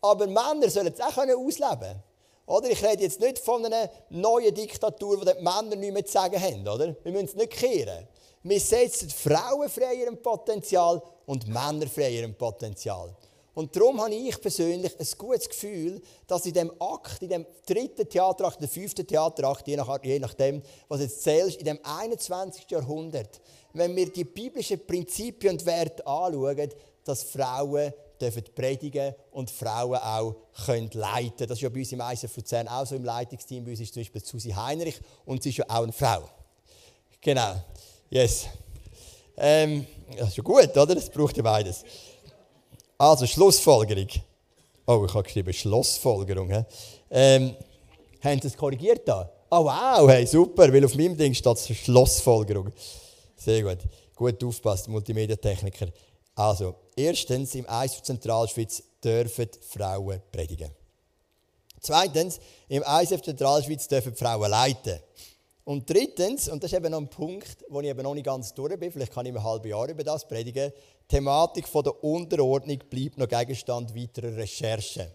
Aber 0.00 0.26
Männer 0.26 0.68
sollen 0.68 0.92
es 0.92 1.00
auch 1.00 1.16
ausleben 1.16 1.80
können. 1.80 2.02
Oder? 2.48 2.70
Ich 2.70 2.82
rede 2.82 3.02
jetzt 3.02 3.20
nicht 3.20 3.38
von 3.38 3.64
einer 3.64 3.90
neuen 4.08 4.54
Diktatur, 4.54 5.20
wo 5.20 5.24
die 5.24 5.34
Männer 5.42 5.76
nichts 5.76 5.94
mehr 5.94 6.04
zu 6.04 6.12
sagen 6.12 6.40
haben. 6.40 6.66
Oder? 6.66 6.96
Wir 7.04 7.12
müssen 7.12 7.26
es 7.26 7.34
nicht 7.34 7.52
kehren. 7.52 8.08
Wir 8.42 8.60
setzen 8.60 9.10
Frauen 9.10 9.68
frei 9.68 9.94
ihrem 9.94 10.16
Potenzial 10.16 11.02
und 11.26 11.46
Männer 11.46 11.86
frei 11.86 12.10
ihrem 12.10 12.34
Potenzial. 12.34 13.14
Und 13.52 13.74
darum 13.74 14.00
habe 14.00 14.14
ich 14.14 14.40
persönlich 14.40 14.98
ein 14.98 15.06
gutes 15.18 15.48
Gefühl, 15.48 16.00
dass 16.26 16.46
in 16.46 16.54
dem 16.54 16.72
Akt, 16.80 17.20
in 17.22 17.28
dem 17.28 17.46
dritten 17.66 18.08
Theaterakt, 18.08 18.60
der 18.60 18.68
fünften 18.68 19.06
Theaterakt, 19.06 19.66
je, 19.66 19.76
nach, 19.76 20.02
je 20.02 20.18
nachdem, 20.20 20.62
was 20.86 21.00
jetzt 21.00 21.22
zählst, 21.22 21.58
in 21.58 21.64
dem 21.64 21.80
21. 21.82 22.70
Jahrhundert, 22.70 23.40
wenn 23.72 23.94
wir 23.96 24.10
die 24.10 24.24
biblischen 24.24 24.86
Prinzipien 24.86 25.54
und 25.54 25.66
Werte 25.66 26.06
anschauen, 26.06 26.70
dass 27.04 27.24
Frauen 27.24 27.92
dürfen 28.20 28.44
predigen 28.54 29.14
und 29.32 29.50
Frauen 29.50 29.98
auch 29.98 30.34
können 30.66 30.90
leiten. 30.92 31.46
Das 31.46 31.58
ist 31.58 31.62
ja 31.62 31.68
bei 31.68 31.80
uns 31.80 31.92
im 31.92 32.00
ISF 32.00 32.36
Luzern 32.36 32.68
auch 32.68 32.86
so 32.86 32.96
im 32.96 33.04
Leitungsteam. 33.04 33.64
Bei 33.64 33.70
uns 33.70 33.80
ist 33.80 33.94
zum 33.94 34.02
Beispiel 34.02 34.24
Susi 34.24 34.50
Heinrich 34.50 35.00
und 35.24 35.42
sie 35.42 35.50
ist 35.50 35.58
ja 35.58 35.64
auch 35.68 35.82
eine 35.82 35.92
Frau. 35.92 36.28
Genau. 37.20 37.62
Yes. 38.10 38.46
Ähm, 39.36 39.86
das 40.16 40.28
ist 40.28 40.36
ja 40.36 40.42
gut, 40.42 40.76
oder? 40.76 40.94
Das 40.94 41.10
braucht 41.10 41.36
ja 41.36 41.42
beides. 41.42 41.84
Also, 42.96 43.26
Schlussfolgerung. 43.26 44.08
Oh, 44.86 45.04
ich 45.06 45.14
habe 45.14 45.22
geschrieben 45.22 45.52
Schlossfolgerung. 45.52 46.50
He? 46.50 46.62
Ähm, 47.10 47.54
haben 48.22 48.40
Sie 48.40 48.48
es 48.48 48.56
korrigiert 48.56 49.06
da? 49.06 49.30
Oh 49.50 49.64
wow, 49.64 50.08
hey, 50.08 50.26
super, 50.26 50.72
weil 50.72 50.84
auf 50.84 50.94
meinem 50.94 51.16
Ding 51.16 51.32
steht 51.32 51.58
Schlossfolgerung. 51.58 52.72
Sehr 53.36 53.62
gut. 53.62 53.78
Gut 54.14 54.42
aufpasst, 54.42 54.88
Multimedia-Techniker. 54.88 55.86
Also, 56.38 56.76
erstens, 56.94 57.56
im 57.56 57.68
Eis 57.68 57.96
für 57.96 58.02
Zentralschweiz 58.02 58.80
dürfen 59.02 59.48
Frauen 59.60 60.22
predigen. 60.30 60.70
Zweitens, 61.80 62.38
im 62.68 62.84
ISF 62.84 63.22
Zentralschweiz 63.22 63.88
dürfen 63.88 64.14
Frauen 64.14 64.48
leiten. 64.48 65.00
Und 65.64 65.90
drittens, 65.90 66.48
und 66.48 66.62
das 66.62 66.70
ist 66.72 66.78
eben 66.78 66.92
noch 66.92 67.00
ein 67.00 67.10
Punkt, 67.10 67.64
wo 67.68 67.80
ich 67.80 67.88
eben 67.88 68.04
noch 68.04 68.14
nicht 68.14 68.24
ganz 68.24 68.54
durch 68.54 68.78
bin, 68.78 68.92
vielleicht 68.92 69.12
kann 69.12 69.26
ich 69.26 69.34
im 69.34 69.42
halben 69.42 69.68
Jahr 69.68 69.88
über 69.88 70.04
das 70.04 70.28
predigen, 70.28 70.72
die 71.10 71.16
Thematik 71.16 71.66
von 71.66 71.82
der 71.82 72.04
Unterordnung 72.04 72.78
bleibt 72.88 73.18
noch 73.18 73.26
Gegenstand 73.26 73.96
weiterer 73.96 74.36
Recherchen. 74.36 75.08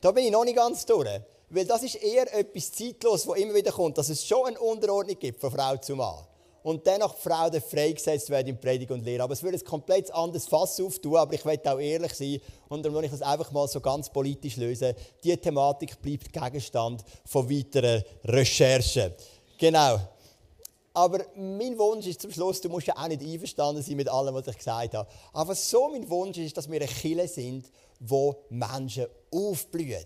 Da 0.00 0.12
bin 0.12 0.26
ich 0.26 0.30
noch 0.30 0.44
nicht 0.44 0.56
ganz 0.56 0.86
durch. 0.86 1.08
Weil 1.50 1.66
das 1.66 1.82
ist 1.82 1.96
eher 1.96 2.32
etwas 2.32 2.70
zeitlos, 2.70 3.26
wo 3.26 3.34
immer 3.34 3.52
wieder 3.52 3.72
kommt, 3.72 3.98
dass 3.98 4.10
es 4.10 4.24
schon 4.24 4.46
eine 4.46 4.60
Unterordnung 4.60 5.18
gibt 5.18 5.40
von 5.40 5.50
Frau 5.50 5.76
zu 5.78 5.96
Mann. 5.96 6.24
Und 6.62 6.86
dennoch 6.86 7.14
die 7.14 7.28
Frau 7.28 7.50
freigesetzt 7.60 8.30
werden 8.30 8.48
in 8.48 8.60
Predigt 8.60 8.90
und 8.90 9.04
Lehre. 9.04 9.24
Aber 9.24 9.32
es 9.32 9.42
würde 9.42 9.58
ein 9.58 9.64
komplett 9.64 10.12
anderes 10.12 10.46
Fass 10.46 10.80
auftun, 10.80 11.16
aber 11.16 11.34
ich 11.34 11.44
möchte 11.44 11.72
auch 11.72 11.78
ehrlich 11.78 12.14
sein 12.14 12.40
und 12.68 12.84
dann 12.84 12.94
will 12.94 13.04
ich 13.04 13.10
das 13.10 13.22
einfach 13.22 13.50
mal 13.50 13.66
so 13.66 13.80
ganz 13.80 14.08
politisch 14.08 14.56
lösen. 14.56 14.94
Die 15.24 15.36
Thematik 15.36 16.00
bleibt 16.00 16.32
Gegenstand 16.32 17.02
von 17.24 17.50
weiteren 17.50 18.04
Recherchen. 18.24 19.12
Genau. 19.58 19.98
Aber 20.94 21.24
mein 21.36 21.78
Wunsch 21.78 22.06
ist 22.06 22.20
zum 22.20 22.30
Schluss, 22.30 22.60
du 22.60 22.68
musst 22.68 22.86
ja 22.86 22.96
auch 22.96 23.08
nicht 23.08 23.22
einverstanden 23.22 23.82
sein 23.82 23.96
mit 23.96 24.08
allem, 24.08 24.34
was 24.34 24.46
ich 24.46 24.58
gesagt 24.58 24.94
habe. 24.94 25.08
Aber 25.32 25.54
so 25.54 25.88
mein 25.88 26.08
Wunsch 26.10 26.38
ist, 26.38 26.56
dass 26.56 26.70
wir 26.70 26.80
eine 26.80 26.86
Kille 26.86 27.26
sind, 27.26 27.70
wo 27.98 28.44
Menschen 28.50 29.06
aufblühen 29.30 30.04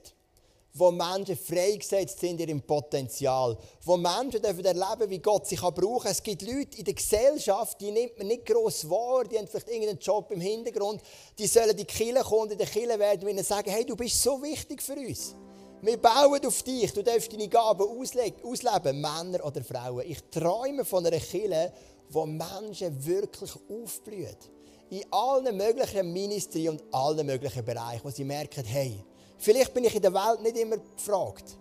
wo 0.79 0.91
Menschen 0.91 1.37
freigesetzt 1.37 2.21
sind 2.21 2.39
in 2.39 2.49
ihrem 2.49 2.63
Potenzial, 2.63 3.57
wo 3.83 3.97
Menschen 3.97 4.43
dürfen 4.43 4.65
erleben, 4.65 5.09
wie 5.09 5.21
Gott 5.21 5.47
sich 5.47 5.61
brauchen 5.61 6.03
kann. 6.03 6.13
Es 6.13 6.23
gibt 6.23 6.43
Leute 6.43 6.77
in 6.77 6.85
der 6.85 6.93
Gesellschaft, 6.93 7.81
die 7.81 7.91
nimmt 7.91 8.19
man 8.19 8.27
nicht 8.27 8.45
gross 8.45 8.89
wahr, 8.89 9.25
die 9.25 9.39
haben 9.39 9.49
vielleicht 9.49 9.69
irgendeinen 9.69 9.99
Job 9.99 10.31
im 10.31 10.41
Hintergrund, 10.41 11.01
die 11.39 11.47
sollen 11.47 11.75
die 11.75 11.87
Kirche 11.87 12.23
kommen 12.23 12.51
in 12.51 12.59
der 12.59 12.67
Kirche 12.67 12.99
werden 12.99 13.23
und 13.23 13.31
ihnen 13.31 13.45
sagen, 13.45 13.71
hey, 13.71 13.87
du 13.87 13.97
bist 13.97 14.23
so 14.23 14.43
wichtig 14.43 14.83
für 14.83 14.95
uns. 14.95 15.35
Wir 15.81 15.97
bauen 15.97 16.45
auf 16.45 16.63
dich, 16.63 16.93
du 16.93 17.03
darfst 17.03 17.33
deine 17.33 17.49
Gaben 17.49 17.87
ausleben, 17.89 19.01
Männer 19.01 19.45
oder 19.45 19.63
Frauen. 19.63 20.05
Ich 20.07 20.19
träume 20.31 20.85
von 20.85 21.07
einer 21.07 21.19
Kirche, 21.19 21.73
wo 22.11 22.27
Menschen 22.27 23.05
wirklich 23.07 23.53
aufblühen. 23.71 24.37
In 24.91 25.05
allen 25.11 25.57
möglichen 25.57 26.13
Ministry 26.13 26.69
und 26.69 26.83
allen 26.93 27.27
möglichen 27.27 27.65
Bereichen, 27.65 28.05
wo 28.05 28.11
sie 28.11 28.25
merken, 28.25 28.65
hey, 28.65 29.03
Vielleicht 29.39 29.75
bin 29.75 29.85
ich 29.85 29.95
in 29.95 30.03
der 30.03 30.15
Welt 30.15 30.43
nicht 30.43 30.57
immer 30.57 30.79
gefragt, 30.79 31.59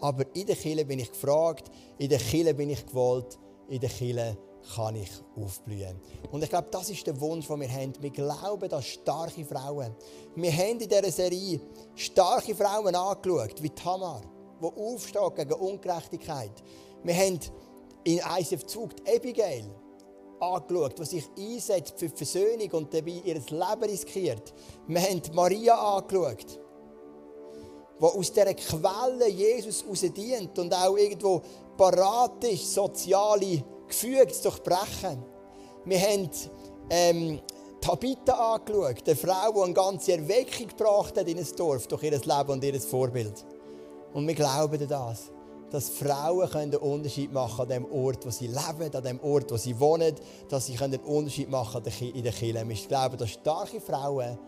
aber 0.00 0.24
in 0.34 0.46
der 0.46 0.56
Kirche 0.56 0.84
bin 0.84 0.98
ich 0.98 1.10
gefragt, 1.10 1.70
in 1.98 2.08
der 2.08 2.18
Kirche 2.18 2.54
bin 2.54 2.70
ich 2.70 2.86
gewollt, 2.86 3.38
in 3.68 3.80
der 3.80 3.90
Kirche 3.90 4.36
kann 4.74 4.96
ich 4.96 5.10
aufblühen. 5.36 6.00
Und 6.30 6.42
ich 6.42 6.50
glaube, 6.50 6.68
das 6.70 6.90
ist 6.90 7.06
der 7.06 7.18
Wunsch, 7.20 7.46
den 7.46 7.60
wir 7.60 7.70
haben. 7.70 7.92
Wir 8.00 8.10
glauben 8.10 8.70
an 8.72 8.82
starke 8.82 9.44
Frauen. 9.44 9.94
Wir 10.34 10.52
haben 10.52 10.80
in 10.80 10.88
dieser 10.88 11.10
Serie 11.10 11.60
starke 11.94 12.54
Frauen 12.54 12.94
angeschaut, 12.94 13.62
wie 13.62 13.70
Tamar, 13.70 14.22
die 14.60 14.66
aufsteht 14.66 15.36
gegen 15.36 15.52
Ungerechtigkeit. 15.52 16.52
Wir 17.02 17.14
haben 17.14 17.40
in 18.04 18.20
ICF 18.38 18.66
Zug 18.66 18.96
die 18.96 19.16
Abigail 19.16 19.64
angeschaut, 20.40 20.98
die 20.98 21.04
sich 21.04 21.24
einsetzt 21.36 21.98
für 21.98 22.08
die 22.08 22.16
Versöhnung 22.16 22.70
und 22.72 22.94
dabei 22.94 23.22
ihr 23.24 23.34
Leben 23.34 23.84
riskiert. 23.84 24.52
Wir 24.86 25.00
haben 25.00 25.22
Maria 25.32 25.74
angeschaut 25.96 26.60
wo 27.98 28.06
aus 28.06 28.32
dieser 28.32 28.54
Quelle 28.54 29.28
Jesus 29.28 29.84
dient 30.14 30.58
und 30.58 30.72
auch 30.74 30.96
irgendwo 30.96 31.42
parat 31.76 32.44
ist, 32.44 32.72
soziale 32.72 33.62
Gefüge 33.86 34.28
zu 34.28 34.42
durchbrechen. 34.42 35.22
Wir 35.84 36.00
haben 36.00 36.30
ähm, 36.90 37.40
Tabitha 37.80 38.54
angeschaut, 38.54 39.06
eine 39.06 39.16
Frau, 39.16 39.52
die 39.52 39.62
eine 39.62 39.72
ganze 39.72 40.12
Erweckung 40.12 40.68
gebracht 40.68 41.16
hat 41.16 41.28
in 41.28 41.38
ein 41.38 41.46
Dorf 41.56 41.86
durch 41.86 42.02
ihr 42.02 42.10
Leben 42.10 42.50
und 42.50 42.64
ihr 42.64 42.80
Vorbild. 42.80 43.44
Und 44.12 44.26
wir 44.26 44.34
glauben 44.34 44.80
an 44.80 44.88
das, 44.88 45.30
dass 45.70 45.90
Frauen 45.90 46.52
einen 46.52 46.76
Unterschied 46.76 47.32
machen 47.32 47.62
an 47.62 47.68
dem 47.68 47.92
Ort, 47.92 48.26
wo 48.26 48.30
sie 48.30 48.46
leben, 48.46 48.94
an 48.94 49.02
dem 49.02 49.20
Ort, 49.20 49.50
wo 49.52 49.56
sie 49.56 49.78
wohnen, 49.78 50.14
dass 50.48 50.66
sie 50.66 50.78
einen 50.78 51.00
Unterschied 51.00 51.50
machen 51.50 51.82
in 52.00 52.22
der 52.22 52.32
Kirche. 52.32 52.68
Wir 52.68 52.76
glauben 52.88 53.20
an 53.20 53.28
starke 53.28 53.80
Frauen 53.80 54.38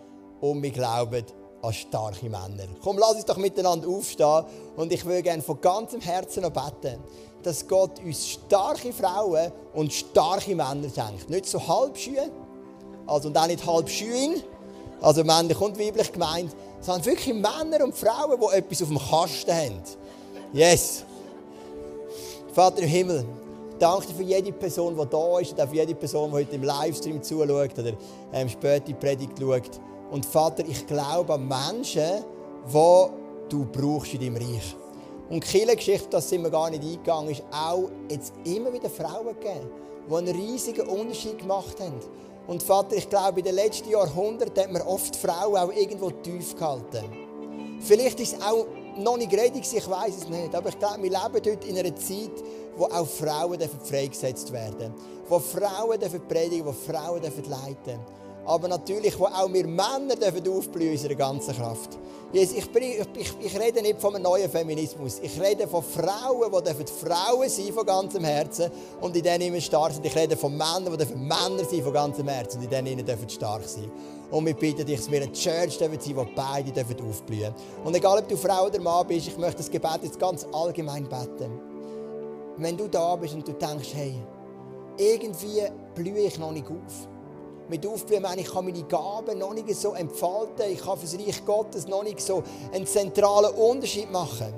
und 0.41 0.63
wir 0.63 0.71
glauben 0.71 1.25
als 1.63 1.77
starke 1.77 2.29
Männer. 2.29 2.65
Komm, 2.83 2.99
lass 2.99 3.15
uns 3.15 3.25
doch 3.25 3.37
miteinander 3.37 3.89
aufstehen 3.89 4.45
und 4.77 4.93
ich 4.93 5.05
würde 5.05 5.23
gerne 5.23 5.43
von 5.43 5.61
ganzem 5.61 6.01
Herzen 6.01 6.43
noch 6.43 6.51
beten, 6.51 6.99
dass 7.43 7.67
Gott 7.67 7.99
uns 8.05 8.29
starke 8.29 8.93
Frauen 8.93 9.53
und 9.75 9.93
starke 9.93 10.55
Männer 10.55 10.89
schenkt. 10.89 11.29
Nicht 11.29 11.47
so 11.47 11.67
halbschühe, 11.67 12.31
also 13.07 13.29
und 13.29 13.37
auch 13.37 13.47
nicht 13.47 13.67
halbschüin, 13.67 14.43
also 15.01 15.25
männlich 15.25 15.61
und 15.61 15.79
weiblich 15.79 16.13
gemeint, 16.13 16.55
sondern 16.81 17.05
wirklich 17.07 17.35
Männer 17.35 17.85
und 17.85 17.95
Frauen, 17.95 18.39
die 18.41 18.57
etwas 18.57 18.83
auf 18.83 18.89
dem 18.89 18.99
Kasten 18.99 19.53
haben. 19.53 19.83
Yes. 20.53 21.05
Vater 22.53 22.83
im 22.83 22.89
Himmel, 22.89 23.25
danke 23.79 24.09
dir 24.09 24.15
für 24.15 24.23
jede 24.23 24.53
Person, 24.53 24.97
die 24.97 25.09
da 25.09 25.39
ist 25.39 25.53
und 25.53 25.61
auch 25.61 25.69
für 25.69 25.77
jede 25.77 25.95
Person, 25.95 26.31
die 26.31 26.37
heute 26.37 26.55
im 26.57 26.63
Livestream 26.65 27.23
zuschaut 27.23 27.79
oder 27.79 27.93
ähm, 28.33 28.49
später 28.49 28.87
die 28.87 28.95
Predigt 28.95 29.39
schaut. 29.39 29.81
Und 30.11 30.27
Vater, 30.27 30.65
ich 30.67 30.87
glaube 30.87 31.35
an 31.35 31.47
Menschen, 31.47 32.25
die 32.67 33.07
du 33.49 33.65
brauchst 33.71 34.15
in 34.15 34.21
deinem 34.21 34.37
Reich. 34.37 34.77
Und 35.29 35.45
die 35.45 35.49
Kirchengeschichte, 35.49 36.09
das 36.11 36.29
sind 36.29 36.43
wir 36.43 36.51
gar 36.51 36.71
nicht 36.71 36.83
eingegangen, 36.83 37.31
ist 37.31 37.45
auch 37.53 37.89
jetzt 38.09 38.33
immer 38.45 38.73
wieder 38.73 38.91
Frauen 38.91 39.39
gegeben, 39.39 39.71
die 40.09 40.15
einen 40.15 40.35
riesigen 40.35 40.89
Unterschied 40.89 41.39
gemacht 41.39 41.79
haben. 41.79 42.01
Und 42.49 42.63
Vater, 42.63 42.97
ich 42.97 43.09
glaube, 43.09 43.39
in 43.39 43.47
den 43.47 43.55
letzten 43.55 43.91
Jahrhunderten 43.91 44.65
hat 44.65 44.73
man 44.73 44.83
oft 44.83 45.15
Frauen 45.15 45.57
auch 45.57 45.73
irgendwo 45.73 46.11
tief 46.11 46.57
gehalten. 46.57 47.05
Vielleicht 47.81 48.19
ist 48.19 48.35
es 48.35 48.43
auch 48.43 48.67
noch 48.97 49.17
nicht 49.17 49.33
ready, 49.33 49.61
ich 49.61 49.89
weiß 49.89 50.17
es 50.17 50.29
nicht. 50.29 50.53
Aber 50.53 50.69
ich 50.69 50.79
glaube, 50.79 51.01
wir 51.03 51.11
leben 51.11 51.35
heute 51.35 51.69
in 51.69 51.79
einer 51.79 51.95
Zeit, 51.95 52.33
wo 52.77 52.87
auch 52.87 53.07
Frauen 53.07 53.61
freigesetzt 53.85 54.53
werden 54.53 54.79
dürfen. 54.79 54.95
Wo 55.29 55.39
Frauen 55.39 55.99
predigen 56.29 56.65
dürfen, 56.65 56.67
wo 56.67 56.73
Frauen 56.73 57.23
leiten 57.23 57.35
dürfen 57.85 58.20
aber 58.47 58.69
natürlich, 58.69 59.19
wo 59.19 59.27
auch 59.27 59.53
wir 59.53 59.67
Männer 59.67 60.17
dürfen 60.17 60.49
aufblühen 60.49 60.93
unserer 60.93 61.15
ganzen 61.15 61.55
Kraft. 61.55 61.99
Jesus, 62.33 62.57
ich, 62.57 62.77
ich, 63.17 63.35
ich, 63.41 63.61
rede 63.61 63.83
nicht 63.83 64.01
von 64.01 64.15
einem 64.15 64.23
neuen 64.23 64.49
Feminismus. 64.49 65.19
Ich 65.21 65.41
rede 65.41 65.67
von 65.67 65.83
Frauen, 65.83 66.51
die 66.51 66.65
dürfen 66.65 66.87
Frauen 66.87 67.49
sein 67.49 67.73
von 67.73 67.85
ganzem 67.85 68.23
Herzen 68.23 68.71
und 69.01 69.17
in 69.17 69.23
denen 69.23 69.49
immer 69.49 69.61
stark 69.61 69.93
sind. 69.93 70.07
Ich 70.07 70.15
rede 70.15 70.37
von 70.37 70.53
Männern, 70.53 70.93
die 70.93 70.97
dürfen 70.97 71.21
Männer 71.21 71.65
sein 71.69 71.83
von 71.83 71.93
ganzem 71.93 72.29
Herzen 72.29 72.59
und 72.59 72.65
in 72.65 72.71
denen 72.71 73.05
dürfen 73.05 73.29
stark 73.29 73.65
sein. 73.65 73.91
Und 74.31 74.47
wir 74.47 74.55
bitten 74.55 74.87
dich, 74.87 74.99
dass 74.99 75.11
wir 75.11 75.23
eine 75.23 75.33
Church 75.33 75.77
sein 75.77 75.91
dürfen, 75.91 76.17
wo 76.17 76.27
beide 76.37 76.71
dürfen 76.71 76.97
aufblühen 77.09 77.53
Und 77.85 77.97
egal, 77.97 78.21
ob 78.21 78.29
du 78.29 78.37
Frau 78.37 78.67
oder 78.67 78.81
Mann 78.81 79.07
bist, 79.09 79.27
ich 79.27 79.37
möchte 79.37 79.59
das 79.59 79.71
Gebet 79.71 79.99
jetzt 80.05 80.21
ganz 80.21 80.47
allgemein 80.53 81.09
beten. 81.09 81.51
Wenn 82.59 82.77
du 82.77 82.87
da 82.87 83.17
bist 83.17 83.35
und 83.35 83.47
du 83.47 83.53
denkst, 83.53 83.91
hey, 83.93 84.15
irgendwie 84.97 85.63
blühe 85.97 86.27
ich 86.27 86.39
noch 86.39 86.53
nicht 86.53 86.67
auf 86.67 87.10
mit 87.71 87.87
aufblühen. 87.87 88.25
Ich 88.37 88.53
kann 88.53 88.65
meine 88.65 88.83
Gaben 88.83 89.39
noch 89.39 89.55
nicht 89.55 89.75
so 89.75 89.95
entfalten. 89.95 90.71
Ich 90.71 90.83
kann 90.83 90.99
für 90.99 91.07
das 91.07 91.27
Reich 91.27 91.45
Gottes 91.45 91.89
noch 91.89 92.03
nicht 92.03 92.21
so 92.21 92.43
einen 92.73 92.87
zentralen 92.87 93.55
Unterschied 93.55 94.11
machen. 94.11 94.53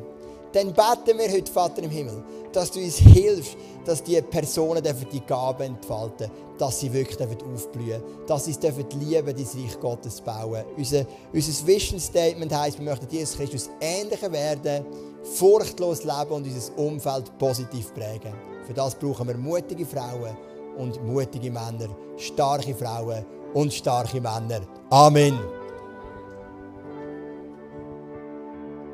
Dann 0.52 0.72
beten 0.72 1.18
wir 1.18 1.30
heute, 1.32 1.50
Vater 1.50 1.82
im 1.82 1.90
Himmel, 1.90 2.22
dass 2.52 2.70
du 2.70 2.80
uns 2.80 2.96
hilfst, 2.96 3.56
dass 3.86 4.02
die 4.02 4.20
Personen 4.20 4.82
die 5.10 5.20
Gaben 5.20 5.62
entfalten 5.62 6.30
dass 6.62 6.78
sie 6.78 6.92
wirklich 6.92 7.18
aufblühen 7.20 8.00
dass 8.24 8.44
sie 8.44 8.52
es 8.52 8.60
lieben 8.60 8.94
dein 8.94 9.24
Reich 9.26 9.80
Gottes 9.80 10.16
zu 10.16 10.22
bauen. 10.22 10.62
Unser, 10.76 11.04
unser 11.32 11.66
Vision 11.66 11.98
Statement 11.98 12.54
heisst, 12.54 12.78
wir 12.78 12.84
möchten 12.84 13.08
Jesus 13.10 13.36
Christus 13.36 13.70
ähnlicher 13.80 14.30
werden, 14.30 14.86
furchtlos 15.24 16.04
leben 16.04 16.30
und 16.30 16.46
unser 16.46 16.78
Umfeld 16.78 17.36
positiv 17.38 17.92
prägen. 17.94 18.32
Für 18.64 18.74
das 18.74 18.94
brauchen 18.94 19.26
wir 19.26 19.36
mutige 19.36 19.84
Frauen, 19.84 20.36
und 20.78 21.02
mutige 21.04 21.50
Männer, 21.50 21.88
starke 22.16 22.74
Frauen 22.74 23.24
und 23.54 23.72
starke 23.72 24.20
Männer. 24.20 24.60
Amen. 24.90 25.61